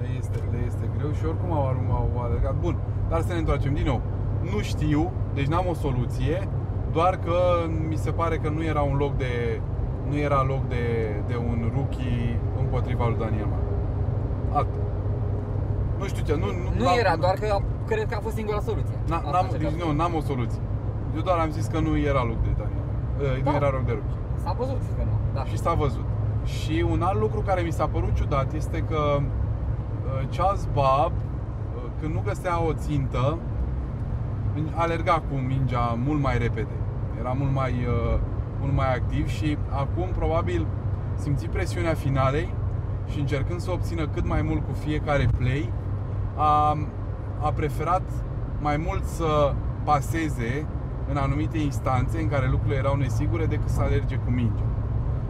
Le 0.00 0.06
este, 0.18 0.38
le 0.52 0.58
este 0.66 0.90
greu 0.98 1.12
și 1.12 1.24
oricum 1.26 1.52
au, 1.52 1.64
au, 1.90 2.10
au 2.16 2.22
alergat. 2.22 2.54
Bun, 2.54 2.76
dar 3.08 3.20
să 3.20 3.32
ne 3.32 3.38
întoarcem 3.38 3.74
din 3.74 3.84
nou. 3.84 4.00
Nu 4.52 4.60
știu, 4.60 5.12
deci 5.34 5.46
n-am 5.46 5.66
o 5.70 5.74
soluție, 5.74 6.48
doar 6.92 7.18
că 7.24 7.36
mi 7.88 7.96
se 7.96 8.10
pare 8.10 8.36
că 8.36 8.48
nu 8.48 8.64
era 8.64 8.80
un 8.82 8.96
loc 8.96 9.16
de 9.16 9.60
nu 10.08 10.16
era 10.16 10.42
loc 10.42 10.68
de, 10.68 10.82
de 11.26 11.36
un 11.36 11.70
rookie 11.74 12.40
împotriva 12.58 13.06
lui 13.06 13.18
Daniel 13.18 13.46
Mar. 13.46 13.58
Atât. 14.52 14.80
Nu 15.98 16.06
știu 16.06 16.24
ce, 16.24 16.34
nu, 16.34 16.46
nu, 16.46 16.52
nu 16.76 16.84
n-am- 16.84 16.98
era, 16.98 17.16
doar 17.16 17.34
că 17.34 17.58
cred 17.86 18.06
că 18.08 18.14
a 18.14 18.20
fost 18.20 18.34
singura 18.34 18.60
soluție. 18.60 18.94
Na, 19.06 19.16
Asta 19.16 19.30
n-am, 19.30 19.44
încercam 19.44 19.72
deci 19.72 19.80
să 19.80 19.86
nu, 19.86 19.92
n-am 19.92 20.14
o 20.14 20.20
soluție. 20.20 20.60
Eu 21.14 21.20
doar 21.20 21.38
am 21.38 21.50
zis 21.50 21.66
că 21.66 21.78
nu 21.80 21.98
era 21.98 22.22
loc 22.24 22.42
de 22.42 22.48
Daniel 22.58 22.84
Mar. 22.86 23.22
Uh, 23.36 23.42
Nu 23.44 23.50
Da. 23.50 23.56
era 23.56 23.70
loc 23.70 23.84
de 23.84 23.92
rookie. 23.92 24.16
S-a 24.44 24.52
văzut 24.58 24.80
că 24.96 25.02
nu, 25.04 25.16
da. 25.34 25.44
Și 25.44 25.58
s-a 25.58 25.72
văzut. 25.72 26.04
Și 26.44 26.84
un 26.90 27.02
alt 27.02 27.20
lucru 27.20 27.40
care 27.40 27.60
mi 27.60 27.72
s-a 27.72 27.86
părut 27.86 28.14
ciudat 28.14 28.52
este 28.52 28.78
că 28.90 29.00
uh, 29.18 29.22
Charles 30.36 30.68
Bob, 30.72 31.12
uh, 31.12 31.82
când 32.00 32.14
nu 32.14 32.22
găsea 32.24 32.62
o 32.62 32.72
țintă, 32.72 33.38
alerga 34.74 35.12
cu 35.12 35.34
mingea 35.46 35.98
mult 36.04 36.20
mai 36.22 36.38
repede. 36.38 36.76
Era 37.18 37.32
mult 37.38 37.52
mai, 37.52 37.72
uh, 37.72 38.18
mult 38.60 38.72
mai 38.72 38.94
activ 38.94 39.28
și 39.28 39.58
acum 39.70 40.08
probabil 40.16 40.66
simți 41.14 41.46
presiunea 41.48 41.94
finalei 41.94 42.54
și 43.10 43.18
încercând 43.20 43.60
să 43.60 43.70
obțină 43.70 44.06
cât 44.06 44.26
mai 44.28 44.42
mult 44.42 44.66
cu 44.66 44.72
fiecare 44.72 45.28
play, 45.38 45.72
a, 46.36 46.78
a 47.40 47.52
preferat 47.54 48.02
mai 48.60 48.76
mult 48.76 49.04
să 49.04 49.54
paseze 49.84 50.66
în 51.10 51.16
anumite 51.16 51.58
instanțe 51.58 52.20
în 52.20 52.28
care 52.28 52.48
lucrurile 52.48 52.76
erau 52.78 52.96
nesigure 52.96 53.46
decât 53.46 53.68
să 53.68 53.80
alerge 53.80 54.16
cu 54.16 54.30
mingea. 54.30 54.64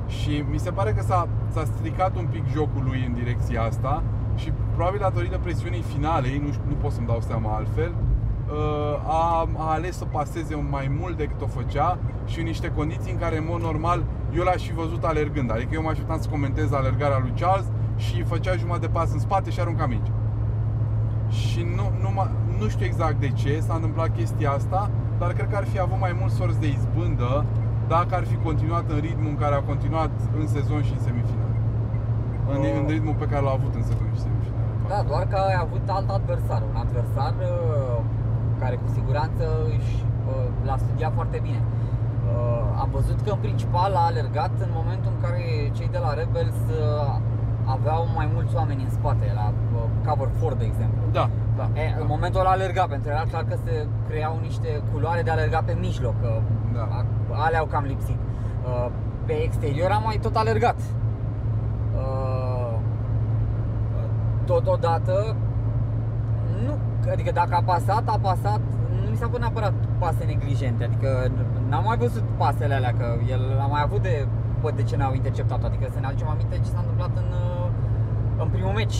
Și 0.06 0.44
mi 0.50 0.58
se 0.58 0.70
pare 0.70 0.92
că 0.92 1.02
s-a, 1.02 1.28
s-a 1.52 1.64
stricat 1.64 2.16
un 2.16 2.26
pic 2.30 2.44
jocul 2.52 2.82
lui 2.84 3.04
în 3.06 3.14
direcția 3.14 3.62
asta 3.62 4.02
și 4.34 4.52
probabil 4.74 4.98
datorită 5.00 5.38
presiunii 5.42 5.82
finalei, 5.82 6.38
nu, 6.44 6.52
știu- 6.52 6.64
nu 6.68 6.74
pot 6.74 6.92
să-mi 6.92 7.06
dau 7.06 7.20
seama 7.20 7.54
altfel, 7.54 7.92
uh, 7.94 9.08
a, 9.08 9.48
a 9.56 9.70
ales 9.72 9.96
să 9.96 10.04
paseze 10.04 10.54
mai 10.70 10.96
mult 11.00 11.16
decât 11.16 11.40
o 11.40 11.46
făcea 11.46 11.98
și 12.24 12.38
în 12.38 12.44
niște 12.44 12.70
condiții 12.70 13.12
în 13.12 13.18
care, 13.18 13.36
în 13.36 13.46
mod 13.48 13.60
normal, 13.60 14.04
eu 14.36 14.42
l-aș 14.42 14.62
fi 14.66 14.72
văzut 14.72 15.04
alergând. 15.04 15.50
Adică 15.50 15.70
eu 15.72 15.82
mă 15.82 15.88
așteptam 15.88 16.18
să 16.20 16.28
comentez 16.28 16.72
alergarea 16.72 17.18
lui 17.18 17.32
Charles 17.40 17.66
și 17.96 18.22
făcea 18.22 18.56
jumătate 18.56 18.86
de 18.86 18.92
pas 18.92 19.12
în 19.12 19.18
spate 19.18 19.50
și 19.50 19.60
arunca 19.60 19.86
mingea. 19.86 20.12
Și 21.28 21.66
nu, 21.76 21.92
nu, 22.02 22.10
mă- 22.14 22.30
nu 22.58 22.68
știu 22.68 22.86
exact 22.86 23.20
de 23.20 23.28
ce 23.28 23.60
s-a 23.60 23.74
întâmplat 23.74 24.16
chestia 24.16 24.50
asta, 24.50 24.90
dar 25.20 25.30
cred 25.36 25.48
că 25.50 25.56
ar 25.56 25.66
fi 25.72 25.78
avut 25.86 26.00
mai 26.06 26.14
mult 26.20 26.32
sorți 26.38 26.60
de 26.64 26.68
izbândă 26.78 27.44
dacă 27.94 28.12
ar 28.20 28.24
fi 28.30 28.36
continuat 28.48 28.84
în 28.94 28.98
ritmul 29.06 29.28
în 29.34 29.38
care 29.42 29.54
a 29.54 29.62
continuat 29.72 30.10
în 30.40 30.46
sezon 30.56 30.82
și 30.88 30.92
în 30.96 31.02
semifinale. 31.08 31.52
În, 32.52 32.58
Oh. 32.60 32.74
în 32.80 32.84
ritmul 32.94 33.16
pe 33.22 33.26
care 33.30 33.42
l-a 33.46 33.54
avut 33.58 33.72
în 33.78 33.84
sezon 33.90 34.08
și 34.14 34.20
semifinale. 34.26 34.68
Da, 34.92 34.98
doar 35.10 35.24
că 35.32 35.36
ai 35.50 35.58
avut 35.66 35.84
alt 35.96 36.08
adversar, 36.18 36.60
un 36.70 36.76
adversar 36.84 37.32
uh, 37.40 37.98
care 38.62 38.76
cu 38.82 38.88
siguranță 38.96 39.42
își, 39.74 39.92
uh, 40.30 40.46
l-a 40.66 40.76
studiat 40.84 41.12
foarte 41.18 41.38
bine. 41.46 41.60
Uh, 41.64 42.82
Am 42.82 42.88
văzut 42.98 43.18
că 43.24 43.30
în 43.36 43.40
principal 43.46 43.90
a 44.00 44.04
alergat 44.12 44.54
în 44.66 44.70
momentul 44.80 45.10
în 45.14 45.20
care 45.26 45.42
cei 45.76 45.88
de 45.96 46.00
la 46.04 46.10
Rebels 46.20 46.58
uh, 46.70 47.16
aveau 47.76 48.02
mai 48.18 48.26
mulți 48.34 48.52
oameni 48.60 48.82
în 48.86 48.92
spate, 48.98 49.26
la 49.40 49.46
uh, 49.52 49.82
cover 50.06 50.28
4 50.40 50.54
de 50.60 50.64
exemplu. 50.72 51.02
Da, 51.18 51.24
da. 51.56 51.68
E, 51.80 51.94
în 52.00 52.06
momentul 52.08 52.40
ăla 52.40 52.50
alerga, 52.50 52.84
pentru 52.88 53.08
că 53.08 53.14
era 53.14 53.24
clar 53.30 53.44
că 53.48 53.56
se 53.64 53.86
creau 54.08 54.38
niște 54.42 54.82
culoare 54.92 55.22
de 55.22 55.30
alerga 55.30 55.62
pe 55.66 55.76
mijloc, 55.80 56.14
că 56.20 56.40
Da. 56.74 56.88
a- 56.98 57.04
alea 57.46 57.58
au 57.58 57.66
cam 57.66 57.84
lipsit. 57.84 58.18
Uh, 58.66 58.86
Pe 59.26 59.32
exterior 59.32 59.90
am 59.90 60.02
mai 60.04 60.18
tot 60.22 60.36
alergat. 60.36 60.76
Uh, 61.96 62.78
Totodată, 64.44 65.36
nu, 66.64 66.72
adică 67.12 67.30
dacă 67.32 67.54
a 67.54 67.62
pasat, 67.62 68.02
a 68.08 68.18
pasat, 68.22 68.60
nu 69.04 69.10
mi 69.10 69.16
s-a 69.16 69.26
părut 69.26 69.40
neapărat 69.40 69.72
pase 69.98 70.24
neglijente, 70.24 70.84
adică 70.84 71.30
n-am 71.68 71.84
mai 71.84 71.96
văzut 71.96 72.22
pasele 72.36 72.74
alea, 72.74 72.92
că 72.98 73.06
el 73.30 73.58
a 73.62 73.66
mai 73.66 73.80
avut 73.84 74.02
de, 74.02 74.26
bă, 74.60 74.70
de 74.76 74.82
ce 74.82 74.96
n-au 74.96 75.14
interceptat 75.14 75.64
adică 75.64 75.86
să 75.92 76.00
ne 76.00 76.06
aducem 76.06 76.28
aminte 76.28 76.56
ce 76.56 76.70
s-a 76.70 76.78
întâmplat 76.80 77.10
în, 77.16 77.28
uh, 77.44 77.68
în 78.42 78.48
primul 78.48 78.72
meci, 78.72 78.98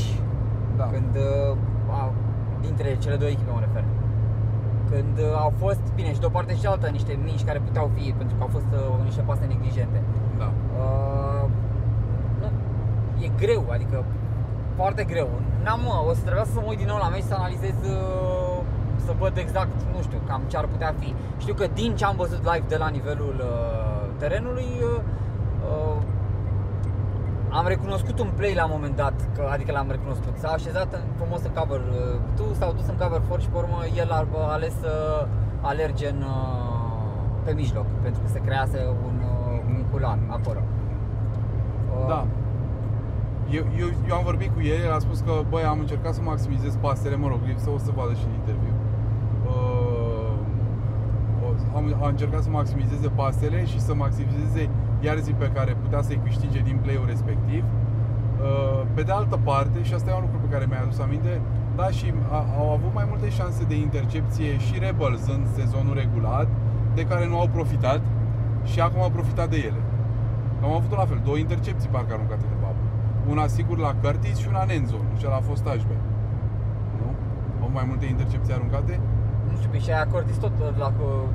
Da. 0.77 0.85
când 0.85 1.13
uh, 1.17 1.57
a, 1.91 2.13
dintre 2.67 2.89
cele 3.03 3.17
două 3.21 3.31
echipe 3.31 3.51
mă 3.57 3.62
refer. 3.67 3.85
Când 4.91 5.17
uh, 5.19 5.45
au 5.45 5.53
fost, 5.62 5.85
bine, 5.99 6.11
și 6.15 6.21
de 6.21 6.27
o 6.27 6.35
parte 6.37 6.55
și 6.55 6.61
de 6.61 6.69
alta 6.69 6.89
niște 6.99 7.19
mici 7.29 7.45
care 7.49 7.59
puteau 7.69 7.91
fi, 7.97 8.05
pentru 8.21 8.35
că 8.37 8.43
au 8.43 8.51
fost 8.57 8.71
uh, 8.73 9.05
niște 9.09 9.23
pase 9.29 9.45
neglijente. 9.45 9.99
da. 10.41 10.49
Uh, 10.83 11.45
nu, 12.41 12.49
e 13.25 13.29
greu, 13.43 13.65
adică 13.77 14.05
foarte 14.79 15.05
greu. 15.05 15.29
N-am, 15.65 15.81
mă, 15.85 15.95
o 16.09 16.12
să 16.19 16.23
trebuia 16.27 16.45
să 16.45 16.59
mă 16.61 16.69
uit 16.69 16.79
din 16.79 16.87
nou 16.93 16.99
la 17.05 17.09
meci 17.09 17.31
să 17.31 17.35
analizez, 17.35 17.77
uh, 17.97 18.59
să 19.07 19.12
văd 19.19 19.37
exact, 19.37 19.77
nu 19.95 20.03
știu, 20.03 20.19
cam 20.29 20.43
ce 20.51 20.57
ar 20.57 20.67
putea 20.67 20.95
fi. 20.99 21.15
Știu 21.39 21.55
că 21.55 21.67
din 21.75 21.91
ce 21.99 22.05
am 22.05 22.17
văzut 22.17 22.43
live 22.51 22.67
de 22.69 22.77
la 22.77 22.89
nivelul 22.89 23.37
uh, 23.41 24.09
terenului, 24.19 24.71
uh, 24.83 24.89
uh, 24.91 25.01
am 27.59 27.67
recunoscut 27.67 28.19
un 28.19 28.31
play 28.37 28.55
la 28.55 28.65
un 28.65 28.71
moment 28.75 28.97
dat, 28.97 29.17
că, 29.35 29.43
adică 29.55 29.73
l-am 29.73 29.91
recunoscut. 29.91 30.35
S-a 30.43 30.49
așezat 30.49 30.89
în, 30.99 31.01
frumos 31.19 31.41
în 31.49 31.53
cover 31.59 31.81
uh, 31.81 32.21
2, 32.37 32.47
s-au 32.59 32.73
dus 32.79 32.87
în 32.93 32.97
cover 33.03 33.21
4 33.29 33.41
și 33.43 33.49
pe 33.49 33.57
urmă 33.63 33.79
el 34.03 34.11
a 34.11 34.27
a 34.35 34.53
ales 34.53 34.75
să 34.81 34.93
alerge 35.61 36.09
în, 36.09 36.21
uh, 36.23 37.43
pe 37.45 37.53
mijloc, 37.53 37.87
pentru 38.03 38.21
că 38.23 38.29
se 38.29 38.41
crease 38.47 38.79
un, 39.07 39.15
uh, 39.33 39.61
un 39.69 39.85
culan 39.91 40.19
acolo. 40.37 40.61
Uh, 40.63 42.07
Da. 42.09 42.27
Eu, 43.51 43.65
eu, 43.83 43.89
eu 44.09 44.15
am 44.17 44.25
vorbit 44.25 44.51
cu 44.55 44.61
el, 44.63 44.81
el 44.87 44.93
a 44.93 44.99
spus 44.99 45.19
că, 45.21 45.33
băi, 45.49 45.63
am 45.63 45.79
încercat 45.79 46.15
să 46.15 46.21
maximizez 46.23 46.77
pasele, 46.81 47.17
mă 47.17 47.29
rog, 47.29 47.39
să 47.57 47.71
o 47.75 47.79
să 47.79 47.91
vadă 47.97 48.13
și 48.21 48.25
în 48.29 48.35
interviu. 48.41 48.75
Uh, 49.47 50.33
o- 51.47 51.77
am, 51.77 51.85
am 52.03 52.09
încercat 52.09 52.43
să 52.43 52.51
maximizeze 52.51 53.09
pasele 53.09 53.65
și 53.65 53.81
să 53.81 53.95
maximizeze 53.95 54.69
ierzii 55.01 55.35
pe 55.35 55.51
care 55.55 55.77
putea 55.95 56.09
să-i 56.11 56.27
câștige 56.29 56.61
din 56.71 56.79
play-ul 56.85 57.07
respectiv. 57.15 57.63
Uh, 57.65 58.81
Pe 58.95 59.03
de 59.09 59.13
altă 59.21 59.37
parte, 59.49 59.79
și 59.87 59.95
asta 59.95 60.11
e 60.11 60.15
un 60.21 60.25
lucru 60.27 60.39
pe 60.45 60.53
care 60.55 60.65
mi-ai 60.69 60.83
adus 60.87 60.99
aminte, 61.07 61.33
da, 61.79 61.89
și 61.99 62.07
a, 62.37 62.41
au 62.61 62.69
avut 62.77 62.93
mai 62.99 63.07
multe 63.11 63.29
șanse 63.39 63.63
de 63.73 63.77
intercepție 63.87 64.51
și 64.65 64.75
Rebels 64.85 65.25
în 65.37 65.43
sezonul 65.59 65.95
regulat, 66.03 66.49
de 66.99 67.03
care 67.11 67.25
nu 67.31 67.37
au 67.43 67.49
profitat 67.57 68.03
și 68.71 68.79
acum 68.81 69.01
au 69.07 69.13
profitat 69.19 69.49
de 69.55 69.59
ele. 69.69 69.81
Am 70.65 70.73
avut 70.79 70.93
la 71.01 71.07
fel, 71.11 71.21
două 71.29 71.37
intercepții 71.47 71.89
parcă 71.95 72.13
aruncate 72.15 72.45
de 72.53 72.57
Babu. 72.63 72.83
Una 73.33 73.47
sigur 73.57 73.77
la 73.87 73.93
Curtis 74.03 74.37
și 74.43 74.49
una 74.53 74.63
în 74.67 74.73
endzone, 74.79 75.13
și 75.19 75.25
ăla 75.27 75.39
a 75.43 75.49
fost 75.51 75.63
touchback. 75.67 76.03
Nu? 77.01 77.09
Au 77.63 77.71
mai 77.79 77.85
multe 77.91 78.07
intercepții 78.15 78.55
aruncate? 78.59 78.95
Nu 79.55 79.61
știu, 79.61 79.71
pe 79.75 79.79
și 79.85 79.91
aia 79.95 80.07
Curtis 80.13 80.37
tot, 80.45 80.53
la, 80.83 80.89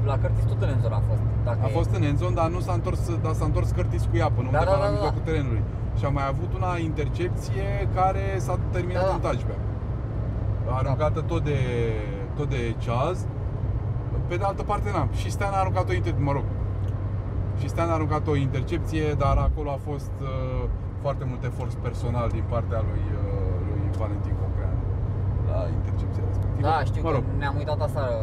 la 0.09 0.15
Curtis 0.24 0.45
tot 0.51 0.59
în 0.65 0.70
endzone 0.76 0.95
a 1.01 1.03
fost. 1.09 1.22
Dacă 1.47 1.59
A 1.65 1.67
e- 1.70 1.76
fost 1.80 1.91
în 1.99 2.03
endzone, 2.11 2.36
dar 2.41 2.49
nu 2.55 2.59
s-a 2.65 2.74
întors, 2.80 3.01
dar 3.26 3.34
s-a 3.39 3.45
întors 3.51 3.70
Curtis 3.78 4.03
cu 4.09 4.15
ea 4.22 4.30
până 4.38 4.47
Da, 4.51 4.57
undeva 4.59 4.72
da, 4.72 4.78
da, 4.78 4.84
la 4.84 4.89
da. 4.89 4.95
mijlocul 4.95 5.22
terenului. 5.30 5.63
Și 5.97 6.03
a 6.05 6.09
mai 6.17 6.26
avut 6.34 6.51
una 6.59 6.72
intercepție 6.89 7.67
care 7.97 8.24
s-a 8.45 8.55
terminat 8.76 9.01
Da, 9.03 9.07
da. 9.09 9.13
în 9.17 9.22
touchback. 9.26 9.61
Aruncată 10.80 11.20
tot 11.32 11.41
de, 11.43 11.59
tot 12.38 12.49
de 12.49 12.61
Chaz. 12.86 13.17
Pe 14.28 14.36
de 14.36 14.43
altă 14.43 14.63
parte, 14.63 14.88
n-am. 14.95 15.09
Și 15.22 15.30
Stan 15.36 15.53
a 15.53 15.59
aruncat 15.63 15.89
o 15.89 15.93
intercepție, 15.93 16.26
mă 16.30 16.32
rog. 16.38 16.43
Și 17.59 17.67
Stan 17.74 17.89
a 17.89 17.93
aruncat 17.93 18.28
o 18.28 18.36
intercepție, 18.36 19.05
dar 19.24 19.38
acolo 19.47 19.70
a 19.78 19.80
fost 19.89 20.11
uh, 20.22 20.63
foarte 21.01 21.24
mult 21.30 21.43
efort 21.43 21.74
personal 21.88 22.28
din 22.38 22.43
partea 22.53 22.80
lui, 22.89 23.03
uh, 23.13 23.20
lui 23.67 23.82
Valentin 24.01 24.36
Concreanu 24.41 24.68
la 25.55 25.61
intercepția 25.77 26.23
respectivă. 26.29 26.67
Da, 26.67 26.75
știu 26.89 27.01
mă 27.07 27.11
rog, 27.15 27.23
că 27.27 27.31
ne-am 27.41 27.55
uitat 27.61 27.79
aseară 27.87 28.15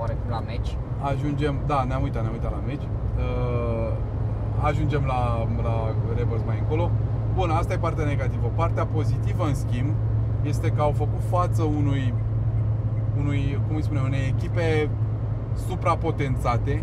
oarecum 0.00 0.30
la 0.36 0.40
meci. 0.50 0.70
ajungem, 1.10 1.54
da, 1.66 1.78
ne-am 1.88 2.02
uitat, 2.06 2.22
ne-am 2.22 2.36
uitat 2.38 2.52
la 2.58 2.62
meci. 2.70 2.86
Uh, 2.86 3.90
ajungem 4.68 5.02
la, 5.12 5.20
la 5.68 5.76
Rebels 6.16 6.42
mai 6.46 6.58
încolo. 6.58 6.90
Bun, 7.34 7.50
asta 7.50 7.72
e 7.72 7.78
partea 7.78 8.04
negativă. 8.04 8.46
Partea 8.54 8.86
pozitivă, 8.86 9.44
în 9.44 9.54
schimb, 9.54 9.94
este 10.42 10.68
că 10.68 10.80
au 10.82 10.90
făcut 10.90 11.22
față 11.28 11.62
unui, 11.62 12.14
unui 13.18 13.60
cum 13.66 13.76
îi 13.76 13.82
spune, 13.82 14.00
unei 14.00 14.34
echipe 14.34 14.90
suprapotențate 15.68 16.82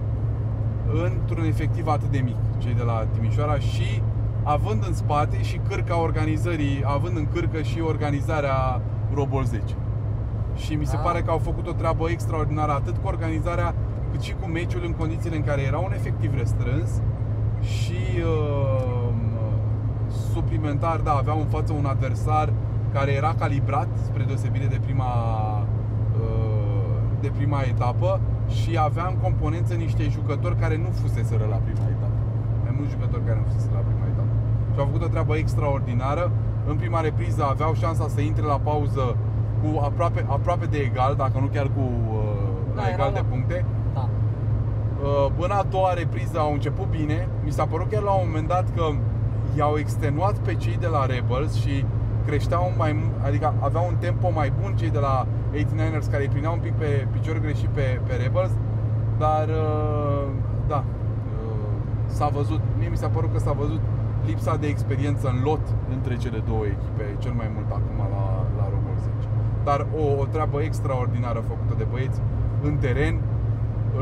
într-un 1.06 1.46
efectiv 1.46 1.88
atât 1.88 2.10
de 2.10 2.22
mic, 2.24 2.36
cei 2.58 2.74
de 2.74 2.84
la 2.84 3.06
Timișoara 3.14 3.60
și 3.60 4.02
având 4.44 4.86
în 4.88 4.94
spate 4.94 5.42
și 5.42 5.60
cârca 5.70 6.02
organizării, 6.02 6.84
având 6.86 7.18
în 7.18 7.28
cârcă 7.34 7.62
și 7.62 7.82
organizarea 7.82 8.82
Robol 9.14 9.44
10. 9.44 9.64
Și 10.56 10.76
mi 10.76 10.86
se 10.86 10.96
Ah. 10.96 11.02
pare 11.04 11.22
că 11.22 11.32
au 11.32 11.38
făcut 11.38 11.68
o 11.68 11.72
treabă 11.72 12.10
extraordinară 12.10 12.72
atât 12.72 12.98
cu 12.98 13.08
organizarea 13.08 13.74
cât 14.12 14.22
și 14.22 14.34
cu 14.42 14.48
meciul 14.48 14.82
în 14.86 14.92
condițiile 14.94 15.36
în 15.36 15.44
care 15.44 15.62
era 15.62 15.78
un 15.78 15.92
efectiv 15.94 16.34
restrâns 16.38 17.02
și 17.62 18.02
uh, 18.26 19.14
suplimentar, 20.34 21.00
da, 21.00 21.12
aveau 21.12 21.40
în 21.40 21.46
față 21.46 21.74
un 21.74 21.86
adversar 21.86 22.54
care 22.94 23.12
era 23.12 23.34
calibrat 23.40 23.88
spre 24.04 24.24
deosebire 24.24 24.66
de 24.66 24.80
prima 24.86 25.12
uh, 26.22 26.96
de 27.22 27.32
prima 27.38 27.62
etapă 27.62 28.20
și 28.48 28.78
avea 28.80 29.06
în 29.08 29.16
componență 29.16 29.74
niște 29.74 30.04
jucători 30.10 30.56
care 30.56 30.78
nu 30.78 30.90
fuseseră 31.02 31.46
la 31.50 31.56
prima 31.56 31.86
etapă. 31.96 32.18
Mai 32.64 32.74
mulți 32.78 32.92
jucători 32.92 33.24
care 33.26 33.38
nu 33.40 33.46
fuseseră 33.52 33.74
la 33.74 33.86
prima 33.90 34.06
etapă. 34.14 34.34
Și 34.74 34.80
au 34.80 34.86
făcut 34.86 35.04
o 35.04 35.08
treabă 35.08 35.36
extraordinară. 35.38 36.32
În 36.68 36.76
prima 36.76 37.00
repriză 37.02 37.44
aveau 37.50 37.74
șansa 37.74 38.08
să 38.08 38.22
intre 38.22 38.46
la 38.46 38.60
pauză 38.64 39.16
cu 39.62 39.80
aproape, 39.84 40.26
aproape 40.28 40.66
de 40.66 40.78
egal, 40.78 41.16
dacă 41.16 41.40
nu 41.40 41.46
chiar 41.54 41.66
cu 41.76 41.82
uh, 42.12 42.20
la 42.76 42.82
Da, 42.82 42.88
egal 42.88 43.00
era 43.00 43.10
de 43.10 43.20
la- 43.20 43.26
puncte. 43.30 43.66
Da. 43.94 44.10
Uh, 45.04 45.32
În 45.40 45.52
a 45.52 45.64
doua 45.70 45.94
repriză 45.94 46.40
au 46.40 46.52
început 46.54 46.86
bine. 46.90 47.28
Mi 47.44 47.52
s-a 47.52 47.66
părut 47.66 47.90
chiar 47.92 48.02
la 48.02 48.12
un 48.12 48.24
moment 48.26 48.48
dat 48.48 48.66
că 48.76 48.84
i-au 49.58 49.78
extenuat 49.78 50.34
pe 50.38 50.54
cei 50.56 50.78
de 50.80 50.88
la 50.88 51.06
Rebels 51.06 51.54
și 51.54 51.86
creșteau 52.26 52.72
mai 52.78 52.92
mu- 52.92 53.26
adică 53.26 53.54
aveau 53.60 53.86
un 53.88 53.96
tempo 54.00 54.32
mai 54.34 54.52
bun 54.62 54.74
cei 54.76 54.90
de 54.90 55.00
la 55.00 55.26
89ers 55.54 56.08
care 56.12 56.24
îi 56.24 56.30
prineau 56.30 56.54
un 56.54 56.60
pic 56.60 56.74
pe 56.74 57.08
picior 57.12 57.40
greșit 57.40 57.68
pe, 57.70 58.00
pe 58.08 58.14
Rebels, 58.24 58.52
dar 59.18 59.48
uh, 59.48 60.28
da, 60.68 60.84
uh, 60.84 61.68
s-a 62.06 62.28
văzut, 62.28 62.60
mie 62.78 62.88
mi 62.90 62.98
s-a 62.98 63.08
părut 63.08 63.32
că 63.34 63.40
s-a 63.40 63.52
văzut 63.52 63.80
lipsa 64.30 64.56
de 64.56 64.68
experiență 64.68 65.26
în 65.34 65.38
lot 65.44 65.66
între 65.96 66.16
cele 66.24 66.40
două 66.50 66.66
echipe, 66.66 67.06
cel 67.24 67.34
mai 67.42 67.50
mult 67.56 67.70
acum 67.80 67.98
la, 68.16 68.26
la 68.60 68.66
Romul 68.74 68.98
10. 68.98 69.12
Dar 69.64 69.80
o, 70.02 70.04
o 70.22 70.26
treabă 70.26 70.58
extraordinară 70.62 71.40
făcută 71.52 71.74
de 71.78 71.86
băieți 71.92 72.20
în 72.62 72.76
teren, 72.78 73.16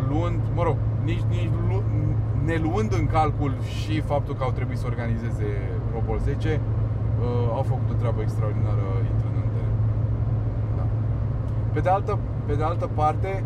luând, 0.10 0.40
mă 0.56 0.64
rog, 0.64 0.78
nici, 1.04 1.26
nici 1.30 1.50
lu, 1.70 1.84
ne 2.46 2.56
luând 2.66 2.94
în 3.00 3.06
calcul 3.06 3.54
și 3.62 4.02
faptul 4.02 4.36
că 4.36 4.44
au 4.44 4.52
trebuit 4.52 4.78
să 4.78 4.86
organizeze 4.88 5.48
Robol 5.94 6.20
10, 6.20 6.60
uh, 6.60 7.50
au 7.58 7.64
făcut 7.64 7.90
o 7.92 7.94
treabă 7.94 8.22
extraordinară 8.22 8.86
intrând 9.12 9.36
în 9.44 9.50
teren. 9.54 9.76
Da. 10.78 10.86
Pe 11.74 11.80
de 11.80 11.90
altă, 11.90 12.20
pe 12.46 12.54
de 12.54 12.64
altă 12.64 12.90
parte, 12.94 13.44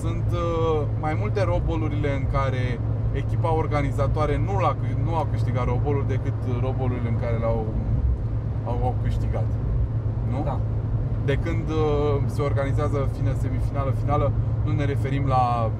sunt 0.00 0.24
uh, 0.32 0.86
mai 1.00 1.16
multe 1.20 1.44
robolurile 1.44 2.10
în 2.14 2.26
care 2.32 2.80
echipa 3.12 3.52
organizatoare 3.54 4.36
nu, 4.38 4.58
l-a, 4.58 4.76
câ- 4.80 5.02
nu 5.04 5.14
a 5.16 5.26
câștigat 5.30 5.64
robolul 5.64 6.04
decât 6.06 6.38
robolurile 6.60 7.08
în 7.08 7.18
care 7.18 7.38
l-au 7.38 7.66
au, 8.66 8.78
au 8.84 8.94
câștigat. 9.02 9.48
Nu? 10.30 10.42
Da. 10.44 10.58
De 11.24 11.36
când 11.44 11.68
uh, 11.68 12.22
se 12.26 12.42
organizează 12.42 13.08
fine, 13.16 13.32
semifinală, 13.44 13.90
finală, 13.90 14.32
nu 14.64 14.72
ne 14.72 14.84
referim 14.84 15.26
la 15.26 15.70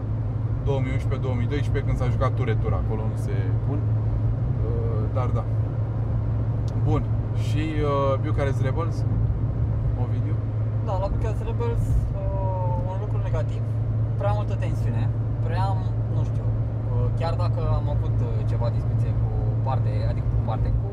2011-2012 0.65 1.85
când 1.87 1.97
s-a 1.97 2.09
jucat 2.09 2.33
turetura, 2.33 2.77
acolo 2.85 3.03
nu 3.13 3.17
se 3.17 3.35
pun. 3.67 3.79
Uh, 3.79 5.05
dar 5.15 5.27
da. 5.27 5.45
Bun. 6.85 7.03
Și 7.47 7.63
uh, 7.91 8.19
Bucharest 8.25 8.61
Rebels? 8.63 8.97
Ovidiu? 10.03 10.37
Da, 10.87 10.93
la 11.03 11.09
Bucharest 11.15 11.43
Rebels 11.51 11.85
uh, 11.89 12.91
un 12.91 12.97
lucru 13.03 13.19
negativ, 13.29 13.63
prea 14.19 14.33
multă 14.39 14.55
tensiune, 14.55 15.09
prea, 15.47 15.67
nu 16.15 16.23
știu, 16.31 16.47
uh, 16.47 16.60
chiar 17.19 17.35
dacă 17.35 17.61
am 17.79 17.87
avut 17.97 18.17
uh, 18.21 18.47
ceva 18.51 18.69
discuție 18.79 19.11
cu 19.21 19.29
parte, 19.63 19.91
adică 20.11 20.27
cu 20.37 20.43
parte, 20.45 20.69
cu 20.69 20.89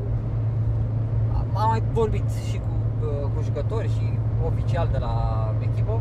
am 1.38 1.46
am 1.62 1.68
mai 1.68 1.82
vorbit 1.92 2.30
și 2.48 2.58
cu, 2.58 2.74
uh, 3.06 3.30
cu 3.34 3.42
jucători 3.42 3.88
și 3.88 4.18
oficial 4.46 4.88
de 4.92 4.98
la 4.98 5.14
echipă. 5.58 6.00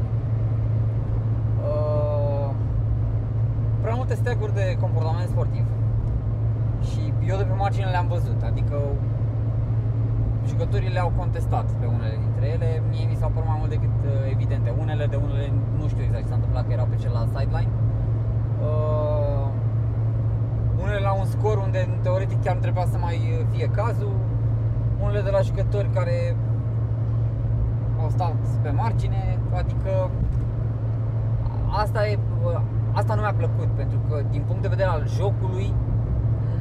Uh, 1.67 2.49
prea 3.81 3.95
multe 3.95 4.15
steaguri 4.15 4.53
de 4.53 4.77
comportament 4.79 5.29
sportiv. 5.29 5.65
Și 6.89 7.13
eu 7.29 7.37
de 7.37 7.43
pe 7.43 7.53
margine 7.57 7.89
le-am 7.89 8.07
văzut, 8.07 8.41
adică 8.43 8.75
jucătorii 10.47 10.89
le-au 10.89 11.11
contestat 11.17 11.67
pe 11.79 11.85
unele 11.85 12.17
dintre 12.25 12.45
ele, 12.55 12.81
mie 12.89 13.05
mi 13.09 13.15
s-au 13.19 13.29
părut 13.33 13.47
mai 13.47 13.57
mult 13.59 13.71
decât 13.75 13.97
uh, 14.05 14.31
evidente. 14.31 14.73
Unele 14.83 15.05
de 15.05 15.15
unele 15.15 15.51
nu 15.79 15.87
știu 15.87 16.03
exact 16.03 16.23
ce 16.23 16.29
s-a 16.29 16.35
întâmplat, 16.39 16.65
că 16.67 16.71
erau 16.73 16.87
pe 16.89 16.95
celălalt 16.95 17.29
sideline. 17.35 17.73
Uh, 18.61 18.67
unele 18.67 18.93
la 18.93 18.96
un 21.19 21.25
scor 21.25 21.57
unde 21.57 21.79
în 21.87 21.99
teoretic 22.01 22.43
chiar 22.43 22.55
nu 22.55 22.61
trebuia 22.61 22.85
să 22.85 22.97
mai 22.97 23.15
uh, 23.15 23.45
fie 23.51 23.67
cazul. 23.67 24.13
Unele 25.03 25.21
de 25.21 25.29
la 25.29 25.41
jucători 25.41 25.89
care 25.93 26.35
au 28.01 28.09
stat 28.09 28.35
pe 28.61 28.69
margine, 28.69 29.39
adică 29.53 30.09
asta 31.81 32.07
e 32.07 32.19
uh, 32.45 32.61
asta 32.99 33.15
nu 33.15 33.21
mi-a 33.21 33.33
plăcut 33.33 33.69
pentru 33.81 33.99
că 34.07 34.15
din 34.29 34.41
punct 34.47 34.61
de 34.61 34.67
vedere 34.67 34.89
al 34.89 35.03
jocului 35.07 35.73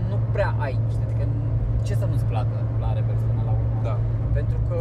nu 0.08 0.16
prea 0.32 0.54
ai, 0.58 0.78
știi, 0.90 1.04
adică 1.04 1.28
ce 1.82 1.94
să 1.94 2.06
nu-ți 2.10 2.24
placă 2.24 2.58
la 2.80 2.92
Rebels 2.92 3.22
până 3.28 3.42
la 3.44 3.50
urmă. 3.50 3.80
Da. 3.82 3.98
Pentru 4.32 4.58
că 4.68 4.78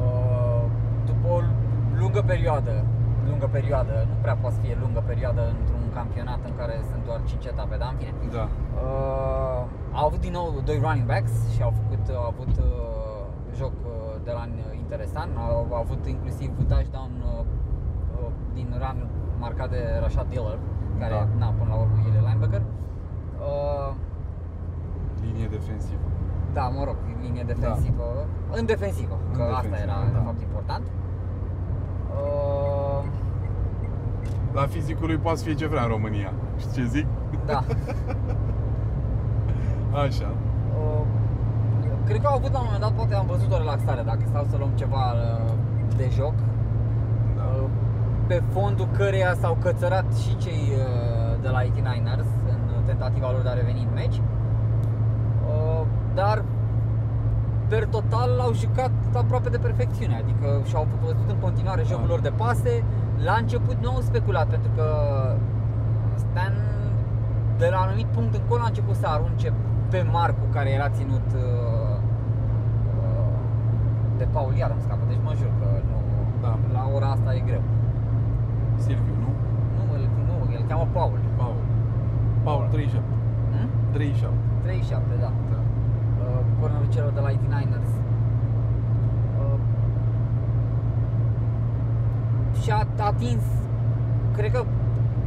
uh, 0.00 0.64
după 1.04 1.26
o 1.36 1.38
lungă 2.00 2.22
perioadă, 2.32 2.84
lungă 3.28 3.48
perioadă, 3.52 3.94
nu 4.08 4.14
prea 4.20 4.36
poate 4.40 4.54
să 4.54 4.60
fie 4.60 4.76
lungă 4.80 5.02
perioadă 5.06 5.42
într-un 5.60 5.75
campionat 5.98 6.40
în 6.50 6.54
care 6.60 6.74
sunt 6.90 7.02
doar 7.08 7.20
5 7.24 7.44
etape, 7.52 7.74
dar 7.82 7.88
în 7.92 7.98
fine. 8.00 8.12
Da. 8.38 8.46
Uh, 8.86 9.60
au 9.98 10.04
avut 10.08 10.20
din 10.26 10.32
nou 10.38 10.46
doi 10.68 10.78
running 10.84 11.06
backs 11.12 11.34
și 11.54 11.60
au 11.66 11.72
făcut 11.80 12.02
au 12.20 12.26
avut 12.32 12.52
uh, 12.68 13.24
joc 13.60 13.74
uh, 13.84 13.92
de 14.24 14.30
run 14.38 14.50
interesant. 14.84 15.30
Au, 15.44 15.58
au 15.76 15.80
avut 15.84 16.02
inclusiv 16.14 16.48
touchdown 16.72 17.12
uh, 17.24 17.44
uh, 18.18 18.30
din 18.56 18.68
run 18.82 18.98
marcat 19.44 19.68
de 19.70 19.80
Rashad 20.02 20.28
Diller, 20.32 20.58
care, 21.00 21.14
Da. 21.14 21.22
na, 21.42 21.48
până 21.58 21.70
la 21.72 21.76
urmă, 21.82 21.96
el 22.06 22.14
e 22.18 22.22
linebacker. 22.28 22.62
Uh, 23.48 23.90
Linie 25.24 25.46
defensivă. 25.56 26.06
da, 26.52 26.64
mă 26.76 26.82
rog, 26.88 26.96
linie 27.22 27.42
defensivă. 27.52 28.04
În 28.58 28.64
defensivă, 28.72 29.16
că 29.36 29.42
În 29.42 29.48
asta 29.48 29.60
defensivă, 29.62 29.90
era 29.90 29.98
da. 30.12 30.18
de 30.18 30.24
fapt 30.28 30.40
important. 30.48 30.84
Uh, 32.16 32.75
La 34.58 34.66
fizicul 34.66 35.06
lui 35.06 35.16
poate 35.16 35.38
să 35.38 35.44
fie 35.44 35.54
ce 35.54 35.66
vrea 35.66 35.82
în 35.82 35.88
România. 35.88 36.32
Știi 36.58 36.72
ce 36.82 36.88
zic? 36.88 37.06
da. 37.46 37.64
Așa. 40.04 40.30
Uh, 40.78 41.02
cred 42.06 42.20
că 42.20 42.26
au 42.26 42.36
avut 42.36 42.52
la 42.52 42.58
un 42.58 42.64
moment 42.64 42.82
dat, 42.82 42.92
poate 42.92 43.14
am 43.14 43.26
văzut 43.26 43.52
o 43.52 43.56
relaxare, 43.56 44.02
dacă 44.02 44.22
stau 44.28 44.46
să 44.50 44.56
luăm 44.56 44.70
ceva 44.74 45.04
uh, 45.12 45.52
de 45.96 46.08
joc. 46.18 46.34
Da. 47.36 47.42
Uh, 47.42 47.68
pe 48.26 48.42
fondul 48.52 48.88
căreia 48.96 49.34
s-au 49.40 49.56
cățărat 49.60 50.14
și 50.22 50.36
cei 50.36 50.62
uh, 50.72 51.40
de 51.42 51.48
la 51.48 51.62
89ers 51.62 52.28
în 52.48 52.82
tentativa 52.86 53.30
lor 53.30 53.42
de 53.42 53.48
a 53.48 53.52
reveni 53.52 53.86
în 53.88 53.94
meci. 53.94 54.16
Uh, 54.16 55.82
Dar 56.14 56.44
per 57.68 57.84
total 57.86 58.30
au 58.40 58.52
jucat 58.52 58.90
aproape 59.14 59.48
de 59.48 59.58
perfecțiune, 59.58 60.16
adică 60.22 60.62
și-au 60.64 60.86
văzut 61.00 61.28
în 61.30 61.38
continuare 61.40 61.82
jocul 61.86 62.06
Da. 62.06 62.12
lor 62.12 62.20
de 62.20 62.32
pase. 62.36 62.84
La 63.24 63.34
început 63.40 63.76
nu 63.82 63.90
au 63.90 64.00
speculat 64.00 64.46
pentru 64.48 64.70
că 64.76 64.86
Stan 66.14 66.54
de 67.58 67.68
la 67.70 67.76
un 67.78 67.86
anumit 67.86 68.06
punct 68.06 68.34
încolo 68.34 68.62
a 68.62 68.66
început 68.66 68.94
să 68.94 69.06
arunce 69.06 69.52
pe 69.90 70.02
Marcu 70.12 70.44
care 70.52 70.70
era 70.70 70.88
ținut 70.88 71.26
uh, 71.34 71.96
uh, 73.02 73.36
de 74.18 74.26
Paul 74.32 74.54
iar 74.56 74.70
îmi 74.70 74.80
scapă, 74.86 75.04
deci 75.08 75.22
mă 75.24 75.32
jur 75.40 75.52
că 75.60 75.68
nu, 75.90 75.98
Da. 76.42 76.58
la 76.72 76.90
ora 76.94 77.08
asta 77.10 77.34
e 77.34 77.40
greu. 77.50 77.62
Silviu, 78.84 79.14
nu? 79.24 79.30
Nu, 79.76 79.82
îl, 79.94 80.02
nu, 80.28 80.34
el 80.56 80.62
cheamă 80.68 80.86
Paul. 80.92 81.18
Paul. 81.36 81.56
Paul 82.42 82.64
37. 82.70 83.08
Hmm? 83.52 83.68
37. 83.92 84.34
37, 84.62 85.14
da. 85.24 85.30
Da. 85.52 85.60
Uh, 86.22 86.40
cornerul 86.60 86.88
celor 86.94 87.12
de 87.16 87.20
la 87.20 87.30
89ers. 87.30 87.90
Uh, 89.40 89.58
și 92.66 92.72
a 92.72 92.86
atins, 93.12 93.44
cred 94.36 94.50
că 94.52 94.60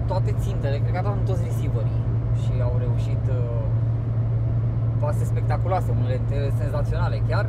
toate 0.07 0.31
țintele, 0.43 0.77
cred 0.77 0.93
că 0.93 0.99
a 0.99 1.07
dat 1.09 1.15
în 1.19 1.25
toți 1.29 1.43
receiverii 1.49 2.01
și 2.41 2.51
au 2.67 2.75
reușit 2.85 3.23
uh, 3.29 3.63
pase 5.01 5.23
spectaculoase, 5.23 5.89
unele 5.97 6.15
dintre 6.21 6.35
ele 6.35 6.51
senzaționale 6.61 7.17
chiar. 7.29 7.45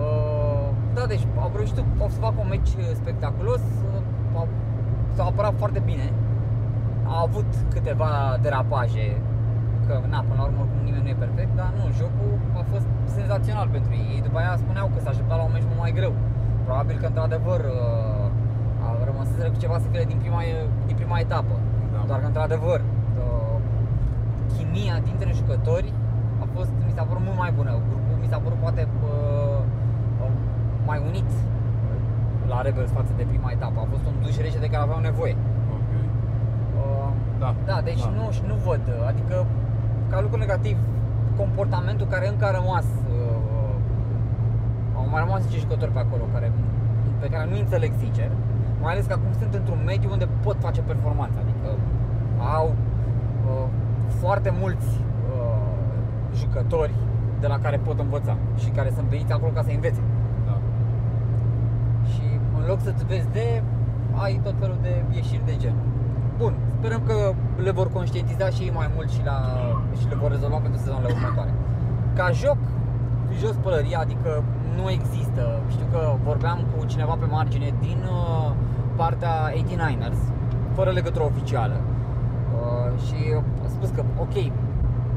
Uh, 0.00 0.66
da, 0.96 1.04
deci 1.12 1.24
au 1.44 1.50
reușit 1.54 1.78
au 2.02 2.08
să 2.14 2.18
facă 2.26 2.38
un 2.44 2.48
meci 2.48 2.72
spectaculos, 3.02 3.60
uh, 3.60 4.38
au, 4.38 4.46
s-au 5.14 5.26
apărat 5.28 5.54
foarte 5.62 5.80
bine. 5.90 6.06
Au 7.14 7.24
avut 7.28 7.50
câteva 7.74 8.10
derapaje, 8.44 9.06
că 9.86 9.92
na, 10.12 10.18
până 10.28 10.38
la 10.40 10.46
urmă 10.48 10.60
oricum 10.60 10.80
nimeni 10.84 11.02
nu 11.02 11.08
e 11.14 11.24
perfect, 11.26 11.52
dar 11.60 11.70
nu, 11.78 11.84
jocul 12.00 12.32
a 12.60 12.62
fost 12.72 12.86
senzațional 13.16 13.68
pentru 13.76 13.92
ei. 14.00 14.06
Ei 14.14 14.22
după 14.26 14.38
aia 14.38 14.54
spuneau 14.64 14.86
că 14.92 14.98
s-a 15.00 15.10
așteptat 15.10 15.36
la 15.40 15.44
un 15.48 15.52
meci 15.52 15.68
mult 15.70 15.80
mai 15.84 15.92
greu. 15.98 16.12
Probabil 16.66 16.96
că 17.00 17.06
într-adevăr 17.06 17.60
uh, 17.60 17.99
au 19.20 19.26
rămas 19.36 19.52
cu 19.54 19.60
ceva 19.64 19.76
secrete 19.84 20.06
din 20.12 20.18
prima, 20.22 20.40
din 20.88 20.96
prima 21.00 21.18
etapă. 21.26 21.54
Da. 21.92 22.00
Doar 22.08 22.18
că 22.20 22.26
într-adevăr 22.26 22.80
uh, 22.80 23.56
chimia 24.52 24.96
dintre 25.08 25.30
jucători 25.40 25.88
a 26.42 26.46
fost, 26.54 26.72
mi 26.86 26.92
s-a 26.96 27.04
părut 27.08 27.22
mult 27.28 27.38
mai 27.44 27.52
bună. 27.58 27.70
Grupul 27.88 28.16
mi 28.22 28.28
s-a 28.32 28.38
părut 28.44 28.58
poate 28.64 28.82
uh, 28.88 29.60
uh, 30.22 30.32
mai 30.88 30.98
unit 31.10 31.28
la 32.52 32.58
Rebels 32.66 32.90
față 32.98 33.12
de 33.16 33.24
prima 33.30 33.50
etapă. 33.56 33.78
A 33.80 33.86
fost 33.92 34.04
un 34.10 34.14
duș 34.24 34.36
rece 34.44 34.58
de 34.64 34.70
care 34.72 34.82
aveau 34.82 35.00
nevoie. 35.08 35.34
Ok. 35.76 35.90
Uh, 36.78 37.10
Da. 37.42 37.50
Da, 37.70 37.76
deci 37.88 38.04
Nu, 38.18 38.24
și 38.36 38.42
nu 38.50 38.56
văd, 38.68 38.82
adică 39.10 39.36
ca 40.10 40.20
lucru 40.20 40.38
negativ, 40.38 40.76
comportamentul 41.36 42.06
care 42.14 42.26
încă 42.28 42.44
a 42.46 42.52
rămas, 42.60 42.86
uh, 43.16 43.74
au 44.98 45.06
mai 45.12 45.20
rămas 45.24 45.40
niște 45.42 45.58
jucători 45.64 45.92
pe 45.96 45.98
acolo 45.98 46.24
care, 46.34 46.52
pe 47.22 47.28
care 47.32 47.44
nu 47.50 47.56
înțeleg 47.58 47.92
sincer, 48.04 48.30
mai 48.80 48.92
ales 48.92 49.06
că 49.06 49.12
acum 49.12 49.32
sunt 49.38 49.54
într-un 49.54 49.80
mediu 49.84 50.08
unde 50.10 50.28
pot 50.42 50.56
face 50.60 50.80
performanță, 50.80 51.38
adică 51.44 51.68
au 52.56 52.74
uh, 53.46 53.66
foarte 54.20 54.54
mulți 54.60 54.88
uh, 55.34 55.60
jucători 56.34 56.94
de 57.40 57.46
la 57.46 57.58
care 57.58 57.76
pot 57.76 57.98
învăța 57.98 58.36
și 58.56 58.68
care 58.68 58.90
sunt 58.94 59.06
veniți 59.06 59.32
acolo 59.32 59.52
ca 59.52 59.62
să 59.62 59.70
învețe. 59.74 60.00
Da. 60.46 60.58
Și 62.10 62.22
în 62.58 62.64
loc 62.66 62.80
să-ți 62.80 63.04
vezi 63.04 63.28
de, 63.32 63.62
ai 64.12 64.40
tot 64.42 64.54
felul 64.58 64.78
de 64.82 65.04
ieșiri 65.14 65.44
de 65.44 65.56
gen. 65.56 65.74
Bun, 66.38 66.54
sperăm 66.78 67.02
că 67.06 67.32
le 67.62 67.70
vor 67.70 67.88
conștientiza 67.92 68.48
și 68.48 68.62
ei 68.62 68.72
mai 68.74 68.90
mult 68.94 69.10
și, 69.10 69.20
la, 69.24 69.38
și 69.98 70.08
le 70.08 70.14
vor 70.14 70.30
rezolva 70.30 70.56
pentru 70.56 70.80
sezonele 70.80 71.14
următoare. 71.16 71.52
Ca 72.14 72.30
joc, 72.30 72.58
jos 73.40 73.56
pălăria, 73.62 73.98
adică 73.98 74.42
nu 74.76 74.90
există. 74.90 75.60
Știu 75.68 75.86
că 75.92 76.14
vorbeam 76.24 76.58
cu 76.72 76.84
cineva 76.84 77.14
pe 77.20 77.26
margine 77.26 77.74
din 77.80 77.98
uh, 78.10 78.49
partea 79.02 79.34
89ers, 79.52 80.20
fără 80.76 80.90
legătură 80.90 81.24
oficială. 81.24 81.76
Uh, 81.80 83.00
și 83.04 83.18
a 83.64 83.68
spus 83.76 83.88
că, 83.96 84.02
ok, 84.24 84.36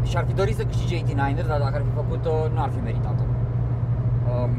și-ar 0.09 0.23
fi 0.29 0.34
dorit 0.34 0.55
să 0.55 0.63
câștige 0.63 0.95
89ers, 1.01 1.47
dar 1.47 1.59
dacă 1.65 1.75
ar 1.79 1.84
fi 1.88 1.93
făcut-o, 2.01 2.34
nu 2.53 2.61
ar 2.61 2.69
fi 2.75 2.81
meritat-o. 2.89 3.25
Um, 4.31 4.53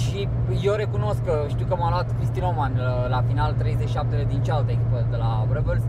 și 0.00 0.28
eu 0.68 0.74
recunosc 0.82 1.20
că 1.24 1.34
știu 1.54 1.66
că 1.66 1.74
m-a 1.80 1.90
luat 1.94 2.08
Cristi 2.16 2.40
Roman 2.40 2.72
la, 2.76 3.06
la 3.14 3.20
final 3.28 3.52
37 3.52 4.26
din 4.28 4.42
cealaltă 4.42 4.70
echipă 4.70 5.06
de 5.10 5.16
la 5.16 5.46
Rebels 5.56 5.84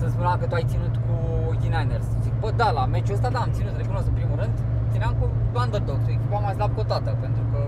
să 0.00 0.06
spunea 0.08 0.36
că 0.40 0.46
tu 0.46 0.54
ai 0.54 0.66
ținut 0.72 0.94
cu 1.06 1.14
89ers. 1.54 2.06
Zic, 2.24 2.34
bă, 2.40 2.48
da, 2.56 2.70
la 2.70 2.84
meciul 2.86 3.14
ăsta 3.14 3.28
da, 3.28 3.38
am 3.38 3.50
ținut, 3.58 3.76
recunosc 3.76 4.06
în 4.06 4.12
primul 4.20 4.36
rând. 4.42 4.54
Țineam 4.92 5.14
cu 5.20 5.26
Underdogs, 5.62 6.06
echipa 6.06 6.38
mai 6.38 6.54
slab 6.58 6.72
cotată, 6.74 7.10
pentru 7.24 7.42
că 7.52 7.60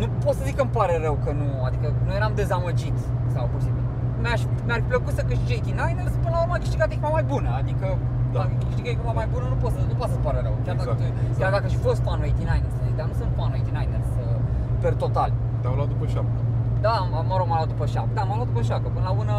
nu 0.00 0.06
pot 0.24 0.34
să 0.38 0.42
zic 0.48 0.54
că 0.58 0.62
îmi 0.66 0.74
pare 0.78 0.94
rău 1.06 1.14
că 1.24 1.30
nu, 1.40 1.48
adică 1.68 1.86
nu 2.06 2.12
eram 2.18 2.32
dezamăgit 2.42 2.96
sau 3.34 3.42
pur 3.50 3.58
și 3.60 3.66
simplu. 3.68 3.82
Mi-aș, 4.22 4.40
mi-ar 4.66 4.80
fi 4.84 4.88
plăcut 4.94 5.12
să 5.18 5.22
câștige 5.30 5.54
89ers, 5.60 6.14
până 6.24 6.34
la 6.36 6.40
urmă 6.44 6.54
a 6.58 6.62
câștigat 6.64 6.88
echipa 6.94 7.10
mai 7.18 7.24
bună, 7.32 7.50
adică 7.62 7.86
Da. 8.34 8.38
dacă 8.40 8.54
câștigă 8.64 8.88
echipa 8.94 9.12
mai 9.20 9.28
bună 9.34 9.46
nu 9.52 9.56
poți 9.62 9.74
să, 9.76 9.80
nu 9.90 9.96
poate 10.00 10.12
să-ți 10.12 10.24
pară 10.26 10.40
rău. 10.46 10.54
Chiar, 10.66 10.74
Exact, 10.76 10.90
dacă, 10.92 11.04
exact. 11.08 11.38
chiar 11.40 11.50
dacă 11.56 11.66
și 11.72 11.78
fost 11.86 12.00
fanul 12.06 12.24
89ers, 12.30 12.74
dar 12.98 13.06
nu 13.10 13.14
sunt 13.20 13.30
fanul 13.38 13.54
89ers 13.60 14.10
uh, 14.22 14.38
per 14.82 14.92
total. 15.04 15.30
Te-au 15.60 15.74
luat 15.78 15.88
după 15.94 16.06
șapte. 16.14 16.38
Da, 16.86 16.94
m- 17.12 17.26
mă 17.30 17.34
rog, 17.38 17.46
m-am 17.50 17.58
luat 17.60 17.70
după 17.74 17.86
șapte. 17.94 18.12
Da, 18.18 18.22
m-am 18.28 18.36
luat 18.40 18.48
după 18.52 18.62
șapte. 18.70 18.88
Până 18.96 19.04
la 19.08 19.12
urmă 19.20 19.36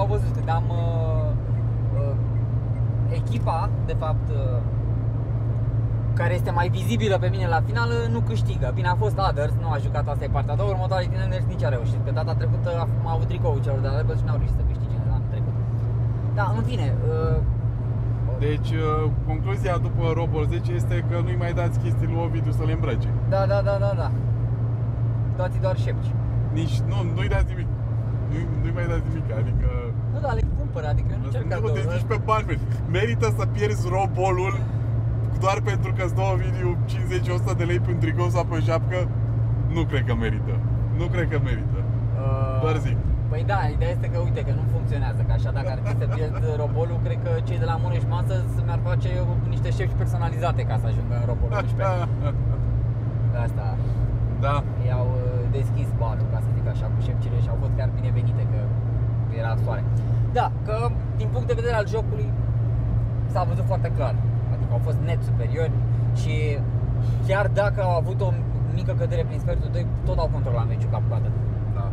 au 0.00 0.06
văzut 0.14 0.34
că 0.46 0.50
am 0.58 0.66
uh, 0.68 0.76
uh, 0.78 1.07
echipa, 3.20 3.70
de 3.86 3.94
fapt, 3.98 4.28
uh, 4.30 4.60
care 6.14 6.34
este 6.34 6.50
mai 6.50 6.68
vizibilă 6.68 7.16
pe 7.18 7.28
mine 7.28 7.46
la 7.46 7.60
finală, 7.66 7.94
nu 8.10 8.20
câștigă. 8.20 8.70
Bine, 8.74 8.88
a 8.88 8.94
fost 8.94 9.18
Others, 9.18 9.54
nu 9.60 9.68
a 9.70 9.78
jucat, 9.78 10.08
asta 10.08 10.24
e 10.24 10.28
partea 10.28 10.52
a 10.52 10.56
doua, 10.56 10.70
următoarea 10.70 11.08
tineri 11.08 11.44
nici 11.48 11.64
a 11.64 11.68
reușit. 11.68 12.00
Că 12.04 12.10
data 12.10 12.34
trecută 12.34 12.68
a, 12.82 12.88
a 13.08 13.12
avut 13.12 13.26
tricoul 13.26 13.60
celor 13.62 13.78
de 13.84 13.88
la 13.88 13.96
Rebels 13.96 14.18
și 14.18 14.24
n-au 14.26 14.36
reușit 14.36 14.56
să 14.60 14.62
câștige 14.68 14.96
anul 15.04 15.26
trecut. 15.32 15.54
Da, 16.34 16.44
în 16.56 16.62
fine, 16.70 16.86
uh, 17.08 17.38
Deci, 18.46 18.70
uh, 18.70 19.10
concluzia 19.26 19.76
după 19.86 20.04
Robol 20.18 20.44
10 20.46 20.72
este 20.72 21.04
că 21.08 21.16
nu-i 21.24 21.42
mai 21.44 21.52
dați 21.60 21.78
chestii 21.78 22.06
lui 22.06 22.20
Ovidiu 22.24 22.52
să 22.58 22.62
le 22.68 22.72
îmbrace. 22.72 23.10
da, 23.34 23.42
da, 23.52 23.58
da, 23.68 23.76
da, 23.84 23.92
da. 24.02 24.10
Dați 25.36 25.58
doar 25.64 25.76
șepci. 25.84 26.10
Nici, 26.58 26.76
nu, 26.90 26.96
nu-i 27.14 27.28
dați 27.34 27.48
nimic. 27.52 27.68
Nu-i, 28.30 28.46
nu-i 28.62 28.74
mai 28.78 28.86
dați 28.92 29.06
nimic, 29.08 29.28
adică... 29.40 29.68
Nu, 30.12 30.18
dar 30.24 30.34
le 30.38 30.42
cumpăr, 30.68 30.84
adică 30.92 31.08
eu 31.14 31.20
nu 31.24 31.28
cer 31.34 31.42
Nu, 31.42 31.48
cadou. 31.52 31.74
deci 31.78 31.90
nici 31.96 32.08
pe 32.12 32.18
bani. 32.30 32.44
man. 32.48 32.58
Merită 32.96 33.26
să 33.38 33.44
pierzi 33.56 33.84
robolul 33.96 34.54
doar 35.44 35.58
pentru 35.70 35.90
că 35.96 36.02
îți 36.06 36.14
dă 36.18 36.24
Ovidiu 36.32 36.70
50-100 37.54 37.56
de 37.60 37.64
lei 37.70 37.80
pe 37.84 37.90
un 37.94 37.98
tricou 38.04 38.28
sau 38.34 38.44
pe 38.48 38.54
o 38.58 38.60
șapcă? 38.68 38.98
Nu 39.74 39.82
cred 39.90 40.02
că 40.08 40.14
merită. 40.24 40.54
Nu 41.00 41.06
cred 41.12 41.26
că 41.32 41.38
merită. 41.48 41.78
Uh, 41.82 42.60
Doar 42.64 42.76
zic. 42.86 42.96
Păi 43.30 43.42
da, 43.52 43.60
ideea 43.76 43.92
este 43.96 44.08
că 44.12 44.18
uite 44.28 44.40
că 44.46 44.52
nu 44.58 44.64
funcționează, 44.74 45.20
că 45.26 45.32
așa 45.38 45.50
dacă 45.58 45.70
ar 45.74 45.80
fi 45.86 45.92
să 46.00 46.06
pierd 46.16 46.38
robolul, 46.62 46.98
cred 47.06 47.18
că 47.24 47.30
cei 47.48 47.58
de 47.62 47.68
la 47.72 47.76
Mureș 47.82 48.04
Masă 48.14 48.34
mi-ar 48.66 48.80
face 48.88 49.10
niște 49.54 49.70
șefi 49.78 49.94
personalizate 50.02 50.62
ca 50.70 50.76
să 50.82 50.86
ajungă 50.90 51.14
în 51.20 51.26
robolul 51.30 51.54
11. 51.62 52.08
Asta, 53.46 53.66
da. 54.46 54.56
i-au 54.88 55.06
uh, 55.16 55.22
deschis 55.58 55.88
balul, 56.02 56.26
ca 56.32 56.38
să 56.44 56.48
zic 56.56 56.66
așa, 56.74 56.86
cu 56.94 57.00
șepcile 57.08 57.38
și 57.44 57.48
au 57.52 57.58
fost 57.62 57.74
chiar 57.78 57.88
binevenite 57.98 58.42
că 58.52 58.60
era 59.36 59.56
soare. 59.64 59.84
Da, 60.32 60.52
că 60.66 60.76
din 61.16 61.28
punct 61.32 61.46
de 61.46 61.58
vedere 61.60 61.74
al 61.74 61.86
jocului 61.88 62.28
s-a 63.32 63.42
văzut 63.50 63.64
foarte 63.64 63.90
clar. 63.96 64.14
Adică 64.54 64.72
au 64.72 64.80
fost 64.88 64.98
net 65.08 65.20
superiori 65.22 65.72
și 66.20 66.34
chiar 67.26 67.46
dacă 67.60 67.80
au 67.82 67.94
avut 68.02 68.20
o 68.20 68.30
mică 68.74 68.92
cădere 69.00 69.24
prin 69.28 69.40
sfertul 69.44 69.70
2, 69.72 69.86
tot 70.04 70.18
au 70.18 70.28
controlat 70.36 70.66
meciul 70.68 70.90
cap-coadă. 70.94 71.28
Da. 71.76 71.86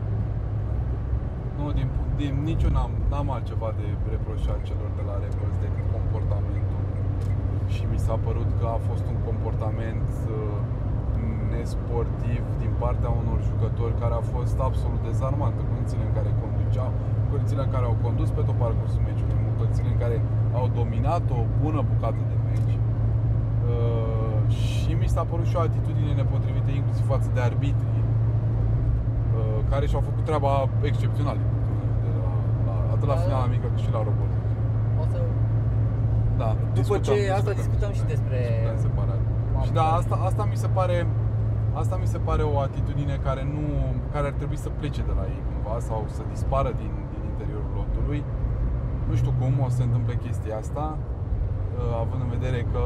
Nu, 1.59 1.65
din, 1.77 1.87
din 2.21 2.33
niciun 2.49 2.71
n-am, 2.77 2.91
n-am 3.11 3.29
altceva 3.35 3.69
de 3.79 3.87
reproșat 4.13 4.59
celor 4.69 4.89
de 4.97 5.03
la 5.09 5.15
Rebels 5.23 5.57
decât 5.65 5.85
comportamentul. 5.97 6.81
Și 7.73 7.83
mi 7.91 7.99
s-a 8.05 8.17
părut 8.27 8.49
că 8.59 8.65
a 8.75 8.79
fost 8.89 9.05
un 9.13 9.17
comportament 9.29 10.09
uh, 10.35 10.57
nesportiv 11.55 12.43
din 12.63 12.73
partea 12.83 13.11
unor 13.21 13.39
jucători 13.49 13.99
care 14.03 14.15
a 14.17 14.23
fost 14.35 14.57
absolut 14.67 15.01
dezarmant 15.09 15.55
în 15.61 15.67
condițiile 15.71 16.05
în 16.07 16.13
care 16.17 16.29
conduceau, 16.43 16.91
în 17.35 17.41
condițiile 17.41 17.63
în 17.67 17.73
care 17.75 17.85
au 17.91 17.95
condus 18.05 18.29
pe 18.37 18.41
tot 18.47 18.57
parcursul 18.65 19.01
meciului, 19.07 19.35
în 19.49 19.55
condițiile 19.61 19.89
în 19.95 19.99
care 20.03 20.17
au 20.59 20.65
dominat 20.79 21.25
o 21.37 21.41
bună 21.63 21.81
bucată 21.89 22.21
de 22.31 22.35
meci. 22.47 22.75
Uh, 23.71 24.39
și 24.61 24.91
mi 25.01 25.09
s-a 25.13 25.23
părut 25.31 25.47
și 25.51 25.55
o 25.59 25.61
atitudine 25.69 26.11
nepotrivită 26.21 26.69
inclusiv 26.79 27.05
față 27.13 27.29
de 27.35 27.41
arbitri 27.49 27.95
uh, 28.03 29.59
care 29.71 29.85
și-au 29.89 30.03
făcut 30.09 30.23
treaba 30.29 30.53
excepțional 30.91 31.35
din 31.41 31.47
punctul 31.51 31.73
meu 31.79 31.87
de 31.91 31.95
vedere, 31.97 32.17
la, 32.27 32.33
la, 32.67 32.75
atât 32.93 33.07
la 33.11 33.17
Da, 33.17 33.21
finala 33.23 33.45
da. 33.47 33.53
mică 33.55 33.67
cât 33.73 33.81
și 33.85 33.91
la 33.97 34.01
robot. 34.07 34.31
O 35.01 35.05
să 35.11 35.19
Da, 36.41 36.49
După 36.79 36.95
ce 37.07 37.15
asta 37.37 37.51
discutăm 37.61 37.91
și 37.99 38.03
despre 38.13 38.37
discutăm 38.47 38.79
separat. 38.87 39.21
Și 39.65 39.71
da, 39.79 39.85
asta, 39.99 40.15
asta 40.29 40.43
mi 40.51 40.57
se 40.63 40.69
pare 40.77 40.97
asta 41.81 41.95
mi 42.03 42.07
se 42.13 42.17
pare 42.27 42.43
o 42.53 42.55
atitudine 42.67 43.15
care 43.27 43.43
nu 43.55 43.63
care 44.13 44.27
ar 44.27 44.35
trebui 44.41 44.57
să 44.65 44.69
plece 44.69 45.01
de 45.09 45.13
la 45.19 45.23
ei 45.33 45.41
cumva 45.49 45.79
sau 45.79 45.99
să 46.17 46.21
dispară 46.29 46.71
din, 46.81 46.85
din 46.85 46.85
interiorul 46.85 46.91
lotului. 46.91 47.04
Nu 49.07 49.13
știu 49.19 49.33
cum 49.39 49.51
o 49.65 49.69
să 49.69 49.75
se 49.75 49.83
întâmple 49.83 50.15
chestia 50.25 50.55
asta, 50.63 50.85
uh, 50.97 52.03
având 52.03 52.21
în 52.25 52.29
vedere 52.37 52.61
că 52.73 52.85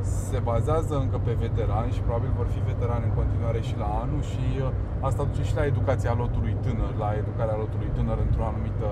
se 0.00 0.38
bazează 0.50 0.94
încă 1.04 1.18
pe 1.26 1.32
veterani 1.44 1.94
și 1.94 2.00
probabil 2.06 2.30
vor 2.40 2.48
fi 2.54 2.60
veterani 2.72 3.04
în 3.08 3.14
continuare 3.20 3.60
și 3.68 3.74
la 3.82 3.88
anul 4.02 4.22
și 4.32 4.44
uh, 4.60 4.68
asta 5.06 5.22
duce 5.28 5.42
și 5.48 5.54
la 5.60 5.64
educația 5.72 6.14
lotului 6.22 6.54
tânăr, 6.64 6.92
la 7.04 7.10
educarea 7.22 7.56
lotului 7.62 7.90
tânăr 7.96 8.18
într-o 8.26 8.44
anumită 8.50 8.88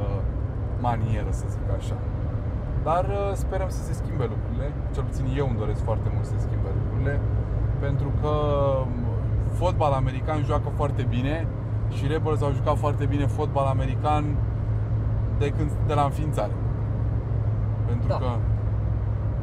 manieră, 0.87 1.31
să 1.41 1.45
zic 1.55 1.67
așa. 1.79 1.97
Dar 2.89 3.05
uh, 3.05 3.31
sperăm 3.43 3.71
să 3.77 3.83
se 3.89 3.93
schimbe 4.01 4.25
lucrurile, 4.35 4.67
cel 4.95 5.05
puțin 5.09 5.25
eu 5.41 5.47
îmi 5.49 5.61
doresc 5.63 5.81
foarte 5.89 6.09
mult 6.15 6.25
să 6.25 6.33
se 6.35 6.45
schimbe 6.47 6.69
lucrurile, 6.79 7.15
pentru 7.85 8.09
că 8.21 8.33
um, 8.83 8.93
fotbal 9.61 9.93
american 9.93 10.41
joacă 10.51 10.69
foarte 10.81 11.03
bine 11.15 11.47
și 11.97 12.07
Rebels 12.07 12.43
au 12.43 12.53
jucat 12.53 12.77
foarte 12.85 13.05
bine 13.05 13.27
fotbal 13.27 13.67
american 13.67 14.25
de 15.39 15.49
când 15.57 15.71
de 15.87 15.95
la 15.95 16.03
înființare. 16.03 16.53
Pentru 17.87 18.09
Da. 18.09 18.17
că 18.17 18.31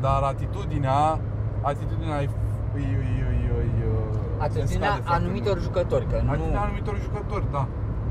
dar 0.05 0.21
atitudinea 0.33 1.19
atitudinea 1.61 2.17
îi, 2.17 2.29
îi, 2.75 2.83
îi, 3.01 3.13
îi, 3.29 3.41
îi, 3.61 3.73
uh, 3.91 4.43
atitudinea 4.45 4.67
se 4.67 4.73
scade 4.95 5.01
foarte 5.07 5.23
anumitor 5.23 5.55
mult. 5.57 5.65
jucători, 5.67 6.05
că 6.11 6.17
nu 6.23 6.29
Atitudinea 6.31 6.61
anumitor 6.67 6.95
jucători, 7.07 7.45
da. 7.57 7.63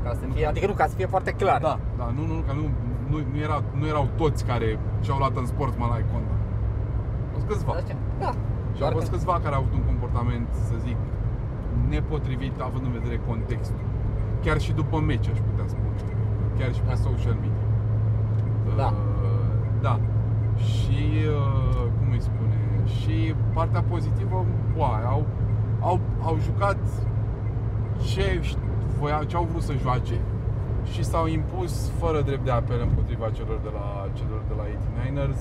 ca 0.03 0.11
să 0.19 0.23
fie, 0.33 0.45
adică 0.51 0.67
nu 0.67 0.73
ca 0.81 0.85
să 0.91 0.95
fie 0.99 1.05
foarte 1.15 1.31
clar. 1.41 1.59
Da, 1.69 1.75
da, 2.01 2.07
nu, 2.17 2.23
nu, 2.31 2.35
că 2.47 2.53
nu, 2.59 2.65
nu, 3.11 3.17
nu, 3.31 3.37
era, 3.47 3.57
nu 3.79 3.85
erau 3.93 4.05
toți 4.21 4.41
care 4.45 4.67
și-au 5.03 5.17
luat 5.17 5.35
în 5.41 5.45
sport 5.53 5.73
mă 5.79 5.85
la 5.93 5.97
Conda. 6.11 6.35
Au 7.25 7.29
fost 7.33 7.45
câțiva. 7.51 7.71
Da, 7.77 7.81
ce? 7.89 7.95
Da. 8.25 8.31
Și 8.73 8.79
Doar 8.81 8.91
au 8.91 8.97
fost 8.97 9.09
că- 9.09 9.15
câțiva 9.15 9.35
care 9.43 9.55
au 9.55 9.61
avut 9.61 9.73
un 9.79 9.85
comportament, 9.91 10.47
să 10.69 10.75
zic, 10.87 10.97
nepotrivit 11.93 12.55
având 12.67 12.83
în 12.89 12.93
vedere 12.99 13.17
contextul. 13.31 13.85
Chiar 14.43 14.57
și 14.65 14.71
după 14.81 14.97
meci, 15.09 15.27
aș 15.33 15.39
putea 15.49 15.65
spune. 15.73 15.89
Chiar 16.57 16.71
și 16.77 16.81
pe 16.87 16.93
Da. 16.95 17.01
social 17.09 17.35
media. 17.43 17.60
Da. 18.77 18.85
Uh, 18.85 18.93
da. 19.81 19.99
Și, 20.55 21.01
uh, 21.27 21.85
cum 21.97 22.11
îi 22.11 22.21
spune, 22.21 22.59
și 22.99 23.35
partea 23.53 23.81
pozitivă, 23.81 24.45
wow, 24.77 24.93
au, 25.05 25.25
au, 25.79 25.99
au 26.23 26.37
jucat 26.39 26.77
ce, 28.09 28.41
voia, 28.99 29.23
ce 29.27 29.35
au 29.35 29.47
vrut 29.51 29.61
să 29.61 29.73
joace 29.81 30.19
și 30.91 31.03
s-au 31.03 31.27
impus 31.27 31.89
fără 31.99 32.21
drept 32.21 32.45
de 32.45 32.51
apel 32.51 32.81
împotriva 32.81 33.29
celor 33.29 33.59
de 33.63 33.69
la, 33.73 34.07
celor 34.13 34.41
de 34.47 34.53
la 34.57 34.63
89ers 34.63 35.39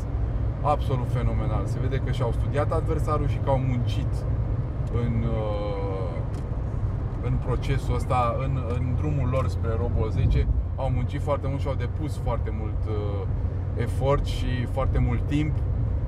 absolut 0.62 1.08
fenomenal. 1.08 1.62
Se 1.66 1.78
vede 1.80 1.96
că 2.04 2.10
și-au 2.10 2.32
studiat 2.32 2.72
adversarul 2.72 3.28
și 3.28 3.38
că 3.44 3.50
au 3.50 3.58
muncit 3.58 4.12
în, 5.04 5.22
uh, 5.22 5.90
în 7.22 7.34
procesul 7.46 7.94
ăsta, 7.94 8.36
în, 8.44 8.58
în 8.78 8.94
drumul 8.96 9.28
lor 9.28 9.48
spre 9.48 9.70
Robo 9.80 10.08
10, 10.08 10.46
au 10.76 10.90
muncit 10.90 11.22
foarte 11.22 11.46
mult 11.48 11.60
și 11.60 11.68
au 11.68 11.74
depus 11.74 12.16
foarte 12.16 12.50
mult 12.60 12.69
uh, 12.69 12.69
efort 13.76 14.24
și 14.24 14.64
foarte 14.64 14.98
mult 14.98 15.26
timp 15.26 15.52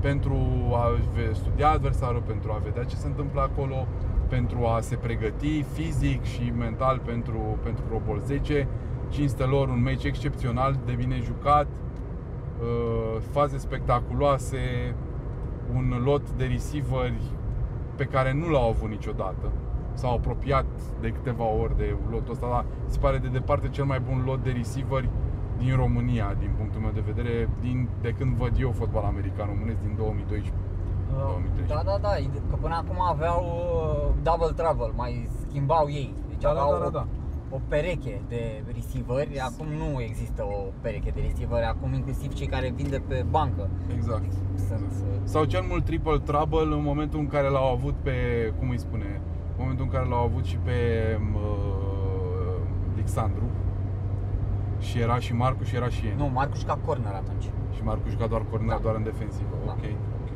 pentru 0.00 0.36
a 0.72 0.88
ve- 1.14 1.32
studia 1.32 1.70
adversarul, 1.70 2.22
pentru 2.26 2.52
a 2.52 2.60
vedea 2.64 2.84
ce 2.84 2.96
se 2.96 3.06
întâmplă 3.06 3.40
acolo, 3.40 3.86
pentru 4.28 4.66
a 4.66 4.80
se 4.80 4.96
pregăti 4.96 5.62
fizic 5.62 6.22
și 6.22 6.52
mental 6.58 7.00
pentru, 7.04 7.58
pentru 7.62 7.84
Robol 7.90 8.18
10. 8.18 8.68
Cinste 9.08 9.44
lor, 9.44 9.68
un 9.68 9.82
meci 9.82 10.04
excepțional, 10.04 10.78
de 10.86 10.92
bine 10.92 11.18
jucat, 11.20 11.66
uh, 11.66 13.20
faze 13.30 13.58
spectaculoase, 13.58 14.94
un 15.74 16.02
lot 16.04 16.30
de 16.30 16.44
receiveri 16.44 17.22
pe 17.96 18.04
care 18.04 18.32
nu 18.32 18.48
l-au 18.48 18.68
avut 18.68 18.88
niciodată. 18.88 19.52
S-au 19.94 20.14
apropiat 20.14 20.66
de 21.00 21.08
câteva 21.08 21.44
ori 21.44 21.76
de 21.76 21.96
lotul 22.10 22.32
ăsta, 22.32 22.48
dar 22.48 22.64
se 22.86 22.98
pare 22.98 23.18
de 23.18 23.28
departe 23.28 23.68
cel 23.68 23.84
mai 23.84 24.00
bun 24.00 24.22
lot 24.26 24.42
de 24.42 24.50
receiveri 24.50 25.08
din 25.58 25.76
România, 25.76 26.34
din 26.38 26.50
punctul 26.56 26.80
meu 26.80 26.90
de 26.90 27.02
vedere, 27.10 27.48
din, 27.60 27.88
de 28.00 28.10
când 28.18 28.36
văd 28.36 28.52
eu 28.58 28.70
fotbal 28.70 29.04
american 29.04 29.46
românesc 29.46 29.80
din 29.80 29.94
2012. 29.96 30.52
2013. 31.10 31.74
Da, 31.74 31.82
da, 31.90 31.96
da, 32.06 32.12
că 32.50 32.56
până 32.64 32.74
acum 32.74 33.00
aveau 33.14 33.42
uh, 33.44 34.14
double 34.22 34.52
travel, 34.60 34.92
mai 34.96 35.28
schimbau 35.40 35.86
ei. 35.88 36.14
Deci 36.28 36.42
Da, 36.42 36.52
da, 36.52 36.60
aveau 36.60 36.78
da, 36.78 36.84
da, 36.84 36.90
da. 36.90 37.06
O, 37.50 37.56
o 37.56 37.60
pereche 37.68 38.20
de 38.28 38.62
receiveri, 38.74 39.38
acum 39.38 39.66
nu 39.82 40.00
există 40.00 40.42
o 40.42 40.58
pereche 40.80 41.10
de 41.14 41.20
receiveri, 41.20 41.64
acum 41.64 41.92
inclusiv 41.94 42.34
cei 42.34 42.46
care 42.46 42.72
vin 42.76 42.88
de 42.90 43.00
pe 43.08 43.24
bancă. 43.30 43.68
Exact. 43.94 44.32
Sunt, 44.68 44.92
uh, 45.00 45.20
Sau 45.24 45.44
cel 45.44 45.64
mult 45.68 45.84
triple 45.84 46.18
trouble 46.18 46.76
în 46.76 46.82
momentul 46.82 47.18
în 47.18 47.26
care 47.26 47.48
l-au 47.48 47.72
avut 47.72 47.94
pe, 48.02 48.12
cum 48.58 48.68
îi 48.70 48.78
spune, 48.78 49.20
în 49.50 49.58
momentul 49.58 49.84
în 49.84 49.90
care 49.90 50.08
l-au 50.08 50.24
avut 50.24 50.44
și 50.44 50.56
pe 50.56 50.78
uh, 51.34 51.62
Alexandru. 52.94 53.42
Și 54.92 54.98
era 55.00 55.18
și 55.18 55.34
Marcu 55.34 55.62
și 55.64 55.74
era 55.76 55.88
și 55.88 56.06
el. 56.06 56.14
nu, 56.16 56.30
Marcu 56.32 56.56
ca 56.66 56.78
corner 56.86 57.12
atunci. 57.12 57.44
Și 57.74 57.82
Marcu 57.82 58.08
juca 58.08 58.26
doar 58.26 58.42
corner, 58.50 58.68
Da. 58.76 58.82
doar 58.82 58.94
în 58.94 59.02
defensivă. 59.02 59.54
Da. 59.66 59.70
Ok. 59.72 59.84
ok. 60.20 60.28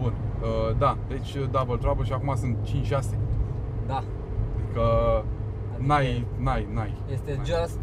Bun. 0.00 0.12
Uh, 0.42 0.76
da, 0.78 0.96
deci 1.08 1.34
uh, 1.34 1.48
double 1.50 1.76
trouble 1.76 2.04
și 2.04 2.12
acum 2.12 2.34
sunt 2.36 2.56
5-6. 2.62 3.18
Da, 3.86 3.96
Adică 3.96 4.04
Adică 4.56 5.24
n-ai, 5.78 6.26
n-ai, 6.38 6.66
n-ai. 6.74 6.94
este 7.12 7.32
n-ai. 7.34 7.44
just 7.44 7.80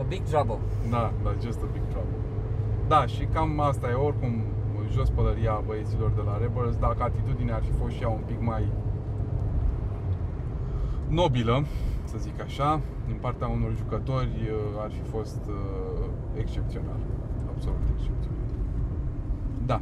a 0.00 0.02
big 0.08 0.22
trouble. 0.22 0.58
Da, 0.90 1.12
da, 1.24 1.30
just 1.44 1.60
a 1.62 1.66
big 1.72 1.82
trouble. 1.88 2.14
Da, 2.88 3.06
și 3.06 3.24
cam 3.24 3.60
asta 3.60 3.88
e, 3.88 3.92
oricum, 3.92 4.32
jos 4.92 5.10
pălăria 5.10 5.62
băieților 5.66 6.10
de 6.10 6.20
la 6.24 6.38
Rebels, 6.38 6.76
dacă 6.76 7.02
atitudinea 7.02 7.54
ar 7.54 7.62
fi 7.62 7.72
fost 7.72 7.94
și 7.94 8.02
ea 8.02 8.08
un 8.08 8.22
pic 8.26 8.40
mai 8.40 8.64
nobilă, 11.08 11.64
să 12.10 12.16
zic 12.18 12.40
așa, 12.42 12.80
din 13.06 13.16
partea 13.20 13.46
unor 13.56 13.70
jucători, 13.76 14.34
uh, 14.40 14.82
ar 14.84 14.90
fi 14.90 15.02
fost 15.14 15.40
uh, 15.48 16.06
excepțional. 16.42 17.00
Absolut 17.54 17.86
excepțional. 17.96 18.38
Da. 19.66 19.80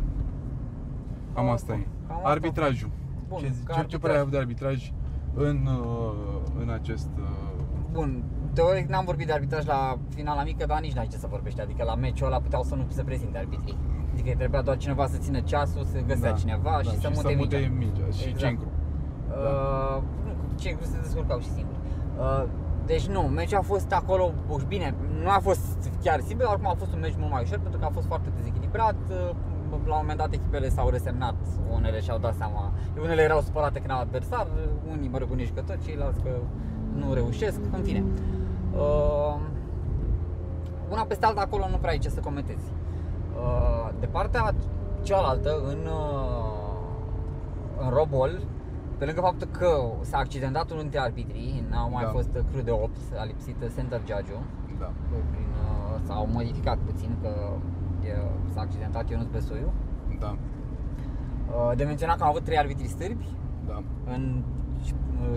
Cam 1.34 1.44
Uh, 1.46 1.52
asta 1.52 1.72
e. 1.72 1.86
cam 2.06 2.16
asta. 2.16 2.28
Arbitrajul. 2.28 2.90
Bun, 3.28 3.38
ce, 3.38 3.46
ca 3.46 3.52
ce, 3.52 3.64
ce 3.64 3.78
arbitraj. 3.78 4.00
părere 4.00 4.16
ai 4.18 4.20
avut 4.24 4.32
de 4.32 4.38
arbitraj 4.38 4.92
în, 5.34 5.58
uh, 5.66 6.62
în 6.62 6.68
acest... 6.70 7.10
uh, 7.18 7.62
Bun, 7.92 8.22
teoretic 8.52 8.88
n-am 8.88 9.04
vorbit 9.04 9.26
de 9.26 9.32
arbitraj 9.32 9.64
la 9.66 9.98
finala 10.14 10.42
mică, 10.42 10.64
dar 10.66 10.80
nici 10.80 10.92
n-ai 10.92 11.06
ce 11.06 11.16
să 11.16 11.26
vorbești. 11.30 11.60
Adică 11.60 11.82
la 11.84 11.94
meciul 11.94 12.26
ăla 12.26 12.40
puteau 12.40 12.62
să 12.62 12.74
nu 12.74 12.84
se 12.88 13.02
prezinte 13.02 13.38
arbitrii. 13.38 13.78
Adică 14.12 14.34
trebuia 14.36 14.62
doar 14.62 14.76
cineva 14.76 15.06
să 15.06 15.16
țină 15.18 15.40
ceasul, 15.40 15.84
să 15.84 15.98
găsea 16.06 16.32
cineva 16.32 16.82
și 16.82 16.98
să 16.98 17.10
mute 17.14 17.34
mingea. 17.34 17.58
mingea. 17.78 18.10
Și 18.10 18.22
Exact. 18.28 18.38
Cencru. 18.38 18.68
Uh, 19.28 20.02
nu, 20.24 20.32
cei 20.56 20.72
care 20.72 20.84
se 20.84 21.00
descurcau 21.00 21.38
și 21.38 21.48
singuri. 21.48 21.77
Uh, 22.18 22.44
deci 22.86 23.06
nu, 23.06 23.20
meciul 23.20 23.58
a 23.58 23.60
fost 23.62 23.92
acolo, 23.92 24.32
uși 24.48 24.64
bine, 24.66 24.94
nu 25.22 25.30
a 25.30 25.38
fost 25.42 25.90
chiar 26.02 26.20
simplu, 26.20 26.44
dar 26.44 26.52
oricum 26.54 26.70
a 26.70 26.74
fost 26.78 26.92
un 26.92 27.00
meci 27.00 27.14
mult 27.18 27.30
mai 27.30 27.42
ușor 27.42 27.58
pentru 27.58 27.78
că 27.80 27.86
a 27.86 27.90
fost 27.90 28.06
foarte 28.06 28.28
dezechilibrat. 28.36 28.96
Uh, 29.10 29.34
La 29.86 29.94
un 29.94 30.00
moment 30.00 30.18
dat 30.18 30.32
echipele 30.32 30.68
s-au 30.68 30.88
resemnat, 30.88 31.34
unele 31.72 32.00
și-au 32.00 32.18
dat 32.18 32.34
seama, 32.34 32.72
unele 33.02 33.22
erau 33.22 33.40
supărate 33.40 33.78
când 33.78 33.90
au 33.90 34.00
adversar, 34.00 34.46
unii, 34.92 35.08
mă 35.08 35.18
rog, 35.18 35.30
unii 35.30 35.44
jucători, 35.44 35.84
ceilalți 35.84 36.20
că 36.22 36.30
nu 36.94 37.12
reușesc, 37.14 37.60
în 37.72 37.82
fine. 37.82 38.04
Uh, 38.76 39.34
una 40.90 41.02
peste 41.02 41.26
alta 41.26 41.40
acolo 41.40 41.68
nu 41.68 41.76
prea 41.76 41.90
ai 41.90 41.98
ce 41.98 42.08
să 42.08 42.20
comentezi. 42.20 42.64
Uh, 43.36 43.88
De 44.00 44.06
partea 44.06 44.54
cealaltă, 45.02 45.50
în, 45.66 45.78
uh, 45.86 47.82
în 47.82 47.88
Robol, 47.90 48.40
pe 48.98 49.04
lângă 49.04 49.20
faptul 49.20 49.48
că 49.48 49.92
s-a 50.00 50.18
accidentat 50.18 50.70
unul 50.70 50.82
dintre 50.82 51.00
arbitrii, 51.00 51.64
n-au 51.70 51.90
mai 51.90 52.04
Da. 52.04 52.10
fost 52.10 52.30
cru 52.52 52.60
de 52.60 52.70
8, 52.70 52.90
a 53.18 53.24
lipsit 53.24 53.56
center 53.74 53.98
judge 53.98 54.32
Da. 54.78 54.90
prin, 55.30 55.46
uh, 55.64 56.00
s-au 56.06 56.26
modificat 56.32 56.78
puțin 56.78 57.16
că 57.22 57.28
e, 58.06 58.12
s-a 58.52 58.60
accidentat 58.60 59.10
Ionuț 59.10 59.26
Besoiu. 59.26 59.72
Da. 60.18 60.36
Uh, 61.48 61.76
De 61.76 61.84
menționat 61.84 62.16
că 62.16 62.22
am 62.22 62.28
avut 62.28 62.44
3 62.44 62.58
arbitri 62.58 62.86
sârbi, 62.86 63.28
Da. 63.66 63.82
în 64.12 64.42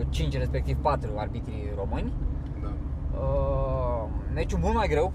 5 0.09 0.37
respectiv 0.37 0.77
4 0.77 1.09
arbitri 1.17 1.73
români. 1.77 2.13
Da. 2.61 2.71
Uh, 3.19 4.03
meciul 4.33 4.59
mult 4.59 4.75
mai 4.75 4.87
greu, 4.87 5.11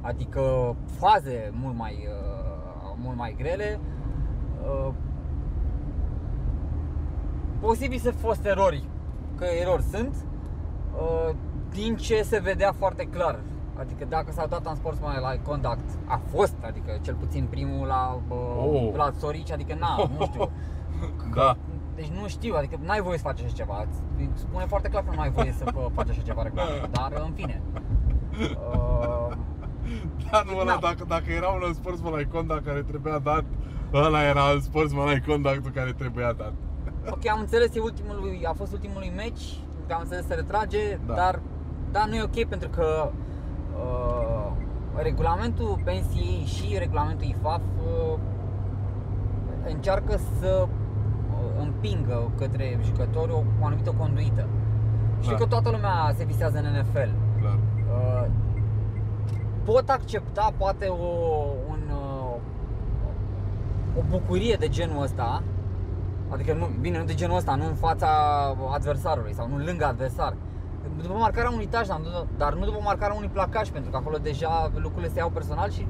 adică 0.00 0.74
faze 0.86 1.52
mult 1.60 1.76
mai, 1.76 2.08
uh, 2.08 2.94
mult 2.96 3.16
mai 3.16 3.34
grele. 3.38 3.80
Uh, 7.60 7.66
posibil 7.66 7.98
să 7.98 8.10
fost 8.10 8.44
erori, 8.44 8.84
că 9.36 9.44
erori 9.44 9.82
sunt, 9.82 10.14
uh, 11.00 11.34
din 11.70 11.96
ce 11.96 12.22
se 12.22 12.38
vedea 12.40 12.72
foarte 12.78 13.04
clar. 13.04 13.38
Adică 13.78 14.04
dacă 14.08 14.32
s-a 14.32 14.46
dat 14.46 14.66
în 14.66 14.74
sportsman 14.74 15.20
la 15.20 15.36
contact, 15.42 15.88
a 16.06 16.20
fost, 16.30 16.54
adică 16.66 16.98
cel 17.02 17.14
puțin 17.14 17.46
primul 17.50 17.86
la 17.86 18.18
uh, 18.28 18.36
Oh. 18.58 18.90
Vlad 18.92 19.14
Sorici, 19.16 19.50
adică 19.52 19.76
na, 19.78 19.96
nu 20.18 20.24
știu. 20.24 20.50
Da. 21.34 21.56
Deci 21.94 22.06
nu 22.20 22.28
știu, 22.28 22.54
adică 22.56 22.78
n-ai 22.84 23.00
voie 23.00 23.16
să 23.18 23.22
faci 23.22 23.40
așa 23.40 23.52
ceva. 23.54 23.86
Îți 24.32 24.40
Spune 24.40 24.64
foarte 24.64 24.88
clar 24.88 25.02
că 25.04 25.10
nu 25.14 25.20
ai 25.20 25.30
voie 25.30 25.52
să 25.58 25.64
bă, 25.74 25.88
faci 25.94 26.08
așa 26.08 26.20
ceva 26.22 26.42
reclamă. 26.42 26.70
Dar 26.90 27.12
în 27.26 27.32
fine. 27.34 27.62
Uh, 28.40 29.36
Dar 30.30 30.44
nu 30.44 30.58
ăla, 30.58 30.72
Da. 30.72 30.78
dacă, 30.80 31.04
dacă 31.08 31.30
era 31.30 31.48
un 31.48 31.72
sportsman 31.72 32.28
contact 32.32 32.64
care 32.64 32.82
trebuia 32.82 33.18
dat, 33.18 33.44
ăla 33.92 34.22
era 34.22 34.42
un 34.54 34.60
sportsman 34.60 35.22
contactul 35.26 35.70
care 35.70 35.92
trebuia 35.92 36.32
dat. 36.32 36.52
Ok, 37.10 37.28
am 37.28 37.40
înțeles, 37.40 37.74
e 37.74 37.80
ultimul, 37.80 38.40
a 38.44 38.52
fost 38.52 38.72
ultimul 38.72 39.12
meci, 39.16 39.60
că 39.86 39.92
am 39.94 40.00
înțeles 40.02 40.26
se 40.26 40.34
retrage, 40.34 40.98
Da. 41.06 41.14
dar 41.14 41.40
da, 41.92 42.04
nu 42.04 42.14
e 42.14 42.22
ok 42.22 42.44
pentru 42.44 42.68
că 42.68 43.10
uh, 43.76 44.50
regulamentul 44.94 45.80
pensiei 45.84 46.44
și 46.44 46.78
regulamentul 46.78 47.26
IFAF 47.26 47.60
uh, 47.60 48.18
încearcă 49.68 50.18
să 50.40 50.66
uh, 50.68 51.62
împingă 51.62 52.30
către 52.38 52.78
jucători 52.84 53.32
o, 53.32 53.42
o 53.60 53.64
anumită 53.64 53.92
conduită. 53.98 54.46
Știu 55.20 55.36
Da. 55.36 55.38
că 55.38 55.46
toată 55.46 55.70
lumea 55.70 56.12
se 56.16 56.24
visează 56.24 56.58
în 56.58 56.80
NFL. 56.80 57.10
Clar. 57.40 57.58
Uh, 57.88 58.26
pot 59.64 59.88
accepta 59.88 60.52
poate 60.56 60.86
o, 60.86 61.04
un, 61.68 61.80
uh, 61.90 62.34
o 63.98 64.02
bucurie 64.10 64.56
de 64.58 64.68
genul 64.68 65.02
ăsta 65.02 65.42
Adică 66.28 66.52
nu, 66.52 66.68
bine, 66.80 66.98
nu 66.98 67.04
de 67.04 67.14
genul 67.14 67.36
ăsta, 67.36 67.54
nu 67.54 67.66
în 67.66 67.74
fața 67.74 68.08
adversarului 68.74 69.34
sau 69.34 69.48
nu 69.48 69.56
lângă 69.64 69.84
adversar 69.84 70.34
După 71.02 71.14
marcarea 71.18 71.50
unui 71.50 71.66
touchdown, 71.66 72.02
nu- 72.02 72.26
dar 72.36 72.54
nu 72.54 72.64
după 72.64 72.80
marcarea 72.84 73.16
unui 73.16 73.28
placaj 73.28 73.68
Pentru 73.70 73.90
că 73.90 73.96
acolo 73.96 74.16
deja 74.16 74.70
lucrurile 74.74 75.08
se 75.12 75.18
iau 75.18 75.30
personal 75.30 75.70
și 75.70 75.86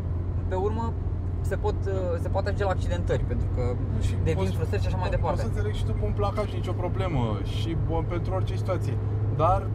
pe 0.49 0.55
urmă 0.55 0.93
se, 1.41 1.57
pot, 1.57 1.75
uh, 1.87 1.93
se 2.23 2.29
poate 2.29 2.47
ajunge 2.47 2.65
la 2.65 2.71
accidentări 2.71 3.23
Pentru 3.33 3.47
că 3.55 3.63
devin 4.25 4.35
poți- 4.43 4.55
frustrări 4.57 4.83
și 4.83 4.89
așa 4.89 4.97
mai 4.97 5.09
Poți 5.09 5.17
departe 5.21 5.41
să 5.41 5.47
înțeleg 5.47 5.73
și 5.75 5.85
tu 5.85 5.93
pe 5.93 6.05
un 6.05 6.13
placaj, 6.13 6.53
nicio 6.53 6.73
problemă. 6.73 7.21
Și 7.45 7.77
bun, 7.89 8.05
pentru 8.09 8.35
orice 8.35 8.57
situație. 8.57 8.97
Dar 9.37 9.67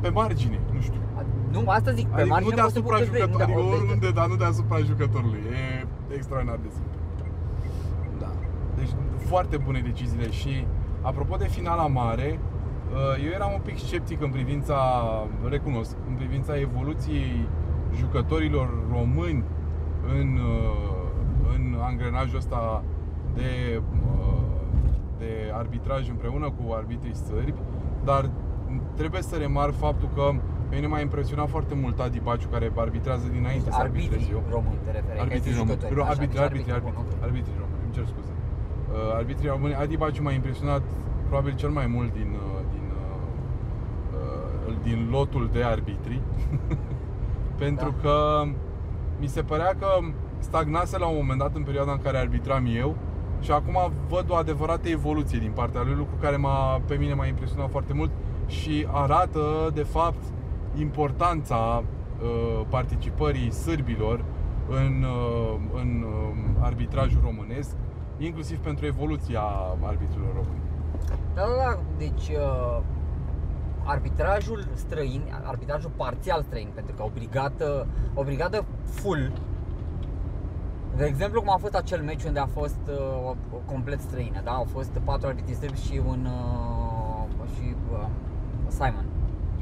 pe 0.00 0.08
margine, 0.08 0.60
nu 0.72 0.80
știu. 0.80 1.00
Nu, 1.50 1.62
asta 1.66 1.90
zic, 1.92 2.06
pe 2.08 2.14
Adică 2.20 2.28
margine 2.34 2.54
nu 2.54 2.62
poți 2.62 2.74
să 2.74 2.80
deasupra 2.80 2.96
bucuri 2.98 3.10
de- 3.12 3.18
jucătorului, 3.18 3.54
nu, 3.54 3.68
adică 3.68 3.76
da, 3.76 3.82
oriunde, 3.82 4.10
dar 4.18 4.26
nu 4.32 4.36
deasupra 4.44 4.76
jucătorului. 4.90 5.42
E 6.10 6.14
extraordinar 6.18 6.58
de 6.66 6.70
simplu. 6.76 6.98
Da. 8.80 8.86
Deci 8.86 9.26
foarte 9.28 9.56
bune 9.56 9.80
deciziile 9.80 10.30
și 10.30 10.66
apropo 11.00 11.36
de 11.36 11.46
finala 11.48 11.86
mare, 11.86 12.38
uh, 12.92 13.24
eu 13.24 13.30
eram 13.30 13.50
un 13.54 13.60
pic 13.64 13.78
sceptic 13.78 14.22
în 14.22 14.30
privința, 14.30 14.76
recunosc, 15.48 15.96
în 16.08 16.14
privința 16.14 16.58
evoluției 16.58 17.48
jucătorilor 17.96 18.68
români 18.92 19.44
în, 20.20 20.28
uh, 20.38 21.54
în 21.54 21.76
angrenajul 21.82 22.36
ăsta 22.36 22.82
de, 23.34 23.80
uh, 24.02 24.42
de 25.18 25.30
arbitraj 25.52 26.08
împreună 26.08 26.46
cu 26.56 26.72
arbitrii 26.72 27.14
sârbi, 27.14 27.54
dar 28.04 28.30
trebuie 28.94 29.22
să 29.22 29.36
remarc 29.36 29.74
faptul 29.74 30.08
că 30.14 30.22
pe 30.68 30.74
mine 30.76 30.86
m-a 30.86 31.00
impresionat 31.00 31.48
foarte 31.48 31.74
mult 31.74 32.00
Adi 32.00 32.20
Baciu 32.20 32.48
care 32.48 32.72
arbitrează 32.76 33.26
dinainte 33.32 33.70
să 33.70 33.76
arbitrez 33.78 34.10
Arbitrii 34.12 34.32
eu. 34.36 34.42
români 34.50 34.78
te 34.84 34.90
referi, 34.90 35.06
că 35.06 35.12
ai 35.12 35.18
Arbitrii 35.26 35.50
zis 35.50 35.58
români. 35.58 35.74
jucători, 35.76 35.94
Ro- 36.00 36.02
așa, 36.02 36.10
Arbitrii, 36.10 36.38
deci 36.38 36.48
arbitrii, 36.48 36.72
arbitrii, 36.72 36.74
arbitrii, 36.74 37.04
bun, 37.10 37.18
ok. 37.18 37.26
arbitrii 37.28 37.58
români, 37.64 37.82
îmi 37.86 37.94
cer 37.96 38.04
scuze. 38.12 38.29
Uh, 38.92 39.14
arbitrii 39.14 39.48
români, 39.48 39.74
Adi 39.74 39.96
Baciu 39.96 40.22
m-a 40.22 40.32
impresionat 40.32 40.82
probabil 41.26 41.54
cel 41.54 41.68
mai 41.68 41.86
mult 41.86 42.12
din, 42.12 42.34
uh, 42.34 42.60
din, 42.72 42.90
uh, 44.68 44.74
din 44.82 45.08
lotul 45.10 45.48
de 45.52 45.62
arbitri. 45.62 46.20
Pentru 47.58 47.88
Da. 47.90 48.00
că 48.02 48.42
mi 49.20 49.26
se 49.26 49.42
părea 49.42 49.74
că 49.78 49.86
stagnase 50.38 50.98
la 50.98 51.06
un 51.06 51.16
moment 51.16 51.38
dat 51.38 51.54
în 51.54 51.62
perioada 51.62 51.92
în 51.92 51.98
care 52.02 52.18
arbitram 52.18 52.66
eu 52.76 52.96
și 53.40 53.50
acum 53.50 53.92
văd 54.08 54.30
o 54.30 54.34
adevărată 54.34 54.88
evoluție 54.88 55.38
din 55.38 55.50
partea 55.54 55.82
lui, 55.82 55.94
lucru 55.94 56.14
care 56.20 56.36
m-a, 56.36 56.80
pe 56.86 56.94
mine 56.94 57.14
m-a 57.14 57.26
impresionat 57.26 57.70
foarte 57.70 57.92
mult 57.92 58.10
și 58.46 58.86
arată 58.90 59.70
de 59.74 59.82
fapt 59.82 60.22
importanța 60.78 61.82
uh, 62.22 62.60
participării 62.68 63.52
sârbilor 63.52 64.24
în, 64.68 65.04
uh, 65.04 65.54
în 65.74 66.04
uh, 66.06 66.36
arbitrajul 66.60 67.20
românesc, 67.24 67.76
inclusiv 68.24 68.58
pentru 68.58 68.86
evoluția 68.86 69.42
arbitrilor 69.82 70.28
români. 70.34 70.60
Da, 71.34 71.42
da, 71.42 71.54
da, 71.56 71.78
deci 71.98 72.28
uh, 72.28 72.80
arbitrajul 73.84 74.66
străin, 74.74 75.22
arbitrajul 75.42 75.90
parțial 75.96 76.42
străin, 76.42 76.68
pentru 76.74 76.94
că 76.94 77.02
o 77.02 77.10
brigadă, 77.14 77.86
o 78.14 78.22
brigadă 78.22 78.64
full, 78.84 79.32
de 80.96 81.04
exemplu 81.04 81.40
cum 81.40 81.50
a 81.50 81.56
fost 81.56 81.74
acel 81.74 82.02
meci 82.02 82.24
unde 82.24 82.38
a 82.38 82.46
fost 82.46 82.80
uh, 82.88 83.24
o, 83.24 83.34
o 83.54 83.60
complet 83.66 84.00
străină, 84.00 84.40
da? 84.44 84.50
Au 84.50 84.66
fost 84.72 84.90
patru 85.04 85.26
arbitri 85.28 85.54
sârbi 85.54 85.80
și 85.80 86.00
un 86.06 86.26
uh, 86.26 87.48
și 87.54 87.74
uh, 87.92 88.06
Simon, 88.68 89.04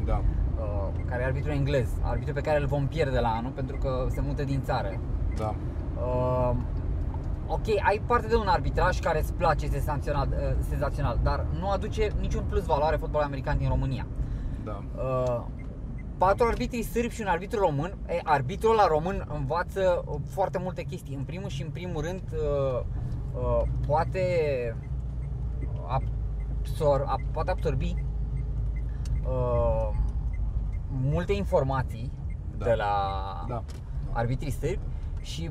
Da. 0.05 0.23
uh, 0.59 0.89
care 1.07 1.23
e 1.23 1.25
arbitru 1.25 1.51
englez, 1.51 1.89
arbitru 2.03 2.33
pe 2.35 2.41
care 2.41 2.61
îl 2.61 2.67
vom 2.67 2.87
pierde 2.87 3.19
la 3.19 3.29
anul 3.29 3.51
pentru 3.51 3.77
că 3.77 4.07
se 4.11 4.21
mută 4.21 4.45
din 4.45 4.63
țară. 4.63 4.99
Da. 5.37 5.55
Uh, 6.01 6.57
ok, 7.49 7.67
ai 7.83 8.03
parte 8.07 8.27
de 8.27 8.35
un 8.37 8.47
arbitraj 8.47 8.99
care 9.01 9.19
îți 9.19 9.33
place, 9.33 9.65
este 9.65 9.77
senzațional, 9.79 10.29
uh, 10.31 10.57
senzațional, 10.69 11.19
dar 11.23 11.47
nu 11.59 11.71
aduce 11.71 12.13
niciun 12.21 12.45
plus 12.49 12.65
valoare 12.65 12.97
fotbalul 12.97 13.27
american 13.27 13.59
din 13.59 13.69
România. 13.69 14.07
Da. 14.65 14.83
Uh, 14.97 15.45
patru 16.19 16.47
arbitri 16.47 16.83
sârbi 16.83 17.15
și 17.15 17.21
un 17.21 17.27
arbitru 17.27 17.59
român. 17.61 17.97
E, 18.09 18.21
arbitrul 18.25 18.75
la 18.75 18.87
român 18.87 19.27
învață 19.35 20.05
uh, 20.07 20.21
foarte 20.29 20.59
multe 20.59 20.83
chestii. 20.83 21.15
În 21.17 21.23
primul 21.25 21.49
și 21.49 21.63
în 21.63 21.71
primul 21.71 22.03
rând 22.03 22.23
uh, 22.33 22.81
uh, 23.35 23.63
poate 23.87 24.21
absor, 25.87 27.05
a, 27.07 27.17
poate 27.33 27.51
absorbi 27.51 28.05
uh, 29.29 29.89
multe 30.91 31.33
informații 31.33 32.13
Da. 32.57 32.65
de 32.65 32.73
la 32.75 32.95
Da. 33.49 33.63
arbitrii 34.13 34.51
sârbi 34.51 34.83
și 35.21 35.51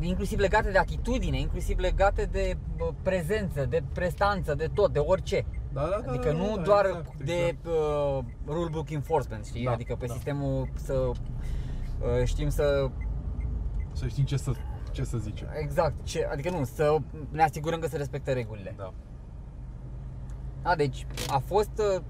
inclusiv 0.00 0.38
legate 0.38 0.70
de 0.70 0.78
atitudine, 0.78 1.38
inclusiv 1.38 1.78
legate 1.78 2.24
de 2.24 2.56
bă, 2.76 2.92
prezență, 3.02 3.66
de 3.66 3.82
prestanță, 3.92 4.54
de 4.54 4.70
tot, 4.74 4.92
de 4.92 4.98
orice. 4.98 5.46
Da, 5.72 5.80
da, 5.80 6.00
da, 6.04 6.10
Adică 6.10 6.28
da, 6.30 6.36
nu 6.36 6.56
da, 6.56 6.62
doar 6.62 6.84
exact, 6.84 7.22
de 7.24 7.32
exact. 7.32 7.66
uh, 7.66 8.18
rulebook 8.46 8.90
enforcement, 8.90 9.44
știi? 9.46 9.64
Da, 9.64 9.70
adică 9.70 9.96
pe 9.96 10.06
da. 10.06 10.12
sistemul 10.12 10.68
să 10.74 10.92
uh, 10.92 11.14
știm 12.24 12.48
să 12.48 12.90
Să 13.92 14.06
știm 14.06 14.24
ce 14.24 14.36
să, 14.36 14.52
ce 14.92 15.04
să 15.04 15.18
zicem. 15.18 15.48
exact, 15.60 16.04
ce, 16.04 16.28
adică 16.32 16.50
nu, 16.50 16.64
să 16.64 16.96
ne 17.30 17.42
asigurăm 17.42 17.80
că 17.80 17.86
se 17.86 17.96
respectă 17.96 18.32
regulile. 18.32 18.74
Da. 18.76 18.92
Da, 20.62 20.74
deci 20.74 21.06
a 21.28 21.38
fost 21.38 21.70
uh, 21.96 22.02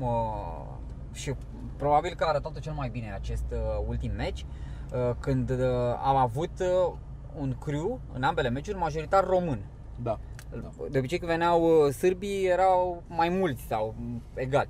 uh, 0.00 0.66
și 1.12 1.34
probabil 1.76 2.14
că 2.14 2.24
a 2.24 2.28
arătat 2.28 2.58
cel 2.58 2.72
mai 2.72 2.88
bine 2.88 3.12
acest 3.12 3.44
uh, 3.52 3.84
ultim 3.86 4.12
meci 4.16 4.46
uh, 4.94 5.14
când 5.20 5.50
uh, 5.50 5.56
am 6.04 6.16
avut 6.16 6.50
uh, 6.60 6.92
un 7.40 7.56
crew 7.64 8.00
în 8.12 8.22
ambele 8.22 8.48
meciuri 8.48 8.78
majoritar 8.78 9.24
român. 9.24 9.58
Da. 10.02 10.18
da. 10.50 10.70
De 10.90 10.98
obicei 10.98 11.18
când 11.18 11.30
veneau 11.30 11.62
uh, 11.86 11.92
sârbii 11.92 12.46
erau 12.46 13.02
mai 13.08 13.28
mulți 13.28 13.62
sau 13.62 13.94
m, 13.98 14.22
egali. 14.34 14.68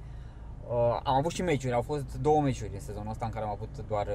Uh, 0.69 1.01
am 1.03 1.15
avut 1.17 1.31
și 1.33 1.43
meciuri, 1.43 1.75
au 1.75 1.83
fost 1.83 2.17
două 2.21 2.41
meciuri 2.41 2.71
în 2.75 2.81
sezonul 2.81 3.11
ăsta 3.11 3.25
în 3.25 3.31
care 3.31 3.45
am 3.45 3.51
avut 3.51 3.69
doar 3.89 4.07
uh, 4.07 4.13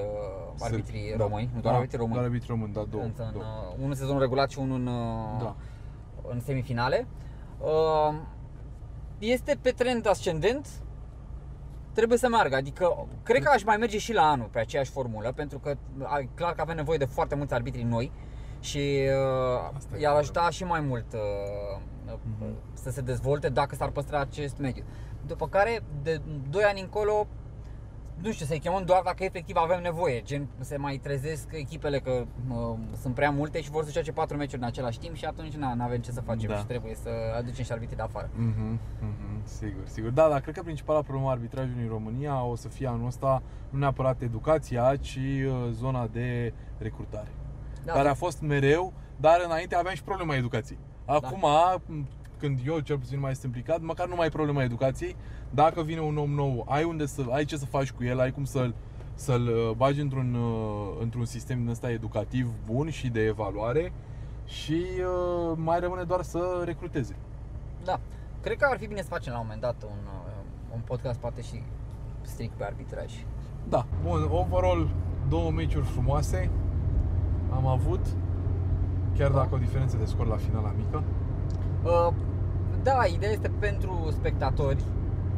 arbitrii 0.60 1.00
Sârbi, 1.06 1.22
români, 1.22 1.50
nu 1.54 1.60
doar 1.60 1.72
da, 1.72 1.78
arbitrii 1.78 1.98
români. 1.98 2.14
Doar 2.14 2.24
arbitrii 2.24 2.50
români, 2.50 2.72
da, 2.72 2.84
două. 2.90 3.02
în, 3.02 3.12
în, 3.16 3.32
două. 3.32 3.44
uh, 3.44 3.74
unul 3.76 3.88
în 3.90 3.94
sezonul 3.96 4.20
regulat 4.20 4.50
și 4.50 4.58
unul 4.58 4.78
în, 4.78 4.86
uh, 4.86 5.40
Da. 5.42 5.56
în 6.28 6.40
semifinale. 6.40 7.06
Uh, 7.60 8.14
este 9.18 9.58
pe 9.62 9.70
trend 9.70 10.08
ascendent, 10.08 10.68
trebuie 11.92 12.18
să 12.18 12.28
meargă. 12.28 12.56
Adică, 12.56 13.06
cred 13.22 13.42
că 13.42 13.50
aș 13.54 13.64
mai 13.64 13.76
merge 13.76 13.98
și 13.98 14.12
la 14.12 14.22
anul 14.22 14.48
pe 14.50 14.58
aceeași 14.58 14.90
formulă, 14.90 15.32
pentru 15.32 15.58
că 15.58 15.74
a- 16.02 16.28
clar 16.34 16.52
că 16.54 16.60
avem 16.60 16.76
nevoie 16.76 16.98
de 16.98 17.04
foarte 17.04 17.34
mulți 17.34 17.54
arbitri 17.54 17.82
noi 17.82 18.12
și 18.60 18.78
uh, 18.78 19.70
Asta 19.76 19.96
e 19.96 20.00
i-ar 20.00 20.10
clar. 20.10 20.22
ajuta 20.22 20.50
și 20.50 20.64
mai 20.64 20.80
mult 20.80 21.12
uh, 21.12 21.80
Mhm. 22.38 22.54
să 22.72 22.90
se 22.90 23.00
dezvolte 23.00 23.48
dacă 23.48 23.74
s-ar 23.74 23.88
păstra 23.90 24.20
acest 24.20 24.58
mediu. 24.58 24.84
După 25.26 25.48
care, 25.48 25.80
de 26.02 26.20
2 26.50 26.62
ani 26.62 26.80
încolo, 26.80 27.26
nu 28.22 28.30
știu, 28.32 28.46
să-i 28.46 28.58
chemăm 28.58 28.82
doar 28.84 29.02
dacă 29.04 29.24
efectiv 29.24 29.56
avem 29.56 29.82
nevoie. 29.82 30.20
Gen, 30.22 30.46
se 30.60 30.76
mai 30.76 30.96
trezesc 30.96 31.48
echipele 31.52 31.98
că 31.98 32.24
uh, 32.50 32.74
sunt 33.00 33.14
prea 33.14 33.30
multe 33.30 33.60
și 33.60 33.70
vor 33.70 33.84
să 33.84 33.90
joace 33.92 34.12
patru 34.12 34.36
meciuri 34.36 34.60
în 34.62 34.66
același 34.66 34.98
timp 34.98 35.14
și 35.14 35.24
atunci 35.24 35.54
nu 35.54 35.66
avem 35.82 36.00
ce 36.00 36.10
să 36.10 36.20
facem 36.20 36.48
Da. 36.48 36.56
și 36.56 36.64
trebuie 36.64 36.94
să 36.94 37.08
aducem 37.36 37.64
și 37.64 37.72
arbitrii 37.72 37.96
de 37.96 38.02
afară. 38.02 38.30
Mhm, 38.34 38.78
mhm, 39.00 39.40
sigur, 39.44 39.82
sigur. 39.86 40.10
Da, 40.10 40.28
dar 40.28 40.40
cred 40.40 40.54
că 40.54 40.62
principala 40.62 41.02
problemă 41.02 41.28
a 41.28 41.30
arbitrajului 41.32 41.82
în 41.82 41.88
România 41.88 42.42
o 42.44 42.54
să 42.56 42.68
fie 42.68 42.86
anul 42.86 43.06
ăsta 43.06 43.42
nu 43.70 43.78
neapărat 43.78 44.22
educația, 44.22 44.96
ci 44.96 45.16
uh, 45.46 45.68
zona 45.70 46.06
de 46.06 46.52
recrutare. 46.78 47.28
Da, 47.88 47.94
care 47.94 48.04
da. 48.04 48.10
a 48.10 48.14
fost 48.14 48.40
mereu, 48.40 48.92
dar 49.16 49.42
înainte 49.44 49.74
aveam 49.74 49.94
și 49.94 50.02
problema 50.02 50.34
educației. 50.34 50.78
Acum, 51.04 51.44
m, 51.86 52.06
când 52.38 52.58
eu 52.66 52.78
cel 52.78 52.98
puțin 52.98 53.20
mai 53.20 53.32
sunt 53.32 53.44
implicat, 53.44 53.80
măcar 53.80 54.08
nu 54.08 54.14
mai 54.14 54.26
e 54.26 54.30
problema 54.30 54.62
educației. 54.62 55.16
Dacă 55.50 55.82
vine 55.82 56.00
un 56.00 56.16
om 56.16 56.30
nou, 56.30 56.66
ai 56.68 56.84
unde 56.84 57.06
să 57.06 57.24
ai 57.30 57.44
ce 57.44 57.56
să 57.56 57.66
faci 57.66 57.90
cu 57.90 58.04
el, 58.04 58.20
ai 58.20 58.32
cum 58.32 58.44
să-l 58.44 58.74
să-l 59.14 59.48
uh, 59.48 59.70
bagi 59.76 60.00
într-un, 60.00 60.34
uh, 60.34 60.96
într-un 61.00 61.24
sistem 61.24 61.58
din 61.58 61.68
ăsta 61.68 61.90
educativ 61.90 62.50
bun 62.66 62.90
și 62.90 63.08
de 63.08 63.20
evaluare 63.20 63.92
și 64.46 64.84
uh, 64.98 65.56
mai 65.56 65.80
rămâne 65.80 66.02
doar 66.02 66.22
să 66.22 66.62
recruteze. 66.64 67.16
Da. 67.84 68.00
Cred 68.40 68.56
că 68.56 68.68
ar 68.70 68.78
fi 68.78 68.86
bine 68.86 69.00
să 69.00 69.08
facem 69.08 69.32
la 69.32 69.38
un 69.38 69.44
moment 69.44 69.62
dat 69.62 69.82
un, 69.82 69.98
uh, 70.06 70.42
un 70.74 70.80
podcast 70.84 71.18
poate 71.18 71.42
și 71.42 71.62
strict 72.22 72.52
pe 72.52 72.64
arbitraj. 72.64 73.12
Da. 73.68 73.86
Bun, 74.02 74.28
overall, 74.30 74.88
două 75.28 75.50
meciuri 75.50 75.86
frumoase 75.86 76.50
am 77.54 77.66
avut, 77.66 78.06
chiar 79.16 79.30
dacă 79.30 79.48
o 79.54 79.58
diferență 79.58 79.96
de 79.96 80.04
scor 80.04 80.26
la 80.26 80.36
finala 80.36 80.72
mică. 80.76 81.02
Uh, 81.84 82.12
da, 82.82 83.04
ideea 83.14 83.32
este 83.32 83.50
pentru 83.58 84.08
spectatori. 84.10 84.82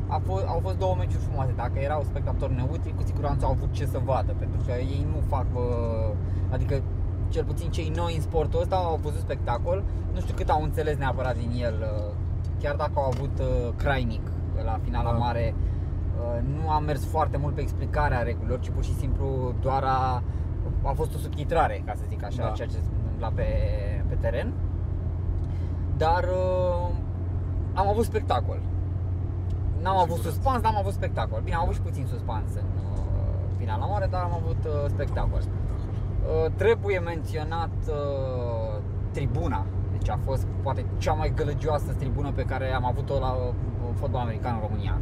A 0.07 0.21
fost, 0.27 0.45
au 0.47 0.59
fost 0.63 0.79
două 0.79 0.95
meciuri 0.99 1.23
frumoase. 1.23 1.53
Dacă 1.57 1.79
erau 1.79 2.03
spectatori 2.03 2.55
neutri, 2.55 2.95
cu 2.97 3.03
siguranță 3.03 3.45
au 3.45 3.51
avut 3.51 3.73
ce 3.73 3.87
să 3.87 4.01
vadă, 4.05 4.35
pentru 4.39 4.61
că 4.67 4.73
ei 4.73 5.07
nu 5.15 5.21
fac, 5.29 5.47
uh, 5.55 6.15
adică 6.51 6.83
cel 7.29 7.45
puțin 7.45 7.71
cei 7.71 7.93
noi 7.97 8.15
în 8.15 8.21
sportul 8.21 8.61
ăsta 8.61 8.77
au 8.77 8.99
văzut 9.03 9.19
spectacol. 9.21 9.85
Nu 10.13 10.21
știu 10.21 10.35
cât 10.35 10.49
au 10.49 10.63
înțeles 10.63 10.97
neapărat 10.97 11.37
din 11.37 11.51
el, 11.63 11.75
uh, 11.81 12.15
chiar 12.61 12.77
dacă 12.77 12.93
au 12.95 13.05
avut 13.05 13.39
uh, 13.39 13.73
crainic 13.77 14.21
la 14.65 14.79
finala 14.83 15.11
Da. 15.11 15.17
mare. 15.19 15.55
uh, 16.21 16.43
Nu 16.63 16.71
a 16.71 16.79
mers 16.79 17.05
foarte 17.05 17.37
mult 17.37 17.55
pe 17.55 17.61
explicarea 17.61 18.23
regulilor, 18.23 18.59
ci 18.61 18.71
pur 18.71 18.85
și 18.85 18.95
simplu 18.95 19.55
doar 19.61 19.83
a, 19.83 20.23
a 20.83 20.93
fost 20.93 21.15
o 21.15 21.19
subtitrare, 21.19 21.83
ca 21.87 21.93
să 21.97 22.03
zic 22.09 22.25
așa, 22.25 22.43
Da. 22.43 22.51
ceea 22.51 22.69
ce 22.69 22.75
se 22.75 22.81
întâmpla 23.03 23.29
pe, 23.35 23.45
pe 24.09 24.15
teren. 24.15 24.53
Dar 25.97 26.25
uh, 26.25 26.89
am 27.75 27.89
avut 27.89 28.05
spectacol. 28.05 28.61
N-am 29.83 29.97
avut 29.97 30.17
siguranță. 30.17 30.31
suspans, 30.31 30.63
dar 30.63 30.73
am 30.73 30.79
avut 30.79 30.93
spectacol. 30.93 31.41
Bine, 31.45 31.57
am 31.57 31.63
avut 31.63 31.75
și 31.75 31.81
puțin 31.81 32.07
suspans 32.07 32.55
în 32.55 32.63
uh, 32.63 33.03
finala 33.59 33.87
mare, 33.87 34.07
dar 34.11 34.23
am 34.23 34.33
avut 34.43 34.65
uh, 34.65 34.73
spectacol. 34.89 35.41
Uh, 35.41 36.51
trebuie 36.57 36.99
menționat 36.99 37.71
uh, 37.89 38.79
tribuna. 39.11 39.67
Deci 39.93 40.09
a 40.09 40.19
fost 40.25 40.47
poate 40.63 40.85
cea 40.99 41.13
mai 41.13 41.33
gălăgioasă 41.37 41.93
tribună 41.99 42.33
pe 42.33 42.43
care 42.43 42.73
am 42.73 42.85
avut-o 42.85 43.19
la 43.19 43.33
uh, 43.33 43.53
fotbal 43.95 44.21
american 44.21 44.55
în 44.55 44.61
România. 44.69 44.99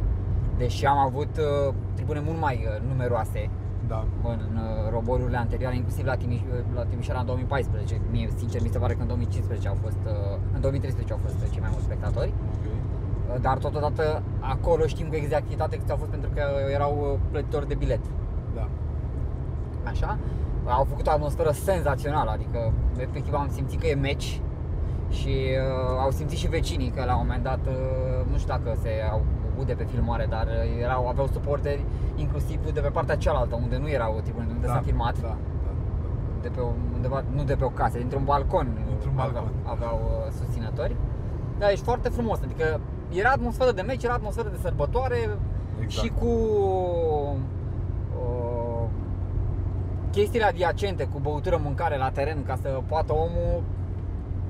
Deși 0.57 0.85
am 0.85 0.97
avut 0.97 1.37
uh, 1.37 1.73
tribune 1.93 2.19
mult 2.19 2.39
mai 2.39 2.67
uh, 2.67 2.87
numeroase 2.87 3.49
Da. 3.93 4.05
în 4.23 4.41
uh, 4.55 4.89
roborurile 4.95 5.37
anterioare, 5.37 5.75
inclusiv 5.75 6.05
la, 6.05 6.15
Timiș- 6.15 6.73
la 6.75 6.83
Timișoara 6.83 7.19
în 7.19 7.25
2014. 7.25 8.01
Mie, 8.11 8.29
sincer, 8.35 8.61
mi 8.61 8.67
se 8.67 8.77
pare 8.77 8.93
că 8.93 9.01
în 9.01 9.07
2015 9.07 9.67
au 9.67 9.77
fost, 9.83 10.01
uh, 10.05 10.37
în 10.53 10.61
2013 10.61 11.13
au 11.13 11.19
fost 11.25 11.37
uh, 11.43 11.49
cei 11.51 11.59
mai 11.59 11.69
mulți 11.71 11.85
spectatori. 11.85 12.33
Ok. 12.53 12.65
Uh, 12.65 13.41
Dar 13.41 13.57
totodată 13.57 14.23
acolo 14.39 14.85
știm 14.85 15.07
cu 15.07 15.15
exactitate 15.15 15.77
câți 15.77 15.91
au 15.91 15.97
fost 15.97 16.09
pentru 16.09 16.29
că 16.35 16.41
erau 16.73 16.93
uh, 17.01 17.19
plătitori 17.31 17.67
de 17.67 17.75
bilet. 17.75 18.03
Da. 18.55 18.67
Așa? 19.83 20.17
Au 20.65 20.83
făcut 20.83 21.07
o 21.07 21.11
atmosferă 21.11 21.51
senzațională, 21.51 22.29
adică 22.31 22.71
efectiv 22.97 23.33
am 23.33 23.49
simțit 23.51 23.79
că 23.79 23.87
e 23.87 23.95
meci 23.95 24.41
și 25.09 25.27
uh, 25.27 26.03
au 26.03 26.11
simțit 26.11 26.37
și 26.37 26.47
vecinii 26.47 26.89
că 26.89 27.03
la 27.05 27.13
un 27.13 27.23
moment 27.25 27.43
dat, 27.43 27.59
uh, 27.67 28.31
nu 28.31 28.37
știu 28.37 28.53
dacă 28.55 28.77
se 28.81 28.89
au 29.11 29.21
aude 29.59 29.73
pe 29.73 29.83
filmare, 29.83 30.25
dar 30.29 30.45
uh, 30.47 30.81
erau, 30.81 31.07
aveau 31.07 31.27
suporteri 31.27 31.83
inclusiv 32.15 32.71
de 32.73 32.79
pe 32.79 32.87
partea 32.89 33.15
cealaltă, 33.15 33.55
unde 33.55 33.77
nu 33.77 33.89
erau 33.89 34.19
tribune, 34.23 34.47
unde 34.51 34.67
s-a 34.67 34.81
filmat, 34.85 35.15
Da, 35.21 35.27
da, 35.27 35.37
da. 35.63 35.71
de 36.41 36.49
pe 36.55 36.59
o- 36.59 36.73
undeva, 36.95 37.23
nu 37.35 37.43
de 37.43 37.55
pe 37.55 37.63
o 37.63 37.69
casă, 37.69 37.97
dintr-un 37.97 38.23
balcon, 38.23 38.67
Dintr-un 38.87 39.13
balcon. 39.15 39.35
aveau, 39.37 39.47
aveau 39.73 39.99
uh, 40.25 40.31
susținători. 40.39 40.95
Da, 41.57 41.71
ești 41.71 41.83
foarte 41.83 42.09
frumos, 42.09 42.39
adică 42.43 42.79
era 43.09 43.29
atmosferă 43.29 43.71
de 43.71 43.81
meci, 43.81 44.03
era 44.03 44.13
atmosferă 44.13 44.49
de 44.49 44.57
sărbătoare 44.61 45.17
Exact. 45.81 46.05
și 46.05 46.11
cu 46.19 46.25
uh, 48.19 48.85
chestiile 50.11 50.45
adiacente, 50.45 51.03
cu 51.03 51.19
băutură, 51.19 51.59
mâncare 51.63 51.97
la 51.97 52.09
teren 52.09 52.43
ca 52.43 52.55
să 52.61 52.81
poată 52.87 53.13
omul 53.13 53.61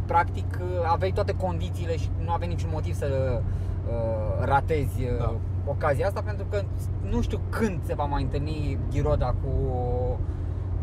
practic 0.05 0.59
aveai 0.91 1.11
toate 1.11 1.33
condițiile 1.35 1.97
și 1.97 2.09
nu 2.25 2.31
aveai 2.31 2.49
niciun 2.49 2.69
motiv 2.73 2.93
să 2.93 3.41
uh, 3.89 4.45
ratezi 4.45 5.03
uh, 5.03 5.17
Da. 5.19 5.33
ocazia 5.65 6.07
asta 6.07 6.21
pentru 6.21 6.45
că 6.49 6.61
nu 7.09 7.21
știu 7.21 7.39
când 7.49 7.79
se 7.83 7.93
va 7.93 8.03
mai 8.05 8.21
întâlni 8.21 8.77
Ghiroda 8.91 9.27
cu 9.27 9.49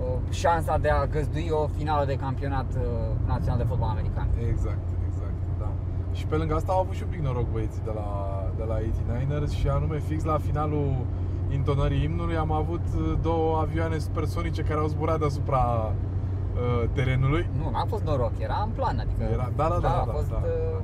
uh, 0.01 0.17
șansa 0.31 0.79
de 0.79 0.89
a 0.91 1.07
găzdui 1.07 1.49
o 1.51 1.67
finală 1.77 2.05
de 2.07 2.15
campionat 2.17 2.67
uh, 2.75 2.83
național 3.27 3.59
de 3.59 3.65
fotbal 3.69 3.89
american. 3.89 4.29
Exact, 4.49 4.87
exact, 5.09 5.35
da. 5.59 5.69
Și 6.13 6.27
pe 6.27 6.37
lângă 6.37 6.55
asta 6.55 6.73
au 6.73 6.81
avut 6.81 6.95
și 6.95 7.03
un 7.03 7.09
pic 7.09 7.21
noroc 7.21 7.51
băieții 7.53 7.83
de 7.85 7.91
la, 7.95 8.09
de 8.57 8.63
la 8.65 8.77
89ers 8.79 9.51
și 9.51 9.69
anume 9.69 9.99
fix 9.99 10.25
la 10.25 10.39
finalul 10.39 10.93
intonării 11.49 12.03
imnului 12.05 12.37
am 12.37 12.53
avut 12.53 12.81
uh, 12.97 13.19
două 13.23 13.59
avioane 13.59 13.99
supersonice 13.99 14.63
care 14.63 14.81
au 14.81 14.87
zburat 14.87 15.19
deasupra 15.19 15.93
uh, 16.55 16.89
terenului. 16.93 17.49
Nu, 17.63 17.71
n-a 17.71 17.85
fost 17.89 18.05
noroc, 18.05 18.33
era 18.39 18.63
în 18.65 18.71
plan, 18.75 18.99
adică 18.99 19.23
Era- 19.33 19.51
da, 19.57 19.69
da, 19.69 19.79
da, 19.81 19.89
a 20.01 20.05
da, 20.07 20.13
fost, 20.13 20.31
da. 20.31 20.37
uh, 20.45 20.81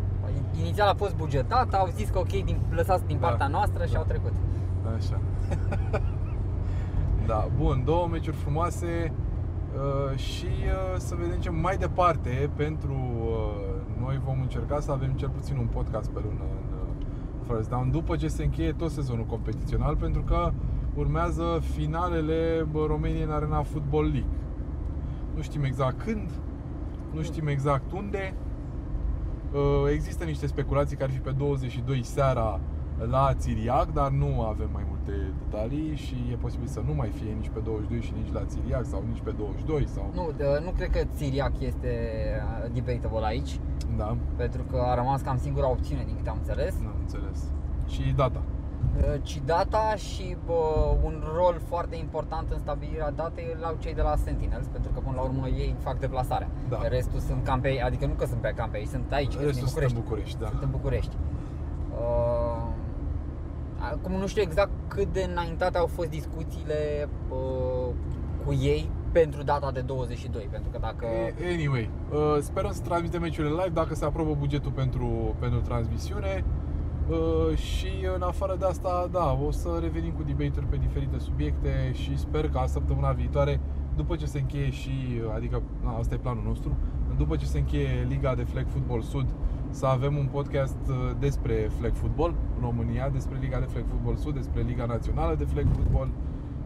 inițial 0.58 0.88
a 0.88 0.94
fost 0.94 1.14
bugetat, 1.16 1.74
au 1.74 1.88
zis 1.94 2.08
că 2.08 2.18
ok, 2.18 2.28
din, 2.28 2.58
lăsați 2.70 3.06
din 3.06 3.18
Da, 3.20 3.26
partea 3.26 3.46
noastră 3.46 3.84
și 3.84 3.92
da. 3.92 3.98
au 3.98 4.04
trecut. 4.04 4.32
Așa. 4.96 5.20
da, 7.30 7.48
bun, 7.56 7.82
două 7.84 8.06
meciuri 8.06 8.36
frumoase 8.36 9.12
uh, 9.74 10.18
și 10.18 10.46
uh, 10.46 10.98
să 10.98 11.14
vedem 11.14 11.40
ce 11.40 11.50
mai 11.50 11.76
departe 11.76 12.50
pentru 12.56 12.92
uh, 12.92 13.72
noi 14.00 14.20
vom 14.24 14.40
încerca 14.40 14.80
să 14.80 14.90
avem 14.92 15.12
cel 15.12 15.28
puțin 15.28 15.56
un 15.56 15.66
podcast 15.66 16.10
pe 16.10 16.20
lună 16.24 16.42
în 16.42 16.78
uh, 16.78 17.06
First 17.46 17.68
Down 17.68 17.90
după 17.90 18.16
ce 18.16 18.28
se 18.28 18.42
încheie 18.44 18.72
tot 18.72 18.90
sezonul 18.90 19.24
competițional 19.24 19.96
pentru 19.96 20.22
că 20.22 20.52
urmează 20.94 21.58
finalele 21.74 22.66
bă, 22.70 22.84
României 22.86 23.22
în 23.22 23.30
Arena 23.30 23.62
Football 23.62 24.04
League. 24.04 24.30
Nu 25.34 25.42
știm 25.42 25.64
exact 25.64 26.02
când, 26.02 26.30
nu 27.12 27.22
știm 27.22 27.46
exact 27.46 27.92
unde. 27.92 28.34
Uh, 29.54 29.90
Există 29.92 30.24
niște 30.24 30.46
speculații 30.46 30.96
că 30.96 31.02
ar 31.02 31.10
fi 31.10 31.18
pe 31.18 31.30
22 31.30 32.02
seara 32.02 32.60
la 33.10 33.34
Țiriac, 33.34 33.92
dar 33.92 34.10
nu 34.10 34.40
avem 34.42 34.68
mai 34.72 34.82
multe 34.88 35.12
detalii 35.42 35.96
și 35.96 36.14
e 36.32 36.36
posibil 36.36 36.66
să 36.66 36.80
nu 36.86 36.94
mai 36.94 37.08
fie 37.08 37.32
nici 37.32 37.50
pe 37.54 37.60
22 37.64 38.00
și 38.00 38.12
nici 38.16 38.32
la 38.32 38.44
Țiriac 38.44 38.84
sau 38.86 39.02
nici 39.08 39.20
pe 39.24 39.30
22 39.38 39.86
sau... 39.94 40.10
Nu, 40.14 40.30
de- 40.36 40.60
nu 40.64 40.70
cred 40.70 40.90
că 40.90 41.00
Țiriac 41.14 41.52
este 41.60 41.92
uh, 42.64 42.70
debatable 42.72 43.26
aici, 43.26 43.58
Da, 43.96 44.16
pentru 44.36 44.62
că 44.70 44.76
a 44.90 44.94
rămas 44.94 45.20
cam 45.20 45.38
singura 45.38 45.70
opțiune 45.70 46.02
din 46.06 46.16
câte 46.16 46.28
am 46.28 46.36
înțeles. 46.38 46.74
n-am 46.82 46.96
înțeles. 47.00 47.38
Și 47.88 48.12
data. 48.16 48.42
Uh, 48.96 49.14
Ci 49.22 49.40
data 49.44 49.94
și 49.96 50.36
bă, 50.46 50.94
un 51.02 51.22
rol 51.34 51.60
foarte 51.68 51.96
important 51.96 52.50
în 52.50 52.58
stabilirea 52.58 53.10
datei 53.10 53.54
îl 53.56 53.64
au 53.64 53.76
cei 53.78 53.94
de 53.94 54.02
la 54.02 54.16
Sentinels, 54.16 54.66
pentru 54.66 54.90
că 54.92 55.00
până 55.00 55.16
la 55.16 55.22
urmă 55.22 55.48
ei 55.48 55.74
fac 55.82 55.98
deplasarea. 55.98 56.48
Da. 56.68 56.88
Restul 56.88 57.20
sunt 57.20 57.44
cam 57.44 57.60
pe 57.60 57.68
ei, 57.68 57.82
adică 57.82 58.06
nu 58.06 58.12
că 58.12 58.26
sunt 58.26 58.40
pe 58.40 58.52
cam 58.56 58.70
pe 58.70 58.78
ei, 58.78 58.86
sunt 58.86 59.12
aici, 59.12 59.26
că 59.26 59.32
sunt 59.32 59.46
Restul 59.46 59.64
din 59.64 59.72
sunt 59.72 59.90
în 59.90 60.02
București. 60.02 60.36
București, 60.36 60.38
da. 60.38 60.48
Sunt 60.48 60.62
în 60.62 60.70
București. 60.70 61.16
Uh, 61.98 62.62
acum 63.92 64.12
nu 64.12 64.26
știu 64.26 64.42
exact 64.42 64.70
cât 64.88 65.12
de 65.12 65.26
înaintate 65.30 65.78
au 65.78 65.86
fost 65.86 66.08
discuțiile 66.08 67.08
uh, 67.28 67.94
cu 68.44 68.52
ei 68.52 68.90
pentru 69.12 69.42
data 69.42 69.70
de 69.70 69.80
22, 69.80 70.48
pentru 70.50 70.70
că 70.70 70.78
dacă... 70.80 71.06
E- 71.06 71.54
Anyway, 71.54 71.90
uh, 72.12 72.38
sperăm 72.40 72.72
să 72.72 72.80
transmitem 72.82 73.20
meciurile 73.20 73.54
live 73.54 73.68
dacă 73.72 73.94
se 73.94 74.04
aprobă 74.04 74.34
bugetul 74.38 74.70
pentru, 74.70 75.34
pentru 75.38 75.60
transmisiune 75.60 76.44
Uh, 76.44 76.61
și 77.54 77.90
în 78.14 78.22
afară 78.22 78.56
de 78.58 78.64
asta, 78.64 79.08
da, 79.12 79.38
o 79.46 79.50
să 79.50 79.78
revenim 79.80 80.12
cu 80.12 80.22
debate 80.22 80.60
pe 80.70 80.76
diferite 80.76 81.18
subiecte 81.18 81.92
și 81.92 82.18
sper 82.18 82.48
ca 82.48 82.66
săptămâna 82.66 83.10
viitoare, 83.10 83.60
după 83.96 84.16
ce 84.16 84.26
se 84.26 84.38
încheie 84.38 84.70
și, 84.70 84.90
adică, 85.34 85.62
na, 85.82 85.96
asta 85.96 86.14
e 86.14 86.18
planul 86.18 86.42
nostru, 86.46 86.76
după 87.16 87.36
ce 87.36 87.46
se 87.46 87.58
încheie 87.58 88.06
Liga 88.08 88.34
de 88.34 88.42
Flag 88.42 88.66
Football 88.68 89.02
Sud, 89.02 89.26
să 89.70 89.86
avem 89.86 90.16
un 90.16 90.28
podcast 90.32 90.76
uh, 90.88 90.94
despre 91.18 91.70
flag 91.78 91.94
football 91.94 92.34
în 92.56 92.62
România, 92.62 93.08
despre 93.08 93.38
Liga 93.40 93.58
de 93.58 93.64
Flag 93.64 93.84
Football 93.88 94.16
Sud, 94.16 94.34
despre 94.34 94.62
Liga 94.62 94.84
Națională 94.84 95.34
de 95.34 95.44
Flag 95.44 95.66
Football 95.74 96.10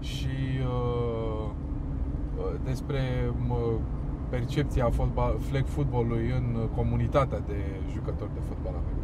și 0.01 0.37
uh, 0.61 1.51
uh, 2.39 2.61
despre 2.65 3.01
mă, 3.47 3.57
percepția 4.29 4.91
fotbal, 4.91 5.37
flag 5.39 5.67
footballului 5.67 6.31
în 6.31 6.69
comunitatea 6.75 7.39
de 7.39 7.59
jucători 7.93 8.35
de 8.35 8.41
fotbal 8.41 8.73
american. 8.73 8.96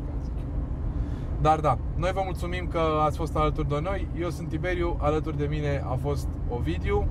Zic 1.43 1.47
eu. 1.47 1.51
Dar 1.51 1.61
da, 1.61 1.79
noi 1.97 2.13
vă 2.13 2.21
mulțumim 2.25 2.67
că 2.67 2.83
ați 3.05 3.17
fost 3.17 3.37
alături 3.37 3.69
de 3.69 3.81
noi. 3.83 4.09
Eu 4.21 4.31
sunt 4.31 4.49
Tiberiu, 4.49 4.97
alături 5.01 5.37
de 5.37 5.47
mine 5.47 5.85
a 5.91 5.95
fost 5.95 6.29
Ovidiu. 6.49 7.07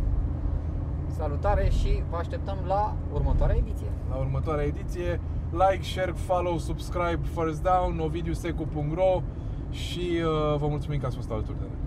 Salutare 1.17 1.69
și 1.69 2.03
vă 2.09 2.17
așteptăm 2.17 2.57
la 2.67 2.95
următoarea 3.13 3.55
ediție. 3.55 3.91
La 4.09 4.15
următoarea 4.15 4.65
ediție, 4.65 5.19
like, 5.51 5.83
share, 5.83 6.11
follow, 6.11 6.57
subscribe, 6.57 7.19
first 7.35 7.61
down, 7.63 7.99
ovidiusecu.ro 7.99 9.21
și 9.69 9.99
uh, 9.99 10.57
vă 10.59 10.67
mulțumim 10.67 10.99
că 10.99 11.05
ați 11.05 11.15
fost 11.15 11.31
alături 11.31 11.57
de 11.57 11.65
noi. 11.67 11.80